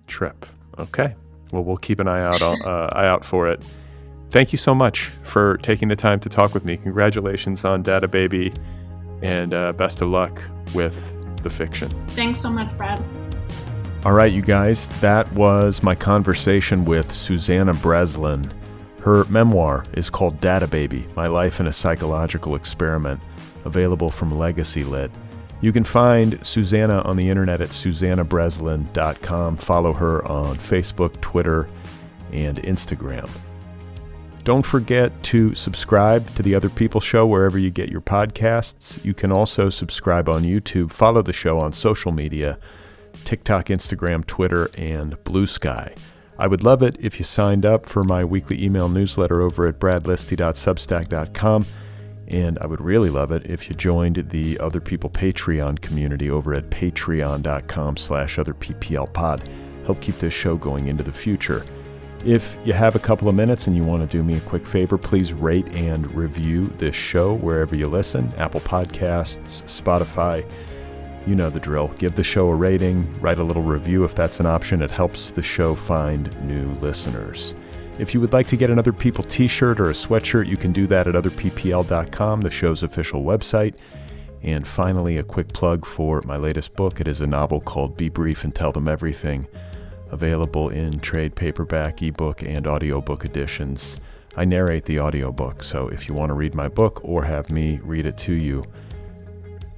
Tripp. 0.07 0.45
Okay. 0.79 1.15
Well 1.51 1.63
we'll 1.63 1.77
keep 1.77 1.99
an 1.99 2.07
eye 2.07 2.21
out 2.21 2.41
uh, 2.41 2.89
eye 2.93 3.07
out 3.07 3.25
for 3.25 3.49
it. 3.49 3.61
Thank 4.29 4.53
you 4.53 4.57
so 4.57 4.73
much 4.73 5.11
for 5.23 5.57
taking 5.57 5.89
the 5.89 5.95
time 5.95 6.19
to 6.21 6.29
talk 6.29 6.53
with 6.53 6.63
me. 6.63 6.77
Congratulations 6.77 7.65
on 7.65 7.83
data 7.83 8.07
baby 8.07 8.53
and 9.21 9.53
uh, 9.53 9.73
best 9.73 10.01
of 10.01 10.07
luck 10.09 10.41
with 10.73 11.15
the 11.43 11.49
fiction. 11.49 11.91
Thanks 12.09 12.39
so 12.39 12.49
much, 12.49 12.75
Brad. 12.77 13.03
All 14.03 14.13
right, 14.13 14.33
you 14.33 14.41
guys, 14.41 14.87
that 14.99 15.31
was 15.33 15.83
my 15.83 15.93
conversation 15.93 16.85
with 16.85 17.11
Susannah 17.11 17.75
Breslin. 17.75 18.51
Her 18.99 19.25
memoir 19.25 19.85
is 19.93 20.09
called 20.09 20.41
Data 20.41 20.65
Baby 20.65 21.05
My 21.15 21.27
Life 21.27 21.59
in 21.59 21.67
a 21.67 21.73
Psychological 21.73 22.55
Experiment, 22.55 23.21
available 23.63 24.09
from 24.09 24.35
Legacy 24.35 24.83
Lit. 24.83 25.11
You 25.61 25.71
can 25.71 25.83
find 25.83 26.39
Susannah 26.43 27.01
on 27.01 27.15
the 27.15 27.29
internet 27.29 27.61
at 27.61 27.69
susannahbreslin.com. 27.69 29.55
Follow 29.57 29.93
her 29.93 30.25
on 30.25 30.57
Facebook, 30.57 31.21
Twitter, 31.21 31.67
and 32.33 32.57
Instagram. 32.63 33.29
Don't 34.43 34.65
forget 34.65 35.11
to 35.25 35.53
subscribe 35.53 36.27
to 36.33 36.41
the 36.41 36.55
Other 36.55 36.69
People 36.69 37.01
Show 37.01 37.27
wherever 37.27 37.59
you 37.59 37.69
get 37.69 37.89
your 37.89 38.01
podcasts. 38.01 39.05
You 39.05 39.13
can 39.13 39.31
also 39.31 39.69
subscribe 39.69 40.27
on 40.27 40.41
YouTube, 40.41 40.91
follow 40.91 41.21
the 41.21 41.33
show 41.33 41.59
on 41.59 41.71
social 41.71 42.11
media 42.11 42.57
TikTok, 43.25 43.67
Instagram, 43.67 44.25
Twitter, 44.25 44.69
and 44.77 45.15
Bluesky. 45.23 45.95
I 46.37 46.47
would 46.47 46.63
love 46.63 46.81
it 46.81 46.97
if 46.99 47.19
you 47.19 47.25
signed 47.25 47.65
up 47.65 47.85
for 47.85 48.03
my 48.03 48.25
weekly 48.25 48.63
email 48.63 48.89
newsletter 48.89 49.41
over 49.41 49.67
at 49.67 49.79
bradlisti.substack.com. 49.79 51.65
And 52.27 52.57
I 52.59 52.65
would 52.65 52.81
really 52.81 53.09
love 53.09 53.31
it 53.31 53.45
if 53.45 53.69
you 53.69 53.75
joined 53.75 54.29
the 54.29 54.57
Other 54.59 54.79
People 54.79 55.09
Patreon 55.09 55.81
community 55.81 56.29
over 56.29 56.53
at 56.53 56.69
patreon.com 56.69 57.97
slash 57.97 58.37
otherpplpod. 58.37 59.47
Help 59.85 60.01
keep 60.01 60.17
this 60.19 60.33
show 60.33 60.55
going 60.55 60.87
into 60.87 61.03
the 61.03 61.11
future. 61.11 61.65
If 62.25 62.55
you 62.63 62.73
have 62.73 62.95
a 62.95 62.99
couple 62.99 63.27
of 63.27 63.35
minutes 63.35 63.67
and 63.67 63.75
you 63.75 63.83
want 63.83 64.01
to 64.01 64.07
do 64.07 64.23
me 64.23 64.37
a 64.37 64.41
quick 64.41 64.65
favor, 64.65 64.97
please 64.97 65.33
rate 65.33 65.67
and 65.75 66.09
review 66.15 66.71
this 66.77 66.95
show 66.95 67.33
wherever 67.35 67.75
you 67.75 67.87
listen 67.87 68.31
Apple 68.37 68.61
Podcasts, 68.61 69.63
Spotify. 69.63 70.45
You 71.27 71.35
know 71.35 71.49
the 71.49 71.59
drill. 71.59 71.89
Give 71.99 72.15
the 72.15 72.23
show 72.23 72.49
a 72.49 72.55
rating, 72.55 73.11
write 73.21 73.37
a 73.37 73.43
little 73.43 73.61
review 73.61 74.03
if 74.03 74.15
that's 74.15 74.39
an 74.39 74.45
option. 74.45 74.81
It 74.81 74.91
helps 74.91 75.31
the 75.31 75.43
show 75.43 75.75
find 75.75 76.35
new 76.47 76.67
listeners. 76.81 77.53
If 77.99 78.13
you 78.13 78.21
would 78.21 78.33
like 78.33 78.47
to 78.47 78.57
get 78.57 78.69
another 78.69 78.91
People 78.91 79.23
t 79.23 79.47
shirt 79.47 79.79
or 79.79 79.89
a 79.89 79.93
sweatshirt, 79.93 80.47
you 80.47 80.57
can 80.57 80.71
do 80.71 80.87
that 80.87 81.07
at 81.07 81.13
otherppl.com, 81.13 82.41
the 82.41 82.49
show's 82.49 82.83
official 82.83 83.23
website. 83.23 83.75
And 84.43 84.65
finally, 84.67 85.17
a 85.17 85.23
quick 85.23 85.53
plug 85.53 85.85
for 85.85 86.21
my 86.25 86.37
latest 86.37 86.75
book. 86.75 86.99
It 86.99 87.07
is 87.07 87.21
a 87.21 87.27
novel 87.27 87.61
called 87.61 87.95
Be 87.95 88.09
Brief 88.09 88.43
and 88.43 88.55
Tell 88.55 88.71
Them 88.71 88.87
Everything 88.87 89.47
available 90.11 90.69
in 90.69 90.99
trade 90.99 91.35
paperback, 91.35 92.01
ebook, 92.01 92.43
and 92.43 92.67
audiobook 92.67 93.25
editions. 93.25 93.97
I 94.35 94.45
narrate 94.45 94.85
the 94.85 94.99
audiobook, 94.99 95.63
so 95.63 95.87
if 95.87 96.07
you 96.07 96.15
want 96.15 96.29
to 96.29 96.33
read 96.33 96.55
my 96.55 96.67
book 96.67 97.01
or 97.03 97.23
have 97.23 97.49
me 97.49 97.79
read 97.83 98.05
it 98.05 98.17
to 98.19 98.33
you, 98.33 98.63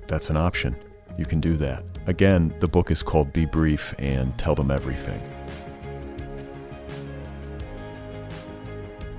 that's 0.08 0.30
an 0.30 0.38
option. 0.38 0.76
You 1.18 1.26
can 1.26 1.40
do 1.40 1.56
that. 1.58 1.84
Again, 2.08 2.54
the 2.60 2.68
book 2.68 2.92
is 2.92 3.04
called 3.04 3.32
Be 3.32 3.46
Brief 3.46 3.94
and 3.98 4.38
Tell 4.38 4.56
Them 4.56 4.72
Everything. 4.72 5.22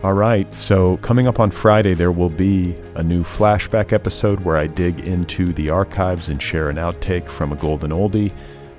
All 0.02 0.12
right, 0.12 0.52
so 0.54 0.98
coming 0.98 1.26
up 1.26 1.40
on 1.40 1.50
Friday, 1.50 1.94
there 1.94 2.12
will 2.12 2.28
be 2.28 2.74
a 2.94 3.02
new 3.02 3.22
flashback 3.22 3.90
episode 3.94 4.40
where 4.40 4.58
I 4.58 4.66
dig 4.66 5.00
into 5.00 5.46
the 5.54 5.70
archives 5.70 6.28
and 6.28 6.42
share 6.42 6.68
an 6.68 6.76
outtake 6.76 7.26
from 7.26 7.52
a 7.52 7.56
golden 7.56 7.90
oldie. 7.90 8.30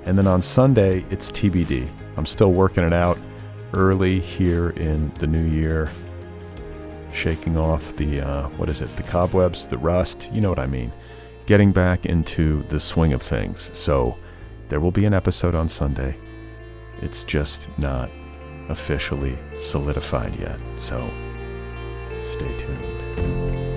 And 0.04 0.16
then 0.16 0.28
on 0.28 0.40
Sunday, 0.40 1.04
it's 1.10 1.32
TBD. 1.32 1.88
I'm 2.16 2.26
still 2.26 2.52
working 2.52 2.84
it 2.84 2.92
out 2.92 3.18
early 3.74 4.20
here 4.20 4.70
in 4.70 5.12
the 5.14 5.26
new 5.26 5.42
year, 5.42 5.90
shaking 7.12 7.56
off 7.56 7.96
the, 7.96 8.20
uh, 8.20 8.48
what 8.50 8.70
is 8.70 8.80
it, 8.80 8.94
the 8.94 9.02
cobwebs, 9.02 9.66
the 9.66 9.78
rust, 9.78 10.30
you 10.32 10.40
know 10.40 10.48
what 10.48 10.60
I 10.60 10.66
mean. 10.66 10.92
Getting 11.46 11.70
back 11.70 12.06
into 12.06 12.64
the 12.64 12.80
swing 12.80 13.12
of 13.12 13.22
things. 13.22 13.70
So 13.72 14.18
there 14.68 14.80
will 14.80 14.90
be 14.90 15.04
an 15.04 15.14
episode 15.14 15.54
on 15.54 15.68
Sunday. 15.68 16.18
It's 17.00 17.22
just 17.22 17.68
not 17.78 18.10
officially 18.68 19.38
solidified 19.60 20.34
yet. 20.34 20.60
So 20.74 21.08
stay 22.20 22.56
tuned. 22.58 23.75